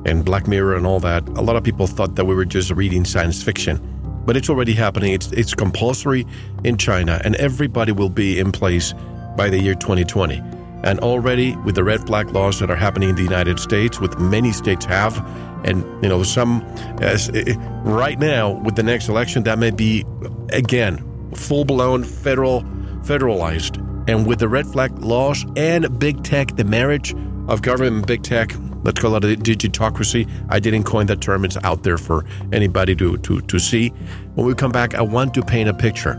and 0.05 0.23
Black 0.23 0.47
Mirror 0.47 0.75
and 0.75 0.87
all 0.87 1.01
that, 1.01 1.27
a 1.27 1.41
lot 1.41 1.57
of 1.57 1.63
people 1.63 1.87
thought 1.87 2.15
that 2.15 2.23
we 2.23 2.33
were 2.35 2.45
just 2.45 2.71
reading 2.71 3.03
science 3.03 3.43
fiction, 3.43 3.81
but 4.25 4.37
it's 4.37 4.49
already 4.49 4.71
happening. 4.71 5.11
It's 5.11 5.29
it's 5.33 5.53
compulsory 5.53 6.25
in 6.63 6.77
China, 6.77 7.19
and 7.25 7.35
everybody 7.35 7.91
will 7.91 8.09
be 8.09 8.39
in 8.39 8.53
place 8.53 8.93
by 9.35 9.49
the 9.49 9.59
year 9.59 9.75
2020. 9.75 10.41
And 10.83 10.99
already 11.01 11.57
with 11.57 11.75
the 11.75 11.83
red 11.83 12.07
flag 12.07 12.29
laws 12.29 12.59
that 12.59 12.71
are 12.71 12.77
happening 12.77 13.09
in 13.09 13.15
the 13.15 13.23
United 13.23 13.59
States, 13.59 13.99
with 13.99 14.17
many 14.19 14.53
states 14.53 14.85
have, 14.85 15.17
and 15.65 15.83
you 16.01 16.07
know 16.07 16.23
some, 16.23 16.61
as, 17.01 17.29
eh, 17.33 17.55
right 17.83 18.17
now 18.17 18.51
with 18.51 18.77
the 18.77 18.83
next 18.83 19.09
election, 19.09 19.43
that 19.43 19.59
may 19.59 19.71
be 19.71 20.05
again 20.53 21.10
full 21.35 21.65
blown 21.65 22.03
federal 22.03 22.63
federalized. 23.03 23.77
And 24.07 24.25
with 24.25 24.39
the 24.39 24.47
red 24.47 24.67
flag 24.67 24.97
laws 24.99 25.45
and 25.55 25.99
big 25.99 26.23
tech, 26.23 26.55
the 26.55 26.63
marriage 26.63 27.13
of 27.47 27.61
government 27.61 27.97
and 27.97 28.07
big 28.07 28.23
tech, 28.23 28.51
let's 28.83 28.99
call 28.99 29.15
it 29.15 29.23
a 29.23 29.35
digitocracy. 29.35 30.29
I 30.49 30.59
didn't 30.59 30.83
coin 30.83 31.05
that 31.07 31.21
term, 31.21 31.45
it's 31.45 31.57
out 31.63 31.83
there 31.83 31.97
for 31.97 32.25
anybody 32.51 32.95
to, 32.95 33.17
to, 33.17 33.41
to 33.41 33.59
see. 33.59 33.89
When 34.35 34.47
we 34.47 34.55
come 34.55 34.71
back, 34.71 34.95
I 34.95 35.01
want 35.01 35.33
to 35.35 35.43
paint 35.43 35.69
a 35.69 35.73
picture 35.73 36.13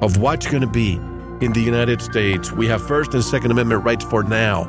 of 0.00 0.18
what's 0.18 0.46
going 0.46 0.60
to 0.60 0.66
be 0.66 0.94
in 1.40 1.52
the 1.52 1.60
United 1.60 2.02
States. 2.02 2.52
We 2.52 2.66
have 2.66 2.86
First 2.86 3.14
and 3.14 3.24
Second 3.24 3.50
Amendment 3.50 3.84
rights 3.84 4.04
for 4.04 4.22
now, 4.22 4.64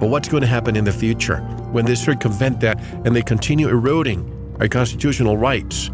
but 0.00 0.08
what's 0.08 0.28
going 0.28 0.42
to 0.42 0.46
happen 0.46 0.76
in 0.76 0.84
the 0.84 0.92
future 0.92 1.38
when 1.72 1.84
they 1.84 1.94
circumvent 1.94 2.60
that 2.60 2.80
and 3.04 3.14
they 3.14 3.22
continue 3.22 3.68
eroding 3.68 4.56
our 4.60 4.68
constitutional 4.68 5.36
rights? 5.36 5.90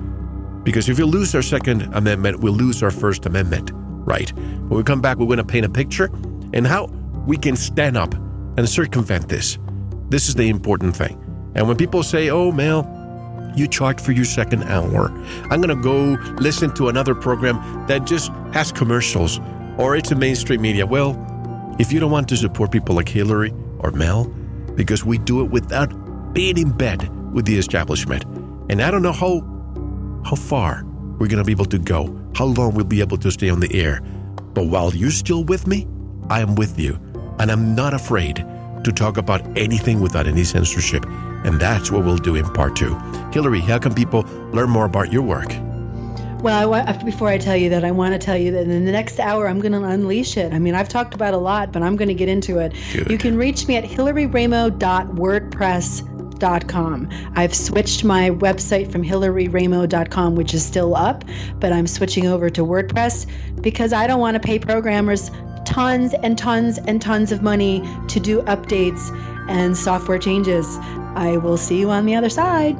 Because 0.64 0.88
if 0.88 0.98
we 0.98 1.04
lose 1.04 1.34
our 1.34 1.42
Second 1.42 1.82
Amendment, 1.94 2.40
we 2.40 2.50
lose 2.50 2.82
our 2.82 2.90
First 2.90 3.26
Amendment, 3.26 3.70
right? 3.74 4.32
When 4.32 4.70
we 4.70 4.82
come 4.82 5.00
back, 5.00 5.18
we're 5.18 5.26
going 5.26 5.38
to 5.38 5.44
paint 5.44 5.66
a 5.66 5.68
picture 5.68 6.10
and 6.52 6.66
how 6.66 6.86
we 7.26 7.36
can 7.36 7.56
stand 7.56 7.96
up 7.96 8.14
and 8.56 8.68
circumvent 8.68 9.28
this. 9.28 9.58
This 10.08 10.28
is 10.28 10.34
the 10.34 10.48
important 10.48 10.96
thing. 10.96 11.18
And 11.54 11.68
when 11.68 11.76
people 11.76 12.02
say, 12.02 12.30
oh, 12.30 12.52
Mel, 12.52 12.88
you 13.56 13.66
charge 13.66 14.00
for 14.00 14.12
your 14.12 14.24
second 14.24 14.62
hour, 14.64 15.10
I'm 15.50 15.60
going 15.60 15.68
to 15.68 15.82
go 15.82 16.16
listen 16.36 16.72
to 16.74 16.88
another 16.88 17.14
program 17.14 17.86
that 17.86 18.06
just 18.06 18.30
has 18.52 18.72
commercials 18.72 19.40
or 19.78 19.96
it's 19.96 20.10
a 20.10 20.14
mainstream 20.14 20.62
media. 20.62 20.86
Well, 20.86 21.16
if 21.78 21.92
you 21.92 22.00
don't 22.00 22.10
want 22.10 22.28
to 22.28 22.36
support 22.36 22.70
people 22.70 22.94
like 22.94 23.08
Hillary 23.08 23.52
or 23.78 23.90
Mel, 23.90 24.24
because 24.74 25.04
we 25.04 25.18
do 25.18 25.42
it 25.42 25.50
without 25.50 26.32
being 26.32 26.56
in 26.56 26.70
bed 26.70 27.08
with 27.32 27.44
the 27.44 27.58
establishment. 27.58 28.24
And 28.70 28.80
I 28.82 28.90
don't 28.90 29.02
know 29.02 29.12
how 29.12 29.40
how 30.24 30.36
far 30.36 30.84
we're 31.18 31.28
going 31.28 31.38
to 31.38 31.44
be 31.44 31.52
able 31.52 31.66
to 31.66 31.78
go, 31.78 32.18
how 32.34 32.46
long 32.46 32.74
we'll 32.74 32.84
be 32.84 33.00
able 33.00 33.16
to 33.18 33.30
stay 33.30 33.48
on 33.48 33.60
the 33.60 33.72
air. 33.74 34.00
But 34.54 34.66
while 34.66 34.94
you're 34.94 35.10
still 35.10 35.44
with 35.44 35.66
me, 35.66 35.86
I 36.30 36.40
am 36.40 36.54
with 36.54 36.78
you, 36.78 36.98
and 37.38 37.50
I'm 37.50 37.74
not 37.74 37.94
afraid 37.94 38.44
to 38.84 38.92
talk 38.92 39.16
about 39.16 39.40
anything 39.56 40.00
without 40.00 40.26
any 40.26 40.44
censorship. 40.44 41.06
And 41.44 41.60
that's 41.60 41.90
what 41.90 42.04
we'll 42.04 42.18
do 42.18 42.36
in 42.36 42.44
part 42.52 42.76
two. 42.76 42.96
Hillary, 43.32 43.60
how 43.60 43.78
can 43.78 43.94
people 43.94 44.22
learn 44.52 44.70
more 44.70 44.84
about 44.84 45.12
your 45.12 45.22
work? 45.22 45.52
Well, 46.42 46.74
I, 46.74 46.92
before 47.04 47.28
I 47.28 47.38
tell 47.38 47.56
you 47.56 47.70
that, 47.70 47.84
I 47.84 47.92
want 47.92 48.14
to 48.14 48.18
tell 48.18 48.36
you 48.36 48.50
that 48.50 48.62
in 48.62 48.84
the 48.84 48.90
next 48.90 49.20
hour, 49.20 49.46
I'm 49.46 49.60
going 49.60 49.72
to 49.72 49.84
unleash 49.84 50.36
it. 50.36 50.52
I 50.52 50.58
mean, 50.58 50.74
I've 50.74 50.88
talked 50.88 51.14
about 51.14 51.34
a 51.34 51.38
lot, 51.38 51.70
but 51.70 51.82
I'm 51.82 51.94
going 51.94 52.08
to 52.08 52.14
get 52.14 52.28
into 52.28 52.58
it. 52.58 52.74
Good. 52.92 53.08
You 53.10 53.18
can 53.18 53.36
reach 53.36 53.68
me 53.68 53.76
at 53.76 53.84
hillaryraimo.wordpress.com 53.84 56.11
hillaryraimo.com. 56.42 57.08
I've 57.34 57.54
switched 57.54 58.04
my 58.04 58.30
website 58.30 58.90
from 58.90 59.02
hillaryraimo.com, 59.02 60.34
which 60.34 60.54
is 60.54 60.64
still 60.64 60.96
up, 60.96 61.24
but 61.60 61.72
I'm 61.72 61.86
switching 61.86 62.26
over 62.26 62.50
to 62.50 62.62
WordPress 62.62 63.26
because 63.62 63.92
I 63.92 64.06
don't 64.06 64.20
want 64.20 64.34
to 64.34 64.40
pay 64.40 64.58
programmers 64.58 65.30
tons 65.64 66.12
and 66.22 66.36
tons 66.36 66.78
and 66.78 67.00
tons 67.00 67.30
of 67.30 67.42
money 67.42 67.82
to 68.08 68.18
do 68.18 68.42
updates 68.42 69.16
and 69.48 69.76
software 69.76 70.18
changes. 70.18 70.66
I 71.14 71.36
will 71.36 71.56
see 71.56 71.78
you 71.78 71.90
on 71.90 72.04
the 72.04 72.14
other 72.14 72.30
side. 72.30 72.76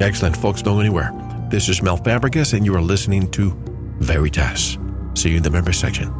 Excellent, 0.00 0.36
folks. 0.36 0.62
Don't 0.62 0.74
go 0.74 0.80
anywhere. 0.80 1.12
This 1.48 1.68
is 1.68 1.80
Mel 1.82 1.96
Fabregas, 1.96 2.54
and 2.54 2.66
you 2.66 2.74
are 2.74 2.82
listening 2.82 3.30
to 3.32 3.50
Veritas. 4.00 4.78
See 5.14 5.30
you 5.30 5.36
in 5.36 5.42
the 5.42 5.50
member 5.50 5.72
section. 5.72 6.12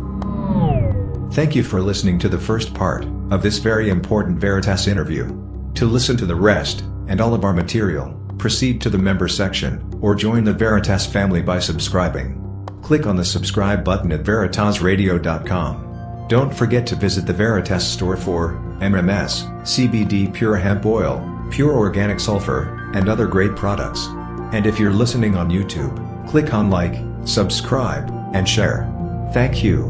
Thank 1.32 1.54
you 1.54 1.64
for 1.64 1.82
listening 1.82 2.18
to 2.20 2.28
the 2.28 2.38
first 2.38 2.72
part 2.72 3.04
of 3.30 3.42
this 3.42 3.58
very 3.58 3.90
important 3.90 4.38
Veritas 4.38 4.86
interview. 4.86 5.45
To 5.76 5.84
listen 5.84 6.16
to 6.16 6.24
the 6.24 6.34
rest, 6.34 6.84
and 7.06 7.20
all 7.20 7.34
of 7.34 7.44
our 7.44 7.52
material, 7.52 8.18
proceed 8.38 8.80
to 8.80 8.88
the 8.88 8.96
member 8.96 9.28
section, 9.28 9.86
or 10.00 10.14
join 10.14 10.42
the 10.42 10.54
Veritas 10.54 11.04
family 11.04 11.42
by 11.42 11.58
subscribing. 11.58 12.40
Click 12.80 13.06
on 13.06 13.14
the 13.14 13.24
subscribe 13.24 13.84
button 13.84 14.10
at 14.10 14.22
veritasradio.com. 14.22 16.28
Don't 16.28 16.56
forget 16.56 16.86
to 16.86 16.96
visit 16.96 17.26
the 17.26 17.34
Veritas 17.34 17.86
store 17.86 18.16
for 18.16 18.54
MMS, 18.80 19.44
CBD 19.64 20.32
pure 20.32 20.56
hemp 20.56 20.86
oil, 20.86 21.20
pure 21.50 21.76
organic 21.76 22.20
sulfur, 22.20 22.90
and 22.94 23.10
other 23.10 23.26
great 23.26 23.54
products. 23.54 24.06
And 24.54 24.64
if 24.64 24.80
you're 24.80 24.90
listening 24.90 25.36
on 25.36 25.50
YouTube, 25.50 26.26
click 26.26 26.54
on 26.54 26.70
like, 26.70 26.96
subscribe, 27.28 28.08
and 28.32 28.48
share. 28.48 28.90
Thank 29.34 29.62
you. 29.62 29.82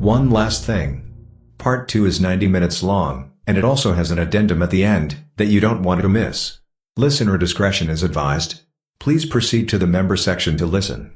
One 0.00 0.28
last 0.28 0.66
thing. 0.66 1.14
Part 1.56 1.88
2 1.88 2.04
is 2.04 2.20
90 2.20 2.46
minutes 2.48 2.82
long 2.82 3.25
and 3.46 3.56
it 3.56 3.64
also 3.64 3.94
has 3.94 4.10
an 4.10 4.18
addendum 4.18 4.62
at 4.62 4.70
the 4.70 4.84
end 4.84 5.16
that 5.36 5.46
you 5.46 5.60
don't 5.60 5.82
want 5.82 6.02
to 6.02 6.08
miss. 6.08 6.60
Listener 6.96 7.38
discretion 7.38 7.88
is 7.88 8.02
advised. 8.02 8.62
Please 8.98 9.24
proceed 9.24 9.68
to 9.68 9.78
the 9.78 9.86
member 9.86 10.16
section 10.16 10.56
to 10.56 10.66
listen. 10.66 11.15